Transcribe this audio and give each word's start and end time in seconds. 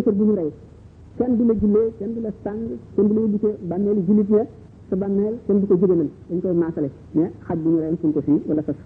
yéefar 0.00 0.14
bu 0.18 0.24
ñu 0.24 0.34
rey 0.34 0.50
kenn 1.18 1.36
du 1.36 1.44
la 1.46 1.54
jullee 1.60 1.90
kenn 1.98 2.14
du 2.14 2.20
la 2.20 2.30
sàng 2.44 2.60
kenn 2.94 3.08
du 3.08 3.14
la 3.14 3.20
yóbbu 3.20 3.38
ca 3.40 3.48
bàmmeelu 3.70 4.00
jullit 4.06 4.28
ya 4.30 4.44
sa 4.88 4.96
bàmmeel 4.96 5.34
kenn 5.46 5.60
du 5.60 5.66
ko 5.66 5.74
jëganal 5.80 6.08
dañ 6.28 6.40
koy 6.40 6.52
maasale 6.62 6.88
mais 7.14 7.30
xaj 7.46 7.58
bu 7.62 7.70
ñu 7.70 7.78
reyoon 7.78 7.96
suñ 8.00 8.12
ko 8.12 8.20
fii 8.26 8.38
wala 8.48 8.62
fas 8.66 8.76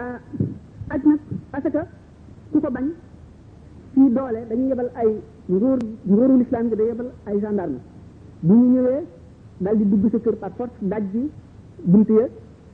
ah, 0.00 0.20
aj 0.94 1.00
nag 1.10 1.20
parce 1.52 1.68
que 1.74 1.82
ku 2.52 2.58
ko 2.64 2.70
bañ 2.76 2.86
fii 3.94 4.08
doole 4.16 4.40
dañu 4.48 4.66
yebal 4.70 4.90
ay 5.00 5.10
nguur 5.52 5.78
nguuru 6.10 6.34
lislaam 6.40 6.66
gi 6.70 6.74
da 6.78 6.82
yebal 6.90 7.08
ay 7.28 7.36
gendarme 7.42 7.78
bu 8.46 8.54
ñu 8.54 8.66
ñëwee 8.74 9.02
daal 9.64 9.76
di 9.78 9.84
dugg 9.90 10.04
sa 10.12 10.18
kër 10.24 10.36
par 10.42 10.52
force 10.56 10.72
bi 10.90 11.20
bunt 11.90 12.08
ya 12.18 12.24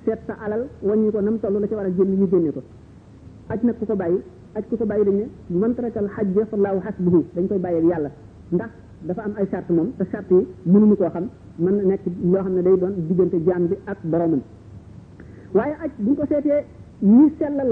seet 0.04 0.20
sa 0.26 0.32
alal 0.44 0.62
wàññi 0.88 1.10
ko 1.12 1.18
nam 1.20 1.36
toll 1.42 1.54
la 1.62 1.66
ci 1.68 1.74
war 1.78 1.86
a 1.90 1.90
génn 1.96 2.10
ñu 2.20 2.26
génne 2.32 2.50
ko 2.56 2.60
aj 3.52 3.60
nag 3.66 3.76
ku 3.78 3.86
ko 3.90 3.94
bàyyi 4.02 4.20
aj 4.56 4.62
ku 4.72 4.76
ko 4.80 4.84
bàyyi 4.88 5.04
dañ 5.04 5.16
ne 5.50 5.58
man 5.58 5.74
tarakal 5.74 6.06
hajja 6.16 6.46
fallahu 6.50 6.78
hasbuhu 6.84 7.24
dañ 7.36 7.44
koy 7.48 7.58
bàyyi 7.58 7.86
yàlla 7.90 8.10
ndax 8.52 8.70
dafa 9.06 9.22
am 9.22 9.32
ay 9.36 9.46
sart 9.50 9.68
moom 9.70 9.88
te 9.98 10.04
charte 10.10 10.30
yi 10.34 10.46
mënuñu 10.72 10.96
koo 10.96 11.10
xam 11.14 11.26
man 11.58 11.74
na 11.76 11.82
nekk 11.84 12.04
loo 12.32 12.42
xam 12.44 12.54
ne 12.54 12.62
day 12.62 12.76
doon 12.80 12.94
diggante 13.08 13.36
jaam 13.46 13.66
bi 13.66 13.76
ak 13.86 13.98
boromam 14.10 14.40
waaye 15.54 15.74
aj 15.84 15.90
bu 15.98 16.10
ñu 16.10 16.16
ko 16.16 16.24
seetee 16.30 16.60
ñi 17.02 17.26
sellal 17.38 17.70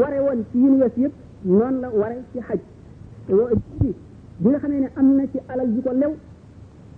ware 0.00 0.18
woon 0.26 0.40
ci 0.52 0.58
yin 0.58 0.74
wes 0.82 0.94
yëpp 1.02 1.14
noonu 1.44 1.80
la 1.82 1.88
ware 2.00 2.16
ci 2.32 2.38
xaj 2.48 2.60
bi 4.40 4.48
nga 4.50 4.58
xamee 4.58 4.80
ne 4.80 4.88
am 4.96 5.08
na 5.16 5.24
ci 5.32 5.38
alal 5.50 5.68
ju 5.74 5.82
ko 5.82 5.92
lew 5.92 6.12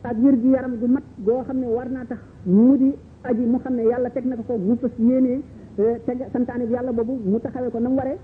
ak 0.03 0.17
wér 0.23 0.35
gi 0.43 0.49
yaram 0.55 0.75
gu 0.81 0.87
mat 0.87 1.05
goo 1.27 1.43
xam 1.47 1.59
ne 1.59 1.67
war 1.77 1.89
naa 1.91 2.05
tax 2.05 2.19
mu 2.45 2.77
di 2.77 2.91
aji 3.29 3.45
mu 3.53 3.59
xam 3.59 3.75
ne 3.75 3.83
yàlla 3.91 4.11
teg 4.11 4.25
na 4.27 4.35
ko 4.37 4.43
ko 4.49 4.55
mu 4.59 4.77
fas 4.81 4.93
eh, 5.77 5.95
teg 6.07 6.19
santaane 6.33 6.65
yàlla 6.75 6.93
boobu 6.93 7.13
mu 7.31 7.39
taxawee 7.41 7.71
ko 7.73 7.79
na 7.81 7.89
ware 7.89 8.15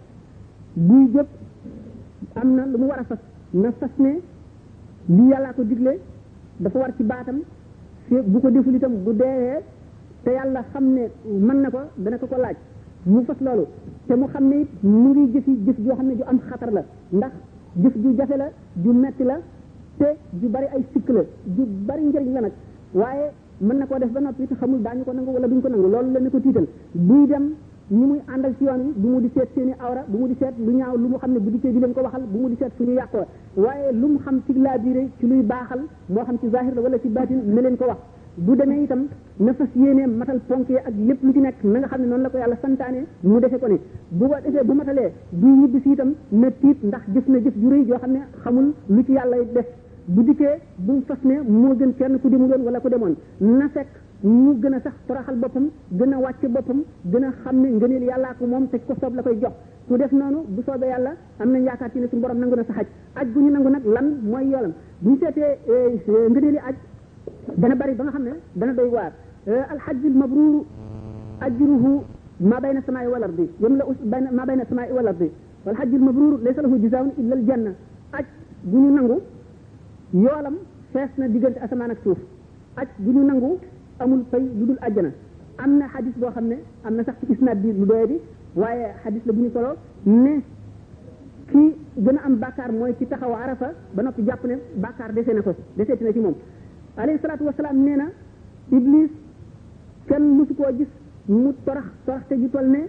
buy 0.76 1.00
jëpp 1.14 1.26
am 2.36 2.54
na 2.54 2.66
lu 2.68 2.76
mu 2.78 2.86
war 2.92 2.98
a 3.00 3.04
fas 3.04 3.18
na 3.52 3.72
fas 3.80 3.88
ne 3.98 4.12
lii 5.08 5.28
yàllaa 5.32 5.54
ko 5.56 5.62
digle 5.64 5.98
dafa 6.60 6.78
war 6.78 6.92
ci 6.96 7.02
baatam 7.04 7.38
fii 8.08 8.20
bu 8.26 8.40
ko 8.40 8.50
deful 8.50 8.74
itam 8.76 8.92
bu 9.04 9.12
deewee 9.14 9.60
te 10.22 10.30
yàlla 10.36 10.64
xam 10.72 10.84
ne 10.94 11.08
mën 11.24 11.60
na 11.62 11.70
ko 11.70 11.78
dana 11.96 12.18
ko 12.18 12.26
ko 12.26 12.36
laaj 12.36 12.56
mu 13.06 13.24
fas 13.24 13.36
loolu 13.40 13.64
te 14.06 14.14
mu 14.14 14.26
xam 14.28 14.44
ne 14.48 14.56
it 14.60 14.68
mu 14.82 15.08
ngi 15.14 15.32
jëfi 15.32 15.56
jëf 15.66 15.76
joo 15.82 15.94
xam 15.96 16.06
ne 16.06 16.14
ju 16.16 16.22
am 16.26 16.38
xatar 16.50 16.70
la 16.72 16.82
ndax 17.12 17.32
jëf 17.82 17.94
ju 18.02 18.12
jafe 18.16 18.36
la 18.36 18.48
ju 18.82 18.92
metti 18.92 19.22
la 19.24 19.38
te 19.96 20.12
ju 20.30 20.48
bari 20.48 20.66
ay 20.66 20.84
sikk 20.92 21.08
la 21.08 21.22
ju 21.56 21.64
bari 21.86 22.02
njëriñ 22.02 22.32
la 22.32 22.40
nag 22.40 22.52
waaye 22.94 23.30
mën 23.60 23.78
na 23.78 23.86
koo 23.86 23.98
def 23.98 24.10
ba 24.12 24.20
noppi 24.20 24.46
te 24.46 24.54
xamul 24.54 24.82
daañu 24.82 25.04
ko 25.04 25.12
nangu 25.12 25.30
wala 25.32 25.48
duñ 25.48 25.60
ko 25.62 25.68
nangu 25.68 25.88
loolu 25.88 26.12
la 26.12 26.20
ne 26.20 26.28
ko 26.30 26.38
tiital 26.40 26.66
buy 26.92 27.26
dem 27.28 27.54
ñi 27.90 28.04
muy 28.04 28.18
àndal 28.26 28.52
ci 28.58 28.64
yoon 28.64 28.78
wi 28.86 28.92
bu 28.96 29.08
mu 29.08 29.20
di 29.20 29.30
seet 29.32 29.46
seen 29.54 29.68
i 29.68 29.74
awra 29.78 30.02
bu 30.08 30.18
mu 30.18 30.26
di 30.26 30.34
seet 30.40 30.54
lu 30.58 30.72
ñaaw 30.76 30.96
lu 30.96 31.06
mu 31.08 31.16
xam 31.18 31.30
ne 31.32 31.38
bu 31.38 31.50
dikkee 31.50 31.70
di 31.72 31.78
leen 31.78 31.92
ko 31.94 32.00
waxal 32.02 32.22
bu 32.26 32.38
mu 32.38 32.48
di 32.48 32.56
seet 32.58 32.70
fu 32.76 32.82
ñu 32.82 32.92
yàqoo 32.94 33.24
waaye 33.56 33.92
lu 33.92 34.06
mu 34.08 34.18
xam 34.18 34.42
ci 34.46 34.54
laabiire 34.58 35.08
ci 35.20 35.26
luy 35.28 35.42
baaxal 35.42 35.82
moo 36.08 36.22
xam 36.24 36.36
ci 36.40 36.48
zahir 36.50 36.74
la 36.74 36.80
wala 36.80 36.98
ci 36.98 37.06
baatin 37.08 37.38
na 37.54 37.60
leen 37.60 37.76
ko 37.76 37.84
wax 37.84 37.98
bu 38.34 38.52
itam 38.82 39.06
na 39.38 39.52
fas 39.54 39.68
yéenee 39.74 40.06
matal 40.06 40.40
ponk 40.48 40.68
yi 40.68 40.76
ak 40.78 40.92
lépp 41.06 41.22
lu 41.22 41.32
ci 41.32 41.38
nekk 41.38 41.62
na 41.64 41.78
nga 41.78 41.86
xam 41.88 42.00
ne 42.00 42.06
noonu 42.08 42.22
la 42.22 42.28
ko 42.30 42.38
yàlla 42.38 42.56
santaane 42.60 43.06
mu 43.22 43.38
defee 43.38 43.58
ko 43.60 43.66
ne 43.68 43.78
bu 44.08 44.26
ko 44.28 44.34
defee 44.44 44.64
bu 44.64 44.72
matalee 44.74 45.12
bu 45.30 45.46
ñibbi 45.46 45.80
si 45.84 45.90
itam 45.92 46.12
na 46.30 46.50
tiit 46.58 46.82
ndax 46.82 47.02
jëf 47.14 47.26
na 47.28 47.38
jëf 47.38 47.54
ju 47.54 47.74
yoo 47.86 47.98
xam 47.98 48.10
ne 48.12 48.18
xamul 48.42 48.72
lu 48.88 49.04
ci 49.04 49.12
yàlla 49.12 49.36
def 49.54 49.66
bu 50.06 50.22
dikkee 50.24 50.58
bu 50.76 50.92
mu 50.92 51.02
fas 51.06 51.18
ne 51.22 51.34
moo 51.46 51.74
gën 51.76 51.94
kenn 51.94 52.18
ku 52.18 52.28
demul 52.28 52.48
woon 52.50 52.62
wala 52.64 52.80
ku 52.80 52.88
demoon 52.88 53.14
na 53.38 53.68
fekk 53.68 53.88
mu 54.26 54.54
gën 54.60 54.74
a 54.74 54.80
sax 54.82 54.94
toraxal 55.06 55.36
boppam 55.38 55.68
gën 55.98 56.12
a 56.14 56.18
wàcc 56.18 56.42
boppam 56.54 56.82
gën 57.04 57.24
a 57.24 57.30
xam 57.42 57.56
ne 57.62 57.68
ngëneel 57.76 58.02
yàllaa 58.08 58.34
ko 58.38 58.46
moom 58.46 58.66
te 58.70 58.76
ko 58.86 58.94
soob 59.00 59.14
la 59.14 59.22
koy 59.22 59.36
jox 59.40 59.52
ku 59.88 59.96
def 59.98 60.10
noonu 60.12 60.38
bu 60.48 60.62
soobee 60.66 60.88
yàlla 60.92 61.12
am 61.38 61.50
nañ 61.52 61.62
yaakaar 61.62 61.90
ci 61.92 61.98
ne 62.00 62.06
suñu 62.08 62.22
borom 62.22 62.38
nangu 62.38 62.56
na 62.56 62.64
sa 62.64 62.72
xaj 62.72 62.86
aj 63.20 63.26
bu 63.32 63.38
ñu 63.40 63.50
nangu 63.50 63.68
nag 63.70 63.84
lan 63.84 64.06
mooy 64.22 64.46
yoolam 64.50 64.72
bu 64.98 65.10
ñu 65.10 65.16
seetee 65.20 65.52
eh, 65.70 66.00
eh, 66.08 66.30
ngëneeli 66.30 66.58
aj 66.68 66.74
dana 67.56 67.74
bari 67.76 67.94
ba 67.94 68.02
nga 68.04 68.12
xam 68.14 68.22
ne 68.24 68.32
dana 68.54 68.72
doy 68.72 68.88
waar 68.88 69.12
eh, 69.46 69.62
alxajjul 69.72 70.12
mabruuru 70.20 70.60
ajruhu 71.40 71.92
ma 72.40 72.60
bayna 72.60 72.80
samaai 72.86 73.06
wal 73.06 73.22
ardi 73.22 73.48
yam 73.60 73.76
la 73.76 73.84
us 73.86 73.96
bayna 74.10 74.28
ma 74.32 74.44
bayna 74.44 74.64
samaai 74.68 74.90
wal 74.92 75.06
ardi 75.08 75.30
wal 75.64 75.74
xajjul 75.74 76.00
mabruuru 76.00 76.36
laysa 76.42 76.62
lahu 76.62 76.78
jazaaun 76.80 77.10
illa 77.20 77.34
al 77.36 77.44
janna 77.46 77.72
aj 78.18 78.24
bu 78.70 78.76
ñu 78.78 78.90
nangu 78.94 79.16
yoolam 80.12 80.56
fees 80.92 81.10
na 81.16 81.28
diggante 81.28 81.58
asamaan 81.64 81.90
ak 81.90 81.98
suuf 82.02 82.18
aj 82.80 82.88
bu 83.04 83.10
ñu 83.12 83.22
nangu 83.24 83.50
amul 84.00 84.24
fay 84.30 84.40
ludul 84.40 84.78
aljana 84.86 85.10
amna 85.64 85.84
hadith 85.94 86.16
bo 86.20 86.26
xamne 86.36 86.56
amna 86.84 87.02
sax 87.06 87.14
ci 87.20 87.32
isnad 87.34 87.58
bi 87.62 87.72
lu 87.72 87.86
doye 87.86 88.20
waye 88.54 88.86
hadith 89.04 89.24
la 89.26 89.32
buñu 89.32 89.50
solo 89.52 89.68
ne 90.04 90.32
ki 91.50 91.62
gëna 91.96 92.20
am 92.26 92.34
bàkkaar 92.40 92.72
moy 92.72 92.94
ci 92.98 93.06
taxaw 93.06 93.32
arafa 93.34 93.72
ba 93.94 94.02
nopi 94.02 94.22
jàpp 94.24 94.44
ne 94.46 94.58
bàkkaar 94.84 95.12
defé 95.12 95.32
na 95.34 95.40
ko 95.42 95.52
defé 95.78 95.96
ci 95.98 96.04
na 96.04 96.12
ci 96.12 96.18
mom 96.20 96.34
alayhi 96.96 97.20
salatu 97.20 97.44
wassalam 97.46 97.76
neena 97.84 98.06
iblis 98.70 99.10
kenn 100.08 100.22
musu 100.36 100.54
ko 100.54 100.64
gis 100.76 100.88
mu 101.28 101.52
torax 101.64 101.84
torax 102.04 102.22
te 102.28 102.34
ju 102.36 102.48
tolne 102.50 102.80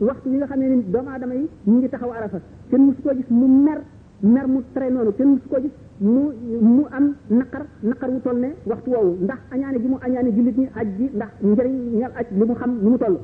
waxtu 0.00 0.28
yi 0.30 0.36
nga 0.36 0.46
xam 0.46 0.58
ne 0.60 0.66
ni 0.68 0.82
doomu 0.86 1.08
aadama 1.10 1.34
yi 1.34 1.48
ngi 1.66 1.88
taxaw 1.88 2.12
arafa 2.12 2.38
kenn 2.70 2.80
musu 2.86 3.02
ko 3.02 3.10
gis 3.14 3.28
mu 3.30 3.46
mer 3.46 3.80
mer 4.22 4.46
mu 4.48 4.62
tray 4.74 4.90
nonu 4.90 5.12
kenn 5.12 5.28
musu 5.30 5.48
ko 5.48 5.60
gis 5.60 5.72
mu 5.98 6.30
mu 6.62 6.82
am 6.90 7.14
naqar 7.28 7.66
naqar 7.82 8.10
wu 8.10 8.20
toll 8.22 8.38
ne 8.38 8.50
waxtu 8.66 8.90
woowu 8.90 9.16
ndax 9.20 9.38
añaane 9.50 9.78
ji 9.80 9.88
mu 9.88 9.96
añaane 10.00 10.30
jullit 10.36 10.56
ñi 10.58 10.68
aj 10.80 10.86
ji 10.98 11.04
ndax 11.16 11.28
njëriñ 11.42 11.76
ñal 12.00 12.10
aj 12.20 12.26
li 12.38 12.44
mu 12.44 12.54
xam 12.54 12.70
ni 12.82 12.90
mu 12.90 12.98
toll 12.98 13.16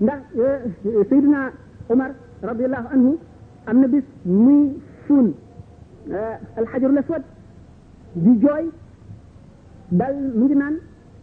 ndax 0.00 0.18
euh, 0.36 1.02
Seydina 1.08 1.38
Omar 1.88 2.10
radiallahu 2.42 2.86
anhu 2.94 3.16
am 3.66 3.80
na 3.80 3.86
bis 3.86 4.02
muy 4.24 4.78
suun 5.06 5.34
euh, 6.10 6.34
alxajarul 6.58 6.98
aswad 6.98 7.22
di 8.14 8.32
jooy 8.42 8.64
dal 9.90 10.14
mu 10.34 10.44
ngi 10.44 10.54
naan 10.56 10.74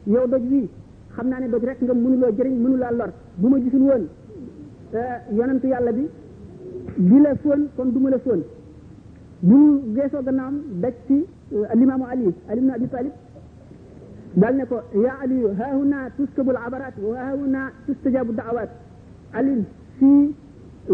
yow 0.05 0.27
doj 0.27 0.43
wi 0.51 0.69
xam 1.15 1.27
naa 1.29 1.39
ne 1.39 1.47
doj 1.49 1.63
rek 1.63 1.79
nga 1.81 1.93
mënuloo 1.93 2.31
jëriñ 2.37 2.55
mënulaa 2.63 2.91
lor 2.91 3.09
bu 3.37 3.47
ma 3.49 3.57
gisul 3.59 3.81
woon 3.81 4.07
euh, 4.93 4.99
yonentu 5.33 5.67
yàlla 5.67 5.91
bi 5.91 6.07
di 6.97 7.19
la 7.19 7.31
kon 7.75 7.85
du 7.93 7.99
ma 7.99 8.09
la 8.11 8.19
fóon 8.19 8.41
bu 9.49 9.57
geso 9.95 10.17
gannaam 10.25 10.55
daj 10.83 10.95
ci 11.07 11.15
eh, 11.55 11.71
alimaamu 11.73 12.05
ali 12.13 12.27
ali 12.49 12.59
ibn 12.63 12.71
abi 12.77 12.87
talib 12.93 13.13
dal 14.41 14.53
ne 14.59 14.65
ko 14.71 14.77
ya 15.05 15.11
ali 15.25 15.37
ha 15.59 15.67
huna 15.77 15.97
tuskabu 16.17 16.51
abarat 16.67 16.95
wa 17.09 17.13
ha 17.25 17.31
huna 17.39 17.61
tustajabu 17.85 18.31
da'awat 18.39 18.69
ali 19.39 19.53
lani 20.01 20.13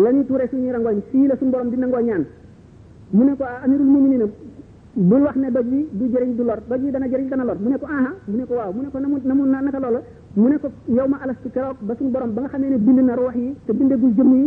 lañu 0.03 0.21
touré 0.29 0.45
suñu 0.51 0.71
rangoñ 0.75 0.97
fi 1.09 1.19
la 1.29 1.35
suñu 1.39 1.51
borom 1.53 1.69
di 1.71 1.77
nangoo 1.83 2.03
ñaan 2.09 2.23
mu 3.17 3.23
ne 3.27 3.33
ko 3.39 3.43
ah, 3.51 3.57
amirul 3.63 3.87
mu'minin 3.93 4.23
wax 5.25 5.35
ne 5.43 5.47
doj 5.55 5.67
bi 5.71 5.79
du 5.99 6.05
jëriñ 6.13 6.33
du 6.37 6.43
lor 6.49 6.59
doj 6.69 6.81
bi 6.83 6.91
dana 6.95 7.07
jëriñ 7.11 7.27
dana 7.33 7.43
lor 7.49 7.57
mu 7.63 7.69
ne 7.73 7.77
ko 7.81 7.85
aha 7.95 8.11
mu 8.29 8.35
ne 8.39 8.45
ko 8.49 8.53
waaw 8.59 8.71
mu 8.75 8.81
ne 8.83 8.89
ko 8.93 8.97
namu 9.03 9.15
namu 9.29 9.43
naka 9.67 9.79
loola 9.83 10.01
mu 10.41 10.47
ne 10.51 10.57
ko 10.61 10.67
yow 10.97 11.07
alastu 11.23 11.47
ba 11.89 11.93
borom 12.13 12.31
ba 12.35 12.41
nga 12.43 12.57
ne 12.61 12.77
bind 12.85 12.99
na 13.09 13.13
roox 13.19 13.35
yi 13.43 13.55
te 13.65 13.71
bindagul 13.77 14.11
jëmm 14.17 14.31
yi 14.41 14.45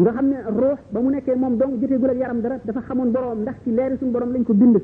nga 0.00 0.10
xam 0.10 0.26
ne 0.30 0.36
ruux 0.60 0.78
ba 0.92 1.00
mu 1.00 1.08
nekkee 1.10 1.34
moom 1.36 1.56
donc 1.58 1.80
joteegul 1.80 2.10
ak 2.10 2.16
yaram 2.16 2.40
dara 2.42 2.56
dafa 2.64 2.80
xamoon 2.88 3.10
borom 3.12 3.40
ndax 3.42 3.54
ci 3.64 3.70
leeri 3.70 3.96
suñu 3.98 4.10
borom 4.12 4.32
lañ 4.32 4.42
ko 4.44 4.54
bind 4.54 4.76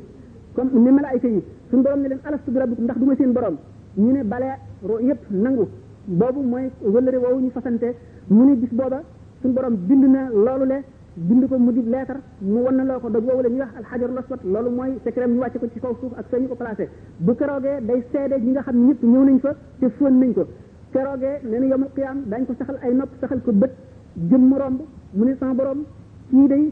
comme 0.54 0.70
ni 0.74 0.90
malaayka 0.92 1.26
yi 1.28 1.42
suñu 1.70 1.82
borom 1.82 2.00
ne 2.00 2.08
leen 2.10 2.20
alastu 2.24 2.50
bi 2.52 2.58
rabbikum 2.60 2.84
ndax 2.84 2.96
du 2.98 3.04
ma 3.06 3.16
seen 3.16 3.32
borom 3.32 3.56
ñu 3.96 4.12
ne 4.12 4.22
bale 4.22 4.50
ruux 4.84 5.00
yëpp 5.02 5.20
nangu 5.30 5.64
boobu 6.06 6.40
mooy 6.50 6.70
wëllëre 6.80 7.16
woowu 7.18 7.40
ñu 7.40 7.50
fasante 7.50 7.88
mu 8.28 8.42
ni 8.46 8.54
bis 8.54 8.68
booba 8.70 9.02
suñu 9.42 9.52
borom 9.52 9.74
bind 9.74 10.04
na 10.14 10.28
loolu 10.44 10.64
le 10.72 10.76
bind 11.16 11.48
ko 11.48 11.58
mu 11.58 11.72
di 11.72 11.82
leetar 11.82 12.18
mu 12.40 12.60
wan 12.62 12.76
na 12.76 12.84
loo 12.84 13.00
ko 13.00 13.08
dog 13.10 13.24
woowu 13.26 13.42
la 13.42 13.48
ñuy 13.48 13.58
wax 13.58 13.74
alxajarul 13.78 14.18
aswad 14.18 14.40
loolu 14.44 14.70
mooy 14.70 14.90
secret 15.04 15.26
ñu 15.28 15.40
wàcce 15.40 15.58
ko 15.58 15.66
ci 15.74 15.80
kaw 15.80 15.92
suuf 16.00 16.12
ak 16.18 16.26
fee 16.30 16.40
ñu 16.40 16.46
ko 16.48 16.54
placé 16.54 16.88
bu 17.18 17.34
keroogee 17.34 17.82
day 17.84 18.00
seede 18.12 18.36
ñi 18.44 18.52
nga 18.52 18.62
xam 18.62 18.76
ñëpp 18.86 19.02
ñëw 19.02 19.24
nañ 19.24 19.38
fa 19.40 19.54
te 19.80 19.88
fóon 19.90 20.18
nañ 20.20 20.32
ko 20.34 20.44
keroogee 20.92 21.40
nee 21.50 21.58
na 21.58 21.66
yomul 21.66 21.88
qiyaam 21.96 22.18
dañ 22.30 22.46
ko 22.46 22.54
saxal 22.58 22.78
ay 22.84 22.94
nopp 22.94 23.10
saxal 23.20 23.42
ko 23.42 23.50
bët 23.52 23.72
jëm 24.14 24.44
mu 24.48 24.54
romb 24.56 24.80
mu 25.14 25.24
ne 25.24 25.34
sama 25.38 25.54
borom 25.54 25.84
kii 26.30 26.46
day 26.48 26.70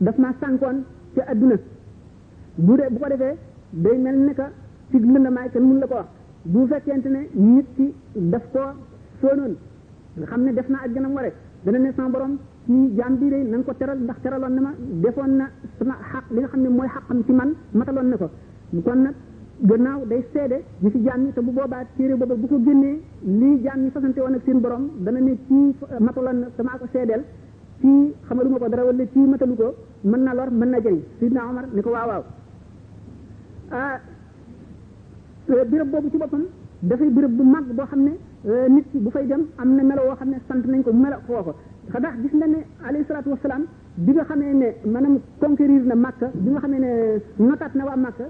daf 0.00 0.16
ma 0.18 0.30
sankoon 0.40 0.84
ca 1.14 1.22
adduna 1.32 1.56
bu 2.66 2.76
dee 2.78 2.88
bu 2.92 2.98
ko 3.00 3.06
defee 3.10 3.34
day 3.74 3.96
mel 3.98 4.16
ne 4.26 4.32
que 4.34 4.44
ci 4.90 4.98
lëndamaay 4.98 5.50
kenn 5.52 5.64
mun 5.68 5.78
la 5.80 5.86
ko 5.86 5.94
wax 5.94 6.06
bu 6.44 6.66
fekkente 6.68 7.08
ne 7.08 7.20
nit 7.34 7.66
ki 7.76 7.86
daf 8.32 8.42
ko 8.52 8.60
soonoon 9.20 9.54
nga 10.18 10.26
xam 10.26 10.40
ne 10.44 10.52
def 10.52 10.68
naa 10.68 10.82
ak 10.84 10.92
gënam 10.94 11.12
ware 11.14 11.32
dana 11.64 11.78
ne 11.78 11.92
sama 11.96 12.08
borom 12.10 12.38
ci 12.66 12.94
jaam 12.96 13.16
bii 13.16 13.28
day 13.30 13.42
na 13.44 13.56
nga 13.58 13.64
ko 13.64 13.72
teral 13.78 13.98
ndax 13.98 14.16
teraloon 14.22 14.52
na 14.54 14.60
ma 14.60 14.72
defoon 15.02 15.30
na 15.36 15.48
sama 15.78 15.94
xaq 16.12 16.24
li 16.30 16.38
nga 16.40 16.46
xam 16.48 16.60
ne 16.62 16.68
mooy 16.68 16.86
xaqam 16.88 17.22
ci 17.26 17.32
man 17.32 17.54
mataloon 17.74 18.06
na 18.10 18.16
ko 18.16 18.30
kon 18.84 19.02
nag 19.02 19.14
gannaaw 19.60 20.06
day 20.06 20.22
seede 20.32 20.62
ñi 20.82 20.90
fi 20.90 20.98
jaam 21.04 21.32
te 21.32 21.40
bu 21.40 21.50
boobaa 21.52 21.84
téere 21.96 22.14
booba 22.16 22.34
bu 22.36 22.46
ko 22.46 22.56
génnee 22.64 23.00
lii 23.24 23.62
jaam 23.64 23.80
ñi 23.82 23.90
fasante 23.90 24.20
woon 24.20 24.34
ak 24.34 24.42
seen 24.44 24.60
boroom 24.60 24.90
dana 25.04 25.18
ne 25.20 25.36
ci 25.48 25.74
mataloon 26.00 26.38
na 26.40 26.46
sama 26.56 26.78
ko 26.78 26.86
seedeel 26.92 27.24
kii 27.80 28.14
xamaluma 28.28 28.58
ko 28.60 28.68
dara 28.68 28.84
wala 28.84 29.04
kii 29.12 29.26
matalu 29.26 29.54
ko 29.56 29.68
mën 30.04 30.18
na 30.24 30.32
lor 30.34 30.48
mën 30.52 30.68
na 30.70 30.78
jëriñ 30.84 31.00
sidna 31.18 31.40
Omar 31.50 31.64
ni 31.74 31.80
ko 31.82 31.90
waaw 31.90 32.06
waaw 32.10 32.22
ah 33.72 33.96
euh, 35.48 35.64
boobu 35.92 36.10
ci 36.10 36.18
boppam 36.18 36.44
dafay 36.82 37.10
béréb 37.10 37.34
bu 37.36 37.42
mag 37.44 37.64
boo 37.64 37.84
xam 37.86 38.02
ne 38.04 38.12
euh, 38.46 38.68
nit 38.68 38.84
ki 38.92 38.98
bu 38.98 39.10
fay 39.10 39.26
dem 39.26 39.46
am 39.58 39.74
na 39.76 39.82
melo 39.82 40.02
woo 40.08 40.14
xam 40.16 40.28
ne 40.28 40.36
sant 40.48 40.64
nañ 40.66 40.82
ko 40.82 40.92
melo 40.92 41.16
foo 41.26 41.42
ko 41.42 41.54
xanaa 41.92 42.12
gis 42.22 42.32
na 42.38 42.46
ne 42.46 42.58
alayhi 42.86 43.04
salaatu 43.06 43.30
wasalaam 43.30 43.64
bi 43.94 44.12
nga 44.12 44.24
xamee 44.24 44.52
ne 44.54 44.66
maanaam 44.84 45.18
conquérir 45.40 45.82
na 45.84 45.94
Makka 45.94 46.30
bi 46.34 46.50
nga 46.50 46.60
xamee 46.60 46.78
ne 46.80 46.88
notaat 47.38 47.74
na 47.74 47.84
waa 47.84 47.96
Makka 47.96 48.24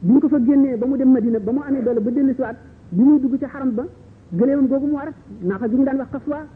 bi 0.00 0.12
ñu 0.12 0.18
ko 0.20 0.28
fa 0.28 0.38
génnee 0.44 0.76
ba 0.76 0.86
mu 0.86 0.96
dem 0.96 1.12
Madina 1.12 1.38
ba 1.38 1.52
mu 1.52 1.60
amee 1.68 1.82
doole 1.82 2.00
ba 2.00 2.10
dellusiwaat 2.10 2.56
bi 2.90 3.02
muy 3.02 3.18
dugg 3.20 3.34
ci 3.38 3.44
xaram 3.46 3.70
ba 3.72 3.84
gëléemam 4.32 4.66
googu 4.68 4.86
mu 4.86 4.92
war 4.94 5.08
naafa 5.42 5.68
gi 5.68 5.76
ñu 5.76 5.84
daan 5.84 5.96
wax 5.98 6.08
xaswa 6.10 6.46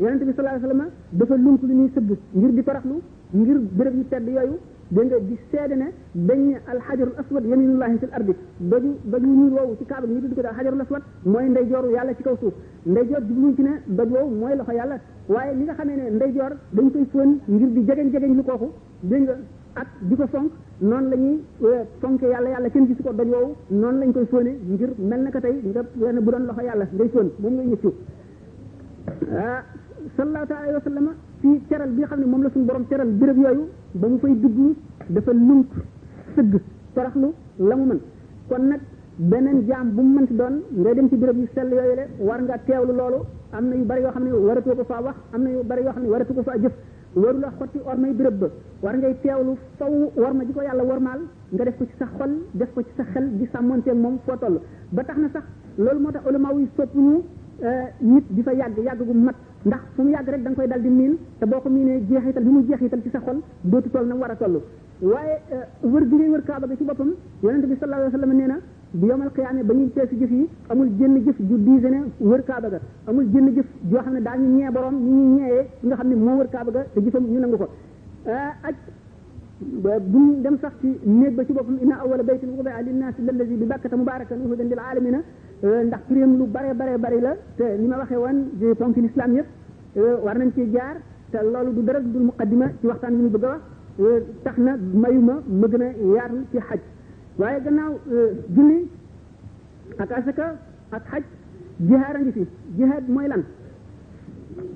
yonent 0.00 0.18
bi 0.26 0.32
sallallahu 0.34 0.56
alayhi 0.56 0.66
wasallam 0.66 0.90
dafa 1.12 1.34
lunk 1.44 1.62
lu 1.62 1.74
ñuy 1.78 1.90
sëgg 1.94 2.10
ngir 2.38 2.50
di 2.54 2.62
taraxlu 2.64 2.96
ngir 3.38 3.58
bërëb 3.78 3.94
yu 3.98 4.04
tedd 4.08 4.26
yoyu 4.28 4.56
da 4.90 5.02
nga 5.04 5.18
di 5.18 5.36
seede 5.50 5.76
ne 5.82 5.88
dañ 6.12 6.58
al 6.66 6.80
hajarul 6.86 7.14
aswad 7.22 7.44
yaminullahi 7.46 7.96
fil 7.98 8.08
ardi 8.12 8.34
daju 8.60 8.90
daju 9.04 9.26
ñu 9.28 9.46
woowu 9.56 9.74
ci 9.78 9.84
kaaba 9.86 10.06
ñu 10.06 10.20
tudd 10.20 10.34
ko 10.34 10.40
daal 10.42 10.54
hajarul 10.58 10.80
aswad 10.80 11.02
mooy 11.24 11.48
ndey 11.48 11.66
jooru 11.70 11.90
yàlla 11.90 12.12
ci 12.14 12.22
kaw 12.24 12.36
suuf 12.40 12.52
ndey 12.84 13.04
joor 13.08 13.20
jublu 13.28 13.54
ci 13.54 13.62
ne 13.62 13.72
daj 13.86 14.08
woowu 14.10 14.30
mooy 14.40 14.54
loxo 14.56 14.72
yàlla 14.72 14.96
waaye 15.26 15.54
li 15.58 15.62
nga 15.62 15.74
xamee 15.78 15.96
ne 15.96 16.04
ndey 16.16 16.30
joor 16.36 16.52
dañ 16.76 16.90
koy 16.90 17.04
fën 17.12 17.30
ngir 17.54 17.68
di 17.74 17.84
jegeñ 17.88 18.08
jegeñ 18.14 18.34
lu 18.38 18.42
kooku 18.42 18.68
dégg 19.02 19.22
nga 19.22 19.36
ak 19.74 19.88
di 20.08 20.14
fonk 20.32 20.50
noonu 20.80 21.08
la 21.10 21.16
ñuy 21.22 21.38
yàlla 22.32 22.48
yàlla 22.54 22.68
kenn 22.70 22.86
gisu 22.88 23.02
ko 23.04 23.12
daj 23.12 23.28
woowu 23.28 23.54
lañ 23.70 24.10
koy 24.12 24.26
fëne 24.26 24.52
ngir 24.72 24.90
mel 25.08 25.20
na 25.22 25.30
ko 25.30 25.38
nga 25.38 25.82
bu 26.24 26.30
doon 26.32 26.44
loxo 26.48 26.60
yàlla 26.68 26.84
ngay 26.92 27.08
fën 27.14 27.28
moom 27.42 27.54
ngay 27.54 27.66
ñëccu 27.72 27.90
ah 29.32 29.62
sallallahu 30.12 30.54
alayhi 30.54 30.74
wa 30.76 30.84
sallam 30.92 31.06
ci 31.40 31.60
teral 31.68 31.88
bi 31.92 32.00
nga 32.02 32.06
xam 32.10 32.20
ne 32.20 32.26
moom 32.26 32.42
la 32.42 32.50
suñ 32.50 32.64
borom 32.66 32.84
teral 32.88 33.08
béréb 33.08 33.38
yooyu 33.38 33.68
ba 33.94 34.08
mu 34.08 34.18
fay 34.18 34.34
dugg 34.36 34.76
dafa 35.08 35.32
lunk 35.32 35.68
sëgg 36.36 36.60
toroxlu 36.94 37.28
la 37.58 37.74
mu 37.76 37.84
mën 37.86 38.00
kon 38.48 38.62
nag 38.68 38.80
beneen 39.18 39.64
jaam 39.66 39.90
bu 39.94 40.02
mu 40.02 40.18
mënti 40.18 40.34
doon 40.34 40.60
ngay 40.76 40.94
dem 40.94 41.08
ci 41.08 41.16
béréb 41.16 41.36
yu 41.38 41.46
sell 41.54 41.70
yooyu 41.72 41.94
le 41.96 42.04
war 42.18 42.40
nga 42.42 42.58
teewlu 42.66 42.92
loolu 42.92 43.18
am 43.52 43.68
na 43.68 43.74
yu 43.76 43.84
bari 43.84 44.00
yoo 44.02 44.10
xam 44.10 44.24
ne 44.24 44.30
waratu 44.32 44.74
ko 44.74 44.84
faa 44.84 45.00
wax 45.02 45.16
am 45.34 45.42
na 45.42 45.48
yu 45.50 45.62
bari 45.64 45.80
yoo 45.82 45.90
xam 45.92 46.02
ne 46.02 46.08
waratu 46.08 46.34
ko 46.34 46.42
faa 46.42 46.58
jëf 46.58 46.72
waru 47.14 47.38
la 47.38 47.50
xotti 47.58 47.78
ormay 47.84 48.12
béréb 48.12 48.38
ba 48.40 48.48
war 48.82 48.96
ngay 48.96 49.14
teewlu 49.22 49.56
faw 49.78 49.90
orma 50.16 50.44
ji 50.44 50.52
ko 50.52 50.60
yàlla 50.60 50.82
war 50.82 50.86
wormaal 51.00 51.20
nga 51.52 51.64
def 51.64 51.76
ko 51.78 51.84
ci 51.86 51.94
sa 51.98 52.06
xol 52.18 52.32
def 52.52 52.68
ko 52.74 52.82
ci 52.82 52.90
sa 52.96 53.04
xel 53.04 53.26
di 53.38 53.46
sàmmonteeg 53.50 53.96
moom 53.96 54.18
foo 54.26 54.36
toll 54.36 54.60
ba 54.90 55.02
tax 55.04 55.16
na 55.18 55.28
sax 55.32 55.44
loolu 55.78 56.00
moo 56.00 56.10
tax 56.12 56.22
ulama 56.28 56.48
yi 56.58 56.68
soppuñu 56.76 57.22
euh, 57.62 57.86
nit 58.00 58.24
di 58.28 58.42
fa 58.42 58.52
yàgg 58.52 58.76
yàgg 58.82 59.02
gu 59.06 59.14
ndax 59.68 59.80
fu 59.96 60.02
mu 60.04 60.10
yàgg 60.14 60.28
rek 60.32 60.42
da 60.44 60.50
nga 60.50 60.56
koy 60.58 60.66
dal 60.70 60.80
di 60.80 60.88
miin 60.98 61.12
te 61.38 61.46
boo 61.46 61.60
ko 61.64 61.68
miinee 61.70 62.02
jeexital 62.08 62.42
bi 62.44 62.50
mu 62.50 62.60
jeexital 62.68 63.00
ci 63.02 63.08
sa 63.10 63.18
xol 63.20 63.38
dootu 63.62 63.88
toll 63.90 64.06
na 64.06 64.12
mu 64.14 64.20
war 64.20 64.30
a 64.30 64.36
toll 64.36 64.60
waaye 65.00 65.34
euh, 65.54 65.66
wër 65.92 66.04
gi 66.08 66.14
ngay 66.16 66.28
wër 66.28 66.42
kaaba 66.44 66.66
ga 66.66 66.76
ci 66.76 66.84
boppam 66.84 67.10
yonente 67.42 67.66
bi 67.70 67.76
sallallahu 67.80 68.12
alayhi 68.12 68.12
wa 68.12 68.16
sallam 68.20 68.36
nee 68.36 68.46
na 68.52 68.56
bu 68.92 69.06
yomal 69.06 69.30
xiyaame 69.32 69.62
ba 69.64 69.72
ñuy 69.74 69.88
teesu 69.96 70.14
jëf 70.20 70.30
yi 70.30 70.44
amul 70.68 70.88
jënn 71.00 71.16
jëf 71.24 71.36
ju 71.48 71.56
diise 71.64 71.88
ne 71.88 72.00
wër 72.20 72.42
kaaba 72.44 72.68
ga 72.74 72.78
amul 73.08 73.24
jënn 73.32 73.48
jëf 73.56 73.66
joo 73.88 74.00
xam 74.04 74.12
ne 74.14 74.20
daa 74.20 74.36
ñu 74.36 74.48
ñee 74.56 74.70
borom 74.70 74.94
ñu 74.94 75.14
ñuy 75.14 75.40
ñeewee 75.40 75.64
ki 75.80 75.86
nga 75.86 75.94
xam 75.96 76.08
ne 76.08 76.14
moo 76.14 76.36
wër 76.36 76.48
kaaba 76.50 76.70
ga 76.70 76.82
te 76.92 77.00
jëfam 77.00 77.24
ñu 77.24 77.38
nangu 77.40 77.56
ko 77.56 77.66
euh, 78.26 78.68
aj 78.68 78.74
buñ 80.12 80.42
dem 80.42 80.58
sax 80.60 80.72
ci 80.80 80.92
néeg 81.04 81.34
ba 81.36 81.44
ci 81.46 81.52
boppam 81.52 81.78
inna 81.80 81.96
awwala 82.04 82.22
baytin 82.22 82.48
wudi'a 82.50 82.80
linnaasi 82.82 83.22
lallazi 83.24 83.54
bi 83.54 83.64
bakkata 83.64 83.96
mubarakan 83.96 84.40
hudan 84.44 84.68
lil 84.68 84.78
aalamina 84.78 85.20
ndax 85.62 86.00
firéem 86.08 86.36
lu 86.38 86.46
bare 86.46 86.74
bare 86.76 86.96
bari 86.98 87.20
la 87.20 87.34
te 87.56 87.62
ni 87.78 87.86
ma 87.86 87.96
waxe 87.98 88.16
woon 88.16 88.50
je 88.60 88.74
ponk 88.74 88.96
l'islam 88.96 89.32
yépp 89.34 89.46
war 90.24 90.36
nañ 90.38 90.50
ci 90.54 90.70
jaar 90.72 90.96
te 91.30 91.38
loolu 91.42 91.72
du 91.74 91.82
dara 91.84 92.00
dul 92.00 92.22
muqaddima 92.22 92.66
ci 92.80 92.86
waxtaan 92.86 93.14
bi 93.16 93.22
ñu 93.22 93.28
bëgg 93.28 93.44
a 93.44 93.60
wax 93.98 94.22
tax 94.42 94.56
na 94.58 94.76
mayuma 94.92 95.34
ma 95.48 95.66
gën 95.68 95.82
a 95.82 95.86
yaatu 96.14 96.34
ci 96.50 96.58
xaj 96.58 96.80
waaye 97.38 97.62
gannaaw 97.62 97.92
julli 98.54 98.88
ak 99.98 100.10
asaka 100.12 100.56
ak 100.90 101.04
xaj 101.10 101.22
jihaad 101.78 102.16
a 102.16 102.18
ngi 102.20 102.32
fi 102.32 102.46
jihaad 102.76 103.08
mooy 103.08 103.26
lan 103.28 103.42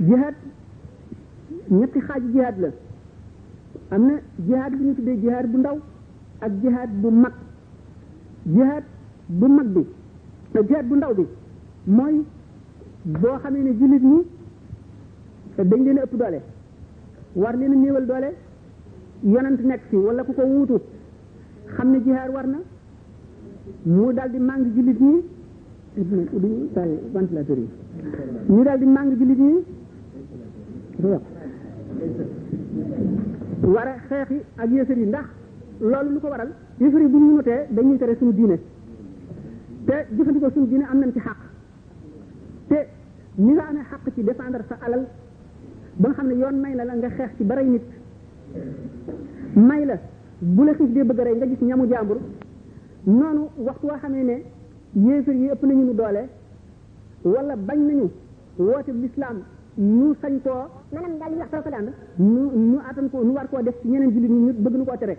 jihaad 0.00 0.34
ñetti 1.70 2.00
xaaj 2.00 2.22
jihaad 2.32 2.58
la 2.58 2.69
am 3.90 4.02
na 4.06 4.14
jihaad 4.46 4.72
bu 4.76 4.84
ñu 4.84 4.94
tuddee 4.94 5.16
jihaad 5.20 5.46
bu 5.50 5.58
ndaw 5.58 5.78
ak 6.40 6.52
jihaad 6.62 6.90
bu 7.02 7.10
mag 7.10 7.32
jihaad 8.44 8.84
bu 9.28 9.46
mag 9.48 9.66
bi 9.66 9.84
te 10.52 10.60
jeet 10.66 10.88
bu 10.90 10.94
ndaw 10.96 11.12
bi 11.14 11.26
mooy 11.84 12.24
boo 13.04 13.38
xamee 13.42 13.62
ne 13.62 13.72
jullit 13.78 14.02
ñi 14.02 14.22
dañ 15.56 15.82
leen 15.84 15.98
a 15.98 16.02
ëpp 16.02 16.16
doole 16.16 16.40
war 17.34 17.56
leen 17.56 17.72
a 17.72 17.76
néewal 17.76 18.06
doole 18.06 18.34
yonent 19.22 19.60
nekk 19.62 19.80
fi 19.88 19.96
wala 19.96 20.24
ku 20.24 20.32
ko 20.32 20.42
wuutu 20.42 20.80
xam 21.76 21.90
ne 21.90 22.00
jihaar 22.02 22.30
war 22.30 22.46
na 22.46 22.58
mu 23.82 24.12
daal 24.12 24.30
di 24.30 24.38
màng 24.38 24.66
jullit 24.74 24.98
ñi 25.00 25.22
màng 28.86 29.16
jullit 29.18 29.38
ñi 29.38 29.64
war 33.72 33.86
a 33.86 33.94
xeexi 34.08 34.40
ak 34.56 34.70
yéefar 34.70 34.96
yi 34.98 35.06
ndax 35.06 35.24
loolu 35.80 36.10
lu 36.12 36.20
ko 36.20 36.28
waral 36.28 36.52
yéefar 36.78 37.00
yi 37.00 37.08
bu 37.08 37.18
ñu 37.18 37.34
notee 37.36 37.66
dañuy 37.68 37.98
tere 37.98 38.16
suñu 38.16 38.32
diine 38.32 38.58
te 39.88 40.06
jëfandikoo 40.17 40.50
suñu 40.50 40.67
diine 40.69 40.82
am 40.85 40.99
nañ 41.00 41.12
ci 41.12 41.19
xàq 41.20 41.37
te 42.69 42.87
ni 43.37 43.52
nga 43.52 43.62
amee 43.70 43.82
xàq 43.90 44.14
ci 44.14 44.23
défendre 44.23 44.62
sa 44.69 44.76
alal 44.85 45.06
ba 45.96 46.08
nga 46.08 46.17
xam 46.17 46.26
ne 46.29 46.32
yoon 46.35 46.56
may 46.61 46.75
na 46.75 46.85
la 46.85 46.94
nga 46.96 47.08
xeex 47.17 47.31
ci 47.38 47.44
baray 47.44 47.64
nit 47.67 47.82
may 49.56 49.85
la 49.87 49.96
bu 50.40 50.64
la 50.64 50.75
xiif 50.75 50.90
dee 50.93 51.05
bëgg 51.05 51.20
rey 51.20 51.35
nga 51.37 51.46
gis 51.46 51.61
ñamu 51.62 51.88
jàmbur 51.88 52.19
noonu 53.06 53.49
waxtu 53.56 53.87
waa 53.87 53.99
xamee 53.99 54.23
ne 54.23 54.44
yéefar 54.93 55.35
yi 55.35 55.49
ëpp 55.50 55.62
nañu 55.64 55.85
ni 55.87 55.94
doole 55.94 56.29
wala 57.23 57.56
bañ 57.56 57.79
nañu 57.87 58.11
woote 58.58 58.88
lislaam 58.93 59.38
ñu 59.79 60.14
sañ 60.20 60.38
koo 60.44 60.69
maanaam 60.93 61.19
daal 61.19 61.32
ñu 61.32 61.38
wax 61.38 61.49
toroxale 61.50 61.76
ànd 61.76 61.93
ñu 62.19 63.11
ko 63.11 63.25
ñu 63.25 63.31
war 63.32 63.49
koo 63.49 63.62
def 63.62 63.76
ci 63.81 63.88
ñeneen 63.88 64.12
jullit 64.12 64.29
ñu 64.29 64.52
bëgg 64.52 64.75
nu 64.76 64.84
koo 64.84 64.96
tere 64.99 65.17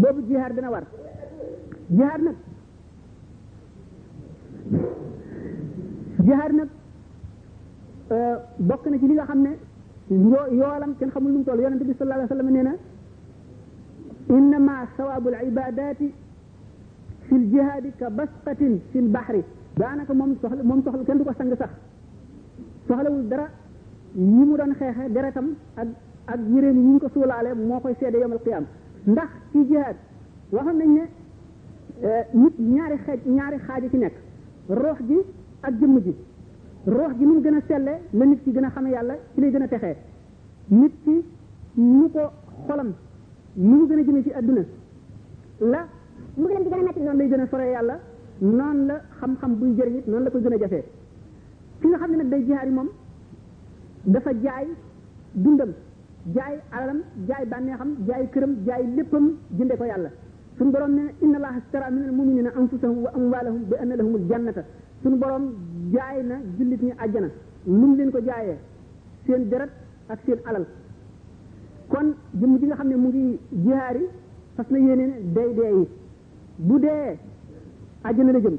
boobu 0.00 0.22
jihaar 0.26 0.54
dana 0.54 0.70
war 0.70 0.84
jihaar 1.88 2.20
nag 2.22 2.34
jihaar 6.16 6.52
nag 6.58 6.66
euh, 8.08 8.36
bokk 8.70 8.84
na 8.90 8.98
ci 8.98 9.06
li 9.08 9.12
nga 9.18 9.24
xam 9.26 9.40
ne 9.46 9.50
yoo 10.08 10.44
yoolam 10.60 10.94
kenn 10.98 11.10
xamul 11.10 11.30
nu 11.32 11.38
mu 11.38 11.44
toll 11.44 11.60
yonente 11.60 11.82
i 11.90 11.94
sallallahu 11.98 12.18
a 12.18 12.22
wa 12.22 12.28
sallam 12.32 12.50
nee 12.56 12.62
na 12.62 12.72
innama 14.36 14.72
sawaabul 14.96 15.36
ibadati 15.48 16.12
fil 17.28 17.46
jihaadi 17.52 17.90
ka 17.98 18.10
basqatin 18.10 18.80
fil 18.92 19.08
bahri 19.16 19.42
daanaka 19.76 20.12
moom 20.14 20.36
soxla 20.42 20.62
moom 20.62 20.82
soxla 20.82 21.04
kenn 21.06 21.18
du 21.18 21.24
ko 21.24 21.32
sang 21.38 21.48
sax 21.62 21.70
soxlawul 22.88 23.22
dara 23.30 23.46
yi 24.14 24.44
mu 24.48 24.56
doon 24.56 24.72
xeexe 24.78 25.08
deretam 25.14 25.48
ak 25.76 25.86
ak 26.28 26.40
yëréen 26.54 26.78
yi 26.80 26.86
ñu 26.92 26.98
ko 27.00 27.08
suulaale 27.08 27.54
moo 27.54 27.80
koy 27.80 27.94
seede 28.00 28.18
yomal 28.22 28.38
qiyam 28.44 28.64
ndax 29.06 29.28
ci 29.52 29.58
jihaad 29.68 29.96
waxoon 30.52 30.76
nañ 30.78 30.90
ne 30.96 31.02
euh, 32.02 32.24
nit 32.32 32.54
ñaari 32.76 32.96
xeej 33.06 33.20
ñaari 33.26 33.56
xaaji 33.66 33.88
ci 33.90 33.96
nekk 33.96 34.14
roox 34.68 34.98
ji 35.08 35.18
ak 35.62 35.72
jëmm 35.80 35.98
ji 36.00 36.14
roox 36.86 37.12
ji 37.18 37.24
ni 37.26 37.32
mu 37.32 37.40
gën 37.42 37.54
a 37.54 37.60
selle 37.66 37.98
la 38.12 38.24
nit 38.24 38.42
ki 38.42 38.52
gën 38.52 38.64
a 38.64 38.70
xam 38.70 38.86
yàlla 38.86 39.14
ci 39.34 39.40
lay 39.40 39.50
gën 39.50 39.62
a 39.62 39.68
texee 39.68 39.96
nit 40.68 40.92
ki 41.04 41.24
mu 41.74 42.10
ko 42.10 42.30
xolam 42.66 42.94
nu 43.54 43.76
mu 43.76 43.86
gën 43.88 43.98
a 43.98 44.02
jëmee 44.02 44.22
ci 44.22 44.32
adduna 44.32 44.62
la 45.58 45.86
mu 46.34 46.46
gën 46.46 46.56
a 46.56 46.60
gën 46.62 46.72
a 46.78 46.82
metti 46.82 47.00
lay 47.16 47.28
gën 47.28 47.40
a 47.40 47.46
sore 47.48 47.60
yàlla 47.64 47.98
noonu 48.38 48.86
la 48.86 49.00
xam-xam 49.20 49.54
buy 49.58 49.74
jëriñ 49.76 49.96
it 49.98 50.06
noonu 50.06 50.24
la 50.24 50.30
ko 50.30 50.38
gën 50.38 50.52
a 50.52 50.58
jafee 50.58 50.82
ki 51.80 51.86
nga 51.88 51.96
xam 51.98 52.10
ne 52.10 52.16
nag 52.16 52.28
day 52.28 52.44
jihaar 52.44 52.66
yi 52.66 52.72
moom 52.72 52.88
dafa 54.04 54.30
jaay 54.42 54.66
dundam 55.32 55.72
jaay 56.32 56.58
alalam 56.70 57.00
jaay 57.28 57.44
bànneexam 57.46 57.88
jaay 58.06 58.28
këram 58.30 58.56
jaay 58.66 58.86
léppam 58.96 59.36
jënde 59.58 59.76
ko 59.76 59.84
yàlla 59.84 60.08
suñu 60.56 60.70
borom 60.70 60.90
ne 60.94 61.14
inna 61.20 61.36
allaha 61.38 61.56
ashtara 61.64 61.90
min 61.90 62.02
al 62.04 62.12
mu 62.12 62.46
anfusahum 62.60 63.02
wa 63.04 63.10
amwalahum 63.14 63.62
bi 63.68 63.74
anna 63.80 63.96
lahum 63.96 64.14
al 64.16 64.22
jannata 64.28 64.64
suñu 65.02 65.16
borom 65.16 65.44
jaay 65.94 66.22
na 66.24 66.34
jullit 66.58 66.82
ñi 66.82 66.92
àjjana 67.04 67.28
nu 67.64 67.86
mu 67.86 67.96
leen 67.96 68.10
ko 68.10 68.18
jaayee 68.20 68.56
seen 69.26 69.48
deret 69.48 69.70
ak 70.08 70.18
seen 70.26 70.38
alal 70.44 70.66
kon 71.88 72.14
jëmm 72.32 72.58
ji 72.58 72.66
nga 72.66 72.74
xam 72.76 72.88
ne 72.88 72.96
mu 72.96 73.08
ngi 73.08 73.38
jihaari 73.50 74.02
fas 74.56 74.66
na 74.70 74.78
yéene 74.78 75.04
ne 75.06 75.32
day 75.32 75.54
dee 75.54 75.72
yi 75.78 75.86
bu 76.56 76.78
dee 76.78 77.18
àjjana 78.04 78.32
la 78.32 78.38
jëm 78.40 78.56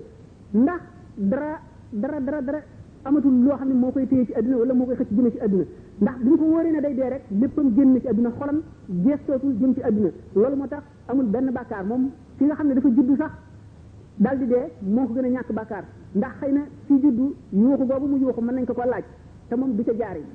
ndax 0.54 0.82
dara 1.16 1.60
dara 1.90 2.20
dara 2.20 2.42
dara 2.42 2.60
amatul 3.04 3.44
loo 3.44 3.56
xam 3.58 3.68
ne 3.68 3.74
moo 3.74 3.92
koy 3.92 4.08
téye 4.08 4.26
ci 4.26 4.34
àdduna 4.34 4.56
wala 4.58 4.74
moo 4.74 4.86
koy 4.86 4.96
xëcc 4.96 5.12
jëme 5.12 5.32
ci 5.32 5.40
àdduna 5.40 5.64
ndax 6.02 6.18
bi 6.24 6.30
ñu 6.30 6.38
ko 6.38 6.44
wóoree 6.44 6.72
ne 6.72 6.82
day 6.82 6.94
dee 6.96 7.10
rek 7.10 7.24
léppam 7.40 7.74
génn 7.76 7.98
ci 8.02 8.08
àdduna 8.08 8.32
xolam 8.36 8.62
gestootul 9.06 9.54
jën 9.60 9.74
ci 9.76 9.82
àdduna 9.84 10.10
loolu 10.34 10.56
moo 10.56 10.68
tax 10.68 10.84
amul 11.10 11.26
benn 11.26 11.52
bàkkaar 11.54 11.86
moom 11.86 12.04
ki 12.38 12.46
nga 12.46 12.54
xam 12.56 12.68
ne 12.68 12.74
dafa 12.76 12.90
juddu 12.90 13.16
sax 13.18 13.32
dal 14.18 14.38
di 14.40 14.46
dee 14.48 14.66
moo 14.82 15.06
ko 15.08 15.14
gën 15.14 15.26
a 15.26 15.30
ñàkk 15.30 15.52
bàkkaar 15.54 15.84
ndax 16.16 16.32
xëy 16.40 16.52
na 16.52 16.62
si 16.88 16.94
juddu 17.04 17.36
yuuxu 17.52 17.86
boobu 17.86 18.08
mu 18.08 18.18
yuuxu 18.20 18.42
mën 18.42 18.54
nañ 18.56 18.66
ko 18.66 18.74
ko 18.74 18.84
laaj 18.86 19.04
te 19.50 19.56
moom 19.56 19.72
du 19.76 19.84
ca 19.84 19.94
jaar 19.98 20.18
yi 20.18 20.26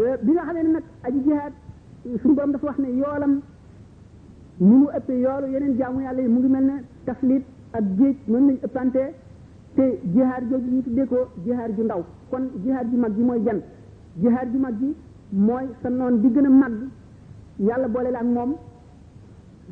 euh, 0.00 0.16
bi 0.22 0.32
nga 0.32 0.42
xamee 0.42 0.62
ne 0.62 0.72
nag 0.72 0.82
aji 1.02 1.18
jihaad 1.24 1.52
suñu 2.20 2.34
borom 2.34 2.52
dafa 2.52 2.66
wax 2.66 2.78
ne 2.78 2.88
yoolam 2.96 3.40
ni 4.58 4.74
mu 4.74 4.86
ëppee 4.96 5.20
yoolu 5.20 5.46
yeneen 5.52 5.76
jaamu 5.78 6.00
yàlla 6.00 6.20
yi 6.22 6.28
mu 6.28 6.38
ngi 6.40 6.48
mel 6.48 6.64
ne 6.64 6.72
taflit 7.04 7.44
ak 7.72 7.84
géej 7.98 8.16
mën 8.26 8.42
nañ 8.46 8.56
ëppante 8.66 9.02
te 9.76 9.82
jihaar 10.12 10.42
jooju 10.50 10.70
ñu 10.70 10.82
tuddee 10.82 11.06
ko 11.06 11.16
jihaar 11.44 11.70
ju 11.76 11.82
ndaw 11.84 12.02
kon 12.30 12.50
jihaar 12.64 12.86
ju 12.90 12.96
mag 12.96 13.12
ji 13.16 13.22
mooy 13.22 13.40
jan 13.44 13.62
jihaar 14.20 14.46
ju 14.52 14.58
mag 14.58 14.74
ji 14.80 14.94
mooy 15.32 15.66
sa 15.82 15.88
noon 15.88 16.20
di 16.20 16.28
gën 16.28 16.46
a 16.46 16.48
mag 16.50 16.72
yàlla 17.58 17.88
boole 17.88 18.10
la 18.10 18.22
moom 18.22 18.54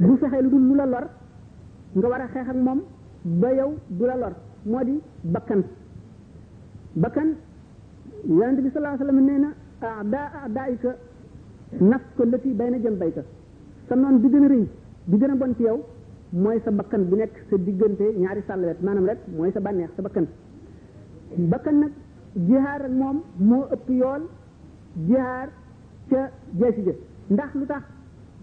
bu 0.01 0.17
fexee 0.17 0.43
lu 0.43 0.49
dul 0.51 0.63
lu 0.69 0.75
la 0.81 0.87
lor 0.87 1.07
nga 1.99 2.09
war 2.09 2.21
a 2.21 2.27
xeex 2.33 2.49
ak 2.49 2.57
moom 2.57 2.81
ba 3.43 3.51
yow 3.53 3.71
du 3.89 4.05
la 4.07 4.17
lor 4.17 4.33
moo 4.67 4.85
di 4.85 5.01
bakkan 5.23 5.63
bakkan 7.05 7.29
yonente 8.29 8.61
bi 8.63 8.71
sallallahu 8.73 8.95
alayhi 8.95 9.07
wasallam 9.07 9.27
nee 9.29 9.39
na 9.45 9.49
ada 9.89 10.21
adaika 10.47 10.91
naf 11.91 12.03
ko 12.17 12.25
lëti 12.25 12.51
bay 12.59 12.71
na 12.71 12.79
jëm 12.79 12.95
bayka 12.99 13.23
sa 13.89 13.95
noon 13.95 14.19
bi 14.21 14.29
gën 14.33 14.45
a 14.45 14.49
rëy 14.49 14.67
bi 15.07 15.17
gën 15.19 15.31
a 15.31 15.35
bon 15.35 15.55
ci 15.57 15.63
yow 15.63 15.79
mooy 16.33 16.61
sa 16.65 16.71
bakkan 16.71 17.03
bu 17.09 17.17
nekk 17.17 17.35
sa 17.51 17.57
diggante 17.57 18.07
ñaari 18.19 18.43
sàllwet 18.47 18.81
maanaam 18.83 19.07
rek 19.09 19.19
mooy 19.37 19.51
sa 19.53 19.61
bànneex 19.61 19.91
sa 19.97 20.03
bakkan 20.03 20.27
bakkan 21.49 21.79
nag 21.81 21.93
jihaar 22.47 22.83
ak 22.83 22.91
moom 23.01 23.23
moo 23.39 23.65
ëpp 23.75 23.89
yool 23.89 24.23
jihaar 25.09 25.49
ca 26.11 26.31
jeesi 26.59 26.83
ja 26.87 26.93
ndax 27.31 27.51
lu 27.55 27.67
tax 27.67 27.83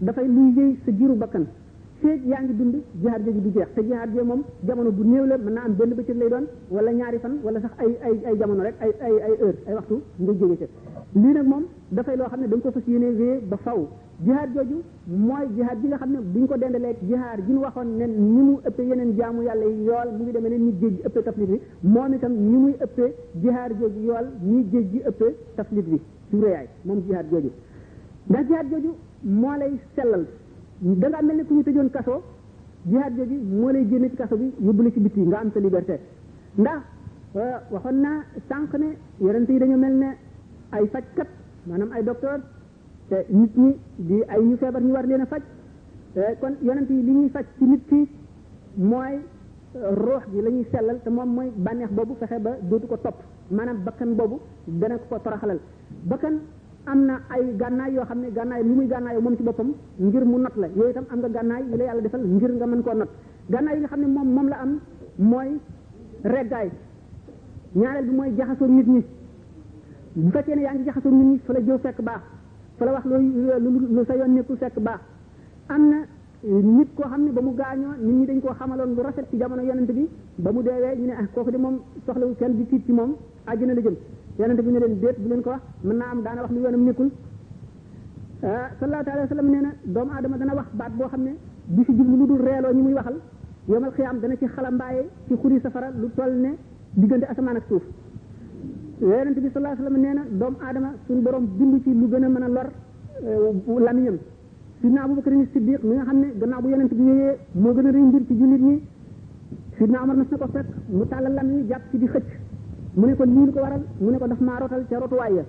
dafay 0.00 0.26
luy 0.28 0.52
yëy 0.56 0.76
sa 0.84 0.92
jiru 0.92 1.14
bakkan 1.16 1.46
feeg 2.00 2.20
yaa 2.28 2.42
ngi 2.42 2.52
dund 2.54 2.74
jihaad 3.00 3.24
jooju 3.24 3.40
du 3.40 3.50
jeex 3.54 3.68
te 3.74 3.80
jihaad 3.82 4.10
jooju 4.12 4.26
moom 4.28 4.42
jamono 4.66 4.90
bu 4.92 5.04
néew 5.04 5.24
la 5.26 5.38
mën 5.38 5.52
naa 5.54 5.64
am 5.64 5.74
benn 5.74 5.94
bëccëg 5.96 6.16
lay 6.16 6.28
doon 6.28 6.46
wala 6.70 6.90
ñaari 6.92 7.18
fan 7.18 7.38
wala 7.44 7.60
sax 7.60 7.70
ay 7.78 7.96
ay 8.04 8.16
ay 8.26 8.36
jamono 8.38 8.62
rek 8.62 8.74
ay 8.80 8.92
ay 9.00 9.14
ay 9.26 9.34
ay 9.66 9.74
waxtu 9.74 10.02
nga 10.20 10.32
jóge 10.38 10.56
ca 10.58 10.66
lii 11.14 11.32
nag 11.32 11.46
moom 11.46 11.64
dafay 11.88 12.16
loo 12.16 12.26
xam 12.28 12.40
ne 12.40 12.46
da 12.48 12.56
nga 12.56 12.62
ko 12.64 12.70
fas 12.72 12.86
yéene 12.86 13.08
wée 13.18 13.40
ba 13.48 13.56
faw 13.56 13.88
jihaad 14.24 14.50
jooju 14.54 14.76
mooy 15.08 15.46
jihaad 15.56 15.78
bi 15.80 15.86
nga 15.88 15.96
xam 15.96 16.10
ne 16.12 16.18
buñ 16.32 16.46
ko 16.46 16.56
dendalee 16.58 16.96
jihaad 17.08 17.40
gi 17.46 17.52
ñu 17.52 17.60
waxoon 17.60 17.88
ne 17.96 18.04
ni 18.06 18.40
mu 18.48 18.58
ëppee 18.68 18.84
yeneen 18.86 19.16
yàlla 19.16 19.64
yi 19.64 19.84
yool 19.88 20.08
mu 20.18 20.22
ngi 20.24 20.32
demee 20.32 20.48
ne 20.50 20.58
ni 20.58 20.72
géej 20.78 20.92
gi 20.94 21.00
ëppee 21.06 21.22
taflit 21.22 21.48
bi 21.48 21.60
moom 21.80 22.12
itam 22.12 22.32
ni 22.32 22.56
muy 22.64 22.74
ëppee 22.84 23.14
jihaad 23.42 23.72
jooju 23.80 24.00
yool 24.08 24.26
ni 24.42 24.66
géej 24.70 24.84
gi 24.92 25.00
ëppee 25.08 25.32
taflit 25.56 25.88
bi 25.88 25.98
ci 26.28 26.36
réyaay 26.42 26.68
moom 26.84 27.00
jihaad 27.06 27.26
jooju 27.30 27.50
jooju 28.72 28.92
moo 29.24 29.56
lay 29.58 29.72
sellal 29.94 30.24
da 30.80 31.08
ngaa 31.08 31.22
mel 31.22 31.36
ni 31.36 31.44
ku 31.46 31.54
ñu 31.54 31.62
tëjoon 31.62 31.90
kaso 31.90 32.22
jihaad 32.90 33.16
jooju 33.16 33.36
moo 33.60 33.70
lay 33.72 33.86
génne 33.90 34.08
ci 34.10 34.16
kaso 34.16 34.36
bi 34.36 34.52
yóbbu 34.60 34.82
la 34.82 34.90
ci 34.92 35.00
biti 35.00 35.20
nga 35.20 35.38
am 35.38 35.50
sa 35.52 35.60
liberté 35.60 35.98
ndax 36.56 36.78
euh, 37.34 37.56
waxoon 37.72 37.94
naa 38.00 38.18
sànq 38.48 38.72
ni 38.78 38.88
yonent 39.20 39.48
yi 39.48 39.58
dañu 39.58 39.76
mel 39.76 39.94
ne 40.02 40.08
ay 40.70 40.86
fajkat 40.92 41.28
maanaam 41.66 41.90
ay 41.92 42.02
docteur 42.04 42.38
te 43.08 43.16
nit 43.28 43.54
ñi 43.56 43.72
di 44.08 44.22
ay 44.32 44.42
ñu 44.44 44.56
feebar 44.56 44.82
ñu 44.82 44.92
war 44.92 45.04
leen 45.06 45.20
a 45.20 45.26
faj 45.26 45.42
euh, 46.16 46.30
kon 46.40 46.54
yonent 46.60 46.88
yi 46.90 47.02
li 47.06 47.12
ñuy 47.12 47.28
faj 47.28 47.46
ci 47.58 47.64
nit 47.64 47.82
ki 47.88 48.08
mooy 48.76 49.14
euh, 49.76 49.90
ruux 50.04 50.22
gi 50.32 50.42
la 50.42 50.50
sellal 50.72 51.00
te 51.02 51.08
moom 51.10 51.28
mooy 51.34 51.50
bànneex 51.56 51.90
boobu 51.92 52.14
fexe 52.20 52.38
ba 52.40 52.50
dootu 52.68 52.86
ko 52.86 52.96
topp 52.96 53.16
maanaam 53.50 53.78
bakkan 53.84 54.14
boobu 54.14 54.36
dana 54.64 54.94
ko 54.98 55.04
ko 55.10 55.18
toraxalal 55.24 55.60
bakkan 56.10 56.34
am 56.86 57.04
na 57.06 57.14
ay 57.28 57.42
gànnaay 57.58 57.92
yoo 57.94 58.04
xam 58.06 58.20
ne 58.20 58.30
gànnaay 58.30 58.62
lu 58.62 58.74
muy 58.74 58.86
gànnaayoo 58.86 59.20
moom 59.20 59.36
ci 59.36 59.42
boppam 59.42 59.72
ngir 59.98 60.24
mu 60.24 60.38
not 60.38 60.54
la 60.56 60.68
yooyu 60.68 60.90
itam 60.90 61.04
am 61.10 61.18
nga 61.20 61.28
gànnaay 61.28 61.62
yi 61.70 61.76
la 61.78 61.84
yàlla 61.84 62.00
defal 62.02 62.20
ngir 62.24 62.52
nga 62.52 62.66
mën 62.66 62.82
koo 62.82 62.94
not 62.94 63.08
gànnaay 63.50 63.74
yi 63.74 63.80
nga 63.80 63.88
xam 63.88 64.00
ne 64.00 64.06
moom 64.06 64.28
moom 64.34 64.48
la 64.48 64.56
am 64.60 64.78
mooy 65.18 65.50
reggaay 66.24 66.70
ñaareel 67.74 68.06
bi 68.08 68.14
mooy 68.16 68.30
jaxasoo 68.36 68.66
nit 68.68 68.86
ñi 68.86 69.04
bu 70.14 70.30
fekkee 70.30 70.54
ne 70.56 70.60
yaa 70.62 70.74
ngi 70.74 70.84
jaxasoo 70.84 71.10
nit 71.12 71.24
ñi 71.26 71.38
fa 71.44 71.52
la 71.54 71.60
jëw 71.60 71.78
fekk 71.82 71.98
baa 72.06 72.20
fa 72.78 72.84
la 72.84 72.92
wax 72.92 73.04
loolu 73.04 73.70
lu 73.96 74.04
sa 74.06 74.14
yoon 74.14 74.34
nekkul 74.34 74.56
fekk 74.56 74.78
baa 74.78 75.00
am 75.68 75.82
na 75.90 75.96
nit 76.44 76.88
koo 76.94 77.04
xam 77.08 77.22
ne 77.24 77.30
ba 77.32 77.40
mu 77.42 77.50
gaañoo 77.54 77.94
nit 78.00 78.14
ñi 78.14 78.26
dañ 78.26 78.40
koo 78.40 78.54
xamaloon 78.56 78.94
lu 78.94 79.02
rafet 79.02 79.26
ci 79.30 79.36
jamono 79.38 79.62
yonent 79.62 79.90
bi 79.90 80.08
ba 80.38 80.52
mu 80.52 80.62
deewee 80.62 80.96
ñu 80.98 81.06
ne 81.06 81.12
ah 81.14 81.26
kooku 81.34 81.50
de 81.50 81.56
moom 81.58 81.78
soxlawu 82.06 82.34
kenn 82.38 82.54
di 82.56 82.66
tiit 82.68 82.84
ci 82.86 82.92
moom 82.92 83.16
àjjana 83.46 83.74
la 83.74 83.80
jëm 83.80 83.94
yonente 84.38 84.62
bi 84.62 84.70
ne 84.72 84.78
leen 84.80 84.98
déet 85.00 85.16
bu 85.22 85.28
leen 85.28 85.40
ko 85.42 85.50
wax 85.50 85.60
mën 85.84 85.96
naa 85.96 86.10
am 86.12 86.22
daana 86.22 86.40
wax 86.42 86.50
lu 86.52 86.58
yoonam 86.60 86.84
nekkul 86.84 87.08
ah, 88.42 88.68
sallallahu 88.78 89.08
alayhi 89.08 89.28
wa 89.28 89.36
sallam 89.36 89.50
nee 89.54 89.60
na 89.66 89.70
doomu 89.96 90.10
aadama 90.16 90.36
dana 90.36 90.52
wax 90.60 90.66
baat 90.80 90.92
boo 90.98 91.06
xam 91.08 91.22
ne 91.24 91.32
du 91.66 91.84
si 91.84 91.92
jublu 91.96 92.16
lu 92.20 92.26
dul 92.26 92.38
reeloo 92.46 92.72
ñi 92.74 92.82
muy 92.82 92.92
waxal 92.92 93.16
yomal 93.68 93.90
xiyaam 93.92 94.18
dana 94.20 94.36
ci 94.36 94.46
xalambaaye 94.46 95.02
ci 95.28 95.34
xuri 95.36 95.58
safara 95.62 95.88
lu 95.90 96.08
toll 96.14 96.32
ne 96.44 96.50
diggante 96.92 97.24
asamaan 97.26 97.56
ak 97.56 97.64
suuf 97.68 97.82
yonente 99.00 99.40
bi 99.40 99.48
sallallahu 99.52 99.78
alayhi 99.78 99.82
wa 99.82 99.88
sallam 99.88 100.00
nee 100.04 100.14
na 100.14 100.22
doomu 100.40 100.56
aadama 100.68 100.90
suñu 101.06 101.20
borom 101.22 101.44
bind 101.58 101.82
ci 101.82 101.90
lu 101.94 102.06
gën 102.10 102.24
a 102.24 102.28
mën 102.28 102.42
a 102.42 102.48
lor 102.48 102.68
eh, 102.68 103.82
lamiñam 103.86 104.16
sidna 104.80 105.02
abubakar 105.04 105.32
ni 105.32 105.46
siddiq 105.52 105.82
mi 105.82 105.94
nga 105.96 106.02
xam 106.04 106.18
ne 106.20 106.26
gannaaw 106.40 106.60
bu 106.60 106.68
yonente 106.68 106.94
bi 106.94 107.04
yooyee 107.08 107.36
moo 107.52 107.72
gën 107.72 107.86
a 107.86 107.90
rëy 107.90 108.02
mbir 108.08 108.22
ci 108.26 108.34
jullit 108.36 108.60
ñi 108.68 108.82
sidna 109.78 110.02
omar 110.02 110.16
mas 110.16 110.28
na 110.30 110.36
ko 110.36 110.46
fekk 110.52 110.68
mu 110.88 111.06
tàllal 111.06 111.32
lam 111.34 111.48
yi 111.56 111.66
jàpp 111.68 111.84
ci 111.90 111.98
di 111.98 112.06
xëcc 112.06 112.35
mu 112.96 113.06
ne 113.06 113.14
ko 113.14 113.24
lii 113.24 113.44
lu 113.46 113.52
ko 113.52 113.60
waral 113.60 113.82
mu 114.00 114.08
ne 114.10 114.18
ko 114.18 114.26
daf 114.26 114.40
maa 114.40 114.58
rotal 114.58 114.82
ca 114.88 114.96
rotuwaay 114.98 115.34
ya 115.40 115.44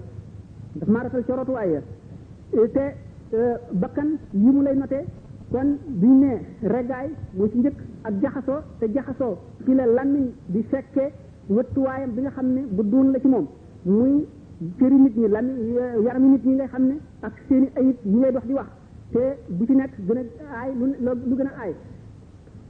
daf 0.80 0.90
maa 0.90 1.04
rotal 1.04 1.24
ca 1.24 1.64
eh, 1.64 2.72
te 2.76 2.86
eh, 3.34 3.56
bakkan 3.72 4.18
yi 4.34 4.50
mu 4.52 4.62
lay 4.64 4.76
noté 4.76 5.06
kon 5.52 5.78
bi 5.88 6.08
ñu 6.08 6.26
ne 6.26 6.42
reggaay 6.62 7.08
moo 7.36 7.48
ci 7.50 7.58
njëkk 7.60 7.78
ak 8.04 8.14
jaxasoo 8.22 8.60
te 8.80 8.86
jaxasoo 8.92 9.38
ci 9.64 9.74
la 9.76 9.86
làmmiñ 9.86 10.30
di 10.48 10.62
fekkee 10.64 11.10
wëttuwaayam 11.48 12.12
bi 12.16 12.22
nga 12.22 12.32
xam 12.32 12.52
ne 12.54 12.62
bu 12.70 12.84
duun 12.84 13.12
la 13.12 13.20
ci 13.22 13.28
moom 13.28 13.48
muy 13.84 14.28
cëri 14.78 14.96
nit 14.96 15.16
ñi 15.18 15.28
làmmiñ 15.30 15.56
yarami 16.04 16.28
nit 16.30 16.44
ñi 16.46 16.54
nga 16.56 16.68
xam 16.68 16.86
ne 16.88 16.98
ak 17.22 17.32
seeni 17.48 17.70
ayit 17.76 17.98
yi 18.04 18.16
ngay 18.18 18.32
dox 18.34 18.44
di 18.48 18.54
wax 18.54 18.68
te 19.12 19.38
bu 19.48 19.66
ci 19.66 19.72
nekk 19.74 19.94
gën 20.08 20.18
a 20.18 20.60
aay 20.64 20.74
lu 20.76 21.36
gën 21.38 21.48
a 21.48 21.62
ay 21.64 21.74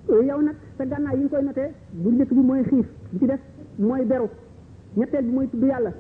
eh, 0.10 0.24
yow 0.26 0.40
nag 0.42 0.56
sa 0.78 0.86
gànnaay 0.86 1.16
yi 1.18 1.24
ñu 1.24 1.30
koy 1.30 1.42
noté 1.44 1.72
bu 1.94 2.10
njëkk 2.12 2.30
bi 2.32 2.42
mooy 2.42 2.62
xiif 2.64 2.86
bu 3.12 3.18
ci 3.20 3.26
def 3.26 3.40
mooy 3.78 4.06
beru 4.06 4.26
ñetteel 4.98 5.26
bi 5.26 5.32
mooy 5.32 5.48
tudd 5.52 5.64
yàlla 5.70 5.92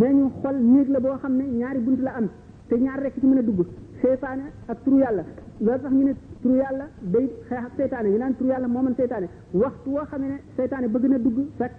nee 0.00 0.12
ñu 0.12 0.30
xol 0.42 0.56
néeg 0.72 0.88
la 0.94 1.00
boo 1.00 1.16
xam 1.22 1.34
ne 1.38 1.44
ñaari 1.60 1.80
bunt 1.80 2.00
la 2.06 2.12
am 2.18 2.28
te 2.68 2.74
ñaar 2.78 3.00
rekk 3.02 3.14
ci 3.20 3.26
mën 3.26 3.38
a 3.38 3.42
dugg 3.42 3.60
seytaane 4.02 4.44
ak 4.68 4.78
turu 4.84 4.98
yàlla 4.98 5.22
loolu 5.60 5.78
tax 5.82 5.92
ñu 5.92 6.04
ne 6.04 6.14
turu 6.42 6.54
yàlla 6.56 6.84
day 7.02 7.26
xeex 7.48 7.58
ak 7.66 7.72
seytaane 7.78 8.06
ñu 8.10 8.18
naan 8.18 8.34
turu 8.36 8.48
yàlla 8.50 8.66
moom 8.68 8.84
mën 8.84 8.94
seytaane 8.98 9.28
waxtu 9.52 9.88
woo 9.90 10.04
xam 10.10 10.20
ne 10.20 10.38
seytaane 10.56 10.86
bëgg 10.92 11.04
na 11.08 11.18
dugg 11.18 11.38
fekk 11.58 11.72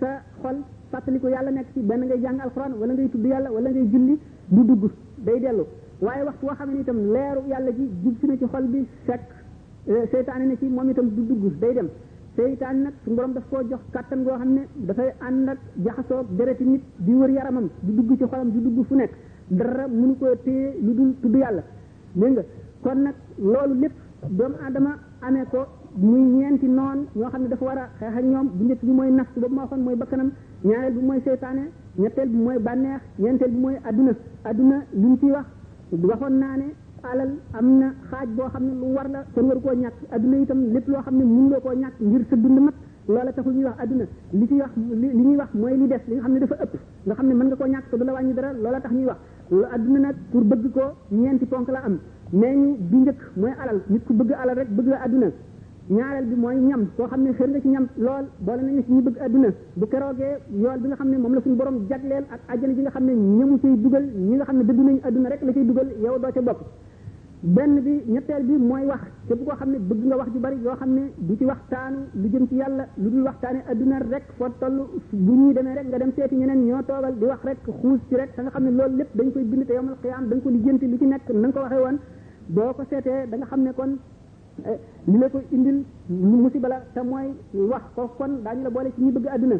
sa 0.00 0.22
xol 0.42 0.56
fàttali 0.90 1.18
ko 1.20 1.28
yàlla 1.28 1.50
nekk 1.50 1.68
ci 1.74 1.80
benn 1.80 2.02
ngay 2.04 2.20
jàng 2.20 2.38
alxuraan 2.44 2.72
wala 2.80 2.92
ngay 2.94 3.08
tudd 3.08 3.24
yàlla 3.26 3.50
wala 3.50 3.68
ngay 3.70 3.86
julli 3.90 4.18
du 4.48 4.64
dugg 4.64 4.90
day 5.24 5.40
dellu 5.40 5.64
waaye 6.04 6.22
waxtu 6.28 6.44
woo 6.46 6.54
xam 6.56 6.70
ne 6.72 6.80
itam 6.82 6.98
leeru 7.14 7.42
yàlla 7.52 7.70
ji 7.76 7.84
jub 8.02 8.14
na 8.28 8.34
ci 8.38 8.44
xol 8.46 8.64
bi 8.66 8.86
fekk 9.06 9.22
eh, 9.86 10.04
seytaane 10.12 10.44
na 10.50 10.54
ci 10.56 10.66
moom 10.66 10.88
itam 10.90 11.08
du 11.10 11.22
dugg 11.26 11.54
day 11.60 11.74
dem 11.74 11.88
seytaan 12.36 12.76
nag 12.84 12.92
su 13.04 13.10
borom 13.16 13.32
daf 13.34 13.44
koo 13.50 13.62
jox 13.70 13.80
kàttan 13.92 14.24
goo 14.24 14.36
xam 14.40 14.50
ne 14.56 14.62
dafay 14.86 15.08
ànd 15.26 15.48
ak 15.48 15.58
jaxasoog 15.86 16.26
dereti 16.38 16.64
nit 16.64 16.82
di 16.98 17.12
wër 17.14 17.30
yaramam 17.30 17.68
di 17.82 17.92
dugg 17.96 18.10
ci 18.18 18.24
xolam 18.30 18.50
di 18.50 18.60
dugg 18.64 18.86
fu 18.88 18.94
nekk 18.94 19.12
dara 19.58 19.84
mënu 20.00 20.14
koo 20.20 20.34
téye 20.44 20.66
lu 20.84 20.92
dul 20.98 21.10
tudd 21.22 21.34
yàlla 21.36 21.62
dégg 22.14 22.32
nga 22.34 22.42
kon 22.82 22.98
nag 23.02 23.14
loolu 23.52 23.74
lépp 23.82 23.94
doomu 24.38 24.56
aadama 24.66 24.92
amee 25.26 25.44
ko 25.52 25.60
muy 25.96 26.20
ñeenti 26.38 26.66
noon 26.78 26.98
ñoo 27.18 27.28
xam 27.32 27.42
ne 27.42 27.48
dafa 27.48 27.64
war 27.64 27.78
a 27.78 27.86
xeex 27.98 28.14
ak 28.18 28.24
ñoom 28.24 28.46
bu 28.56 28.64
njëkk 28.64 28.82
bi 28.86 28.92
mooy 28.98 29.10
nafs 29.10 29.32
boobu 29.40 29.54
ma 29.54 29.62
waxoon 29.62 29.80
mooy 29.84 29.96
bakkanam 29.96 30.30
ñaareel 30.64 30.94
bi 30.96 31.06
mooy 31.08 31.20
seytaane 31.24 31.64
ñetteel 32.00 32.28
bi 32.28 32.36
mooy 32.44 32.58
bànneex 32.66 33.00
ñeenteel 33.22 33.50
bi 33.54 33.58
mooy 33.64 33.76
àdduna 33.88 34.12
àdduna 34.48 34.76
li 35.00 35.06
mu 35.10 35.16
ciy 35.20 35.30
wax 35.36 35.46
waxoon 36.10 36.34
naa 36.42 36.56
ne 36.62 36.66
alal 37.04 37.28
am 37.52 37.68
na 37.80 37.88
xaaj 38.10 38.28
boo 38.36 38.48
xam 38.52 38.64
ne 38.64 38.74
lu 38.80 38.94
war 38.94 39.08
la 39.10 39.24
kon 39.34 39.46
war 39.48 39.60
koo 39.60 39.74
ñàkk 39.74 39.96
adduna 40.10 40.36
itam 40.40 40.60
lépp 40.72 40.88
loo 40.88 41.00
xam 41.02 41.16
ne 41.18 41.24
mun 41.24 41.48
loo 41.50 41.60
koo 41.60 41.74
ñàkk 41.74 41.94
ngir 42.00 42.22
sa 42.30 42.36
dund 42.36 42.58
mat 42.60 42.74
loola 43.08 43.32
taxul 43.32 43.52
ñuy 43.54 43.64
wax 43.64 43.78
adduna 43.80 44.04
li 44.38 44.46
ci 44.48 44.54
wax 44.54 44.72
li 45.00 45.08
ñuy 45.12 45.36
wax 45.36 45.48
mooy 45.54 45.76
li 45.76 45.86
des 45.88 46.00
li 46.08 46.14
nga 46.14 46.22
xam 46.22 46.32
ne 46.32 46.38
dafa 46.40 46.56
ëpp 46.64 46.72
nga 47.06 47.14
xam 47.14 47.26
ne 47.28 47.34
mën 47.34 47.46
nga 47.46 47.56
koo 47.56 47.66
ñàkk 47.66 47.86
te 47.90 47.96
du 47.96 48.04
la 48.04 48.12
wàññi 48.12 48.34
dara 48.34 48.52
loola 48.52 48.80
tax 48.80 48.92
ñuy 48.94 49.04
wax 49.06 49.18
lu 49.50 49.64
adduna 49.74 49.98
nag 49.98 50.14
pour 50.30 50.44
bëgg 50.44 50.64
ko 50.72 50.82
ñeenti 51.12 51.46
la 51.72 51.80
am 51.86 51.98
nee 52.32 52.54
ñu 52.54 52.76
bi 52.90 52.96
njëkk 52.96 53.20
mooy 53.36 53.52
alal 53.62 53.78
nit 53.88 54.04
ku 54.06 54.12
bëgg 54.12 54.30
alal 54.32 54.54
rek 54.56 54.68
bëgg 54.76 54.86
la 54.88 55.00
adduna 55.02 55.28
ñaareel 55.88 56.26
bi 56.30 56.34
mooy 56.34 56.56
ñam 56.60 56.86
koo 56.96 57.06
xam 57.06 57.22
ne 57.22 57.30
xër 57.32 57.48
nga 57.48 57.60
ci 57.60 57.68
ñam 57.68 57.86
lool 58.04 58.26
boole 58.40 58.62
nañu 58.62 58.82
ci 58.84 58.92
ñu 58.92 59.00
bëgg 59.02 59.16
adduna 59.20 59.48
bu 59.74 59.86
keroogee 59.86 60.34
yool 60.50 60.78
bi 60.80 60.86
nga 60.88 60.96
xam 60.96 61.08
ne 61.10 61.16
moom 61.16 61.34
la 61.34 61.40
suñu 61.42 61.54
borom 61.54 61.86
jagleel 61.88 62.24
ak 62.32 62.40
àjjana 62.52 62.74
ji 62.74 62.80
nga 62.80 62.90
xam 62.90 63.04
ne 63.04 63.12
ñamu 63.14 63.58
cay 63.60 63.76
dugal 63.76 64.02
ñi 64.04 64.34
nga 64.34 64.44
xam 64.44 64.56
ne 64.56 64.64
dëgg 64.64 64.78
nañu 64.84 65.00
adduna 65.04 65.28
rek 65.28 65.42
la 65.42 65.52
cay 65.52 65.64
dugal 65.66 65.88
yow 66.02 66.18
doo 66.18 66.32
ca 66.34 66.40
bokk 66.42 66.58
benn 67.42 67.82
bi 67.84 67.90
ñetteel 68.06 68.44
bi 68.44 68.56
mooy 68.56 68.84
wax 68.86 69.00
képp 69.28 69.44
koo 69.44 69.54
xam 69.56 69.70
ne 69.70 69.78
bëgg 69.78 70.04
nga 70.06 70.16
wax 70.16 70.28
ju 70.32 70.38
bari 70.40 70.56
yoo 70.64 70.74
xam 70.76 70.90
ne 70.94 71.10
bu 71.18 71.36
ci 71.36 71.44
waxtaanu 71.44 71.98
lu 72.14 72.28
jëm 72.30 72.48
ci 72.48 72.54
yàlla 72.56 72.86
lu 72.96 73.10
dul 73.10 73.22
waxtaane 73.24 73.60
adduna 73.70 73.98
rek 73.98 74.22
foo 74.38 74.48
toll 74.60 74.86
bu 75.12 75.32
ñuy 75.32 75.52
demee 75.52 75.74
rek 75.74 75.86
nga 75.86 75.98
dem 75.98 76.12
seeti 76.16 76.34
ñeneen 76.34 76.64
ñoo 76.66 76.82
toogal 76.86 77.14
di 77.18 77.24
wax 77.26 77.40
rek 77.44 77.58
xuus 77.82 78.00
ci 78.08 78.14
rek 78.16 78.30
nga 78.38 78.48
xam 78.50 78.64
ne 78.64 78.70
loolu 78.70 78.96
lépp 78.96 79.08
dañ 79.16 79.32
koy 79.32 79.44
bind 79.44 79.66
te 79.66 79.72
yomal 79.74 79.96
dañ 80.30 80.40
ko 80.42 80.48
lijjanti 80.48 80.86
li 80.86 80.98
ci 80.98 81.04
nekk 81.04 81.28
na 81.30 81.48
nga 81.48 81.52
ko 81.52 81.60
waxee 81.60 81.80
woon 81.84 81.96
boo 82.46 82.72
ko 82.72 82.82
seetee 82.88 83.28
da 83.28 83.36
nga 83.36 83.46
xam 83.46 83.62
ne 83.62 83.72
kon 83.74 83.98
eh, 84.64 84.78
li 85.06 85.18
la 85.18 85.28
ko 85.28 85.40
indil 85.50 85.84
musiba 86.08 86.68
la 86.68 86.80
te 86.94 87.00
mooy 87.02 87.34
wax 87.52 87.82
ko 87.94 88.08
kon 88.16 88.32
daañu 88.44 88.62
la 88.62 88.70
boole 88.70 88.90
ci 88.94 89.02
ñuy 89.02 89.12
bëgg 89.12 89.26
adduna 89.28 89.56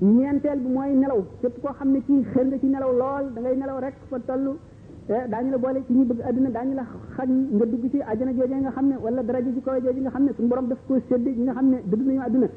ñeenteel 0.00 0.58
bi 0.60 0.68
mooy 0.68 0.92
nelaw 0.94 1.24
képp 1.40 1.62
koo 1.62 1.72
xam 1.74 1.92
ne 1.92 2.02
ci 2.06 2.24
xër 2.32 2.46
nga 2.46 2.58
ci 2.58 2.66
nelaw 2.66 2.90
lool 2.92 3.24
da 3.34 3.40
ngay 3.40 3.56
nelaw 3.56 3.78
rek 3.78 3.94
fa 4.08 4.18
toll 4.26 4.58
daañu 5.08 5.50
la 5.50 5.58
boole 5.58 5.82
ci 5.86 5.92
ñi 5.92 6.04
bëgg 6.04 6.20
àddina 6.26 6.48
daañu 6.50 6.74
la 6.74 6.86
xañ 7.16 7.28
nga 7.52 7.66
dugg 7.66 7.90
ci 7.90 8.00
àjjana 8.00 8.32
jooje 8.32 8.54
nga 8.56 8.70
xam 8.70 8.88
ne 8.88 8.96
wala 8.96 9.22
daraja 9.22 9.50
ji 9.52 9.60
kaw 9.60 9.76
jooje 9.80 10.00
nga 10.00 10.08
xam 10.10 10.24
ne 10.24 10.32
suñu 10.34 10.48
borom 10.48 10.68
daf 10.68 10.78
ko 10.86 10.96
sédd 11.08 11.26
ñi 11.28 11.42
nga 11.44 11.52
xam 11.52 11.68
ne 11.70 11.82
dëgg 11.84 12.02
nañu 12.06 12.20
àddina 12.20 12.48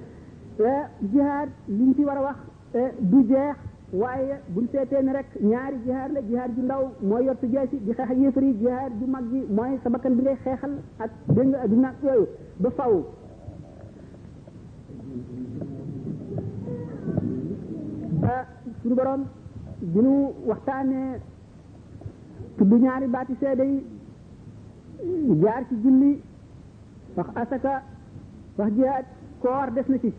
jihaad 1.12 1.50
liñ 1.68 1.94
ci 1.96 2.04
war 2.06 2.18
a 2.18 2.22
wax 2.22 2.39
du 3.00 3.24
jeex 3.27 3.56
waaye 3.92 4.36
buñ 4.48 4.66
seetee 4.72 5.01
ne 5.04 5.12
rek 5.12 5.25
ñaari 5.42 5.75
jihaad 5.84 6.12
la 6.13 6.22
jihaad 6.22 6.51
ndaw 6.58 6.84
mooy 7.01 7.24
yor 7.25 7.36
su 7.39 7.48
jeex 7.48 7.70
di 7.72 7.92
xeex 7.94 8.00
ak 8.10 8.18
yéefar 8.18 8.44
yi 8.44 9.06
mag 9.06 9.24
ji 9.30 9.44
mooy 9.51 9.80
sa 9.84 9.89
bakkan 9.89 10.16
bi 10.16 10.22
ngay 10.22 10.36
xeexal 10.44 10.72
ak 11.00 11.10
dégg 11.27 11.48
nga 11.48 11.60
àddina 11.63 11.88
ak 11.89 11.96
yooyu 12.04 12.27
faw 12.75 13.06
ah, 18.24 18.46
suñu 18.82 18.96
borom 18.96 19.24
dinu 19.80 20.32
waxtaanee 20.48 21.20
tudd 22.58 22.72
ñaari 22.84 23.08
baati 23.14 23.34
seede 23.42 23.64
yi 23.72 23.84
jaar 25.42 25.64
ci 25.70 25.76
julli 25.84 26.12
wax 27.18 27.28
asaka 27.42 27.74
wax 28.58 28.70
jihaad 28.78 29.06
koor 29.44 29.68
def 29.76 29.88
na 29.90 29.98
ci 30.04 30.10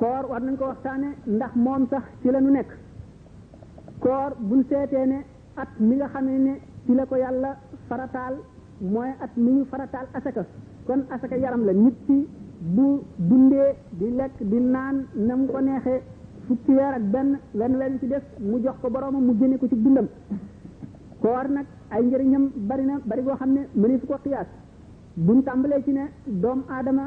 koor 0.00 0.22
war 0.30 0.40
nañ 0.46 0.54
ko 0.58 0.64
waxtaane 0.72 1.08
ndax 1.36 1.52
moom 1.64 1.86
sax 1.90 2.02
ci 2.20 2.28
la 2.30 2.40
ñu 2.40 2.50
nekk 2.50 2.70
koor 4.04 4.30
buñ 4.48 4.62
seetee 4.68 5.06
ne 5.06 5.18
at 5.56 5.68
mi 5.80 5.94
nga 5.96 6.08
xamee 6.08 6.38
ne 6.38 6.54
ci 6.84 6.92
la 6.94 7.06
ko 7.06 7.16
yàlla 7.16 7.56
farataal 7.88 8.34
mooy 8.80 9.10
at 9.24 9.32
mi 9.36 9.50
ñu 9.52 9.64
farataal 9.70 10.06
asaka 10.14 10.44
kon 10.86 11.00
asaka 11.14 11.36
yaram 11.36 11.62
la 11.64 11.72
nit 11.72 11.94
ci 12.06 12.26
bu 12.74 13.02
dundee 13.18 13.74
di 13.92 14.10
lekk 14.10 14.34
di 14.50 14.60
naan 14.60 14.96
na 15.14 15.34
mu 15.36 15.46
ko 15.52 15.60
neexee 15.60 16.02
fukki 16.46 16.72
weer 16.72 16.92
ak 16.98 17.04
benn 17.12 17.38
wenn 17.54 17.74
wenn 17.78 17.98
ci 18.00 18.06
def 18.06 18.24
mu 18.38 18.60
jox 18.60 18.74
ko 18.82 18.90
boroomam 18.90 19.24
mu 19.26 19.34
génne 19.38 19.56
ko 19.58 19.66
ci 19.68 19.74
dundam 19.82 20.08
koor 21.28 21.46
nag 21.56 21.66
ay 21.94 22.02
njëriñam 22.08 22.44
bari 22.68 22.84
na 22.88 22.94
bari 23.10 23.22
goo 23.26 23.34
xam 23.40 23.50
ne 23.56 23.60
mëneefu 23.80 24.04
ko 24.10 24.16
xiyaas 24.24 24.46
buñ 25.26 25.38
tàmbalee 25.46 25.82
ci 25.84 25.90
ne 25.92 26.04
doomu 26.42 26.62
aadama 26.76 27.04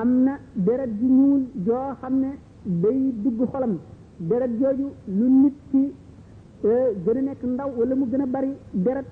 am 0.00 0.10
na 0.24 0.34
deret 0.66 0.90
ju 0.98 1.06
ñuul 1.18 1.42
joo 1.66 1.94
xam 2.00 2.14
ne 2.24 2.30
day 2.82 2.98
dugg 3.22 3.40
xolam 3.52 3.72
deret 4.30 4.50
jooju 4.60 4.86
lu 5.18 5.26
nit 5.42 5.54
ki 5.70 5.82
euh, 6.62 6.94
gën 7.04 7.16
a 7.16 7.20
nekk 7.22 7.42
ndaw 7.54 7.70
wala 7.78 7.94
mu 8.00 8.04
gën 8.10 8.20
a 8.20 8.26
bari 8.26 8.50
deret 8.86 9.04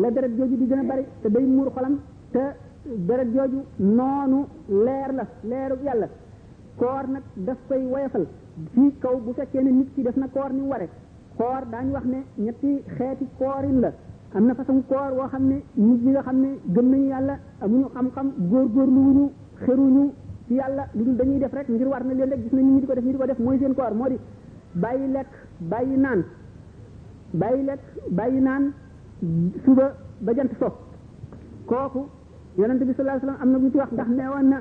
la 0.00 0.10
deret 0.10 0.32
jooju 0.38 0.56
di 0.60 0.66
gën 0.70 0.78
a 0.78 0.82
bari 0.90 1.04
te 1.22 1.28
day 1.36 1.44
muur 1.56 1.68
xolam 1.76 1.94
te 2.32 2.42
deret 3.08 3.28
jooju 3.36 3.60
noonu 3.96 4.40
leer 4.84 5.10
la 5.18 5.24
leeru 5.50 5.76
yàlla 5.86 6.08
koor 6.78 7.04
nag 7.14 7.22
def 7.46 7.58
koy 7.68 7.82
woyofal 7.92 8.26
fii 8.72 8.90
kaw 9.02 9.14
bu 9.24 9.30
fekkee 9.38 9.62
ne 9.62 9.70
nit 9.78 9.88
ki 9.94 10.02
def 10.02 10.16
na 10.16 10.26
koor 10.34 10.50
ni 10.52 10.62
ware 10.72 10.88
koor 11.36 11.62
daañu 11.72 11.92
wax 11.92 12.04
ne 12.06 12.18
ñetti 12.44 12.82
xeeti 12.96 13.24
koorin 13.38 13.80
la 13.80 13.90
am 14.34 14.46
na 14.46 14.54
façon 14.54 14.82
koor 14.88 15.12
woo 15.18 15.26
xam 15.28 15.44
ne 15.48 15.56
nit 15.76 16.00
ñi 16.04 16.10
nga 16.10 16.22
xam 16.22 16.36
ne 16.42 16.48
gëm 16.74 16.88
nañu 16.90 17.06
yàlla 17.08 17.32
am 17.60 17.64
amuñu 17.68 17.88
xam-xam 17.94 18.26
góorgóorlu 18.50 19.00
wuñu 19.06 19.26
xëruñu 19.62 20.10
ci 20.46 20.54
yàlla 20.54 20.82
lu 20.94 21.04
dul 21.04 21.16
dañuy 21.16 21.38
def 21.38 21.52
rek 21.52 21.68
ngir 21.70 21.86
war 21.88 22.04
na 22.04 22.14
leen 22.14 22.30
rek 22.30 22.40
gis 22.42 22.52
nañ 22.52 22.64
ñi 22.74 22.80
di 22.80 22.86
ko 22.86 22.94
def 22.94 23.04
ñi 23.04 23.12
di 23.12 23.16
ko 23.18 23.26
def 23.26 23.38
mooy 23.38 23.58
seen 23.60 23.74
koor 23.74 23.94
moo 23.94 24.08
di 24.08 24.16
bàyyi 24.74 25.06
lekk 25.12 25.30
bàyyi 25.70 25.96
naan 25.96 26.20
bàyyi 27.32 27.62
lekk 27.64 27.82
bàyyi 28.18 28.40
naan 28.40 28.64
suba 29.64 29.86
ba 30.20 30.32
jant 30.34 30.50
so 30.60 30.68
kooku 31.66 32.00
yonente 32.58 32.84
bi 32.84 32.92
sallallahu 32.96 33.18
alayhi 33.26 33.42
am 33.42 33.50
na 33.52 33.58
bu 33.58 33.70
ci 33.70 33.76
wax 33.78 33.90
ndax 33.92 34.08
neewoon 34.08 34.48
na 34.52 34.58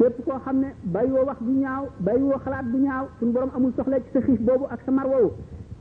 képp 0.00 0.20
koo 0.26 0.38
xam 0.44 0.58
ne 0.64 0.68
bàyyiwoo 0.92 1.24
wax 1.28 1.36
bu 1.46 1.52
ñaaw 1.62 1.82
bàyyiwoo 2.06 2.38
xalaat 2.44 2.66
bu 2.72 2.78
ñaaw 2.86 3.04
suñu 3.18 3.32
borom 3.34 3.50
amul 3.56 3.72
soxla 3.76 3.96
ci 4.04 4.08
sa 4.14 4.20
xiif 4.26 4.40
boobu 4.46 4.64
ak 4.74 4.80
samar 4.86 4.96
mar 5.06 5.14
woowu 5.14 5.30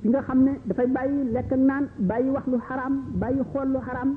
ki 0.02 0.08
nga 0.10 0.22
xam 0.28 0.40
ne 0.46 0.52
dafay 0.68 0.88
bàyyi 0.96 1.20
lekk 1.34 1.52
naan 1.68 1.86
bàyyi 2.10 2.30
wax 2.36 2.46
lu 2.52 2.58
xaraam 2.68 2.94
bàyyi 3.22 3.42
xool 3.54 3.68
lu 3.74 3.80
xaraam 3.88 4.10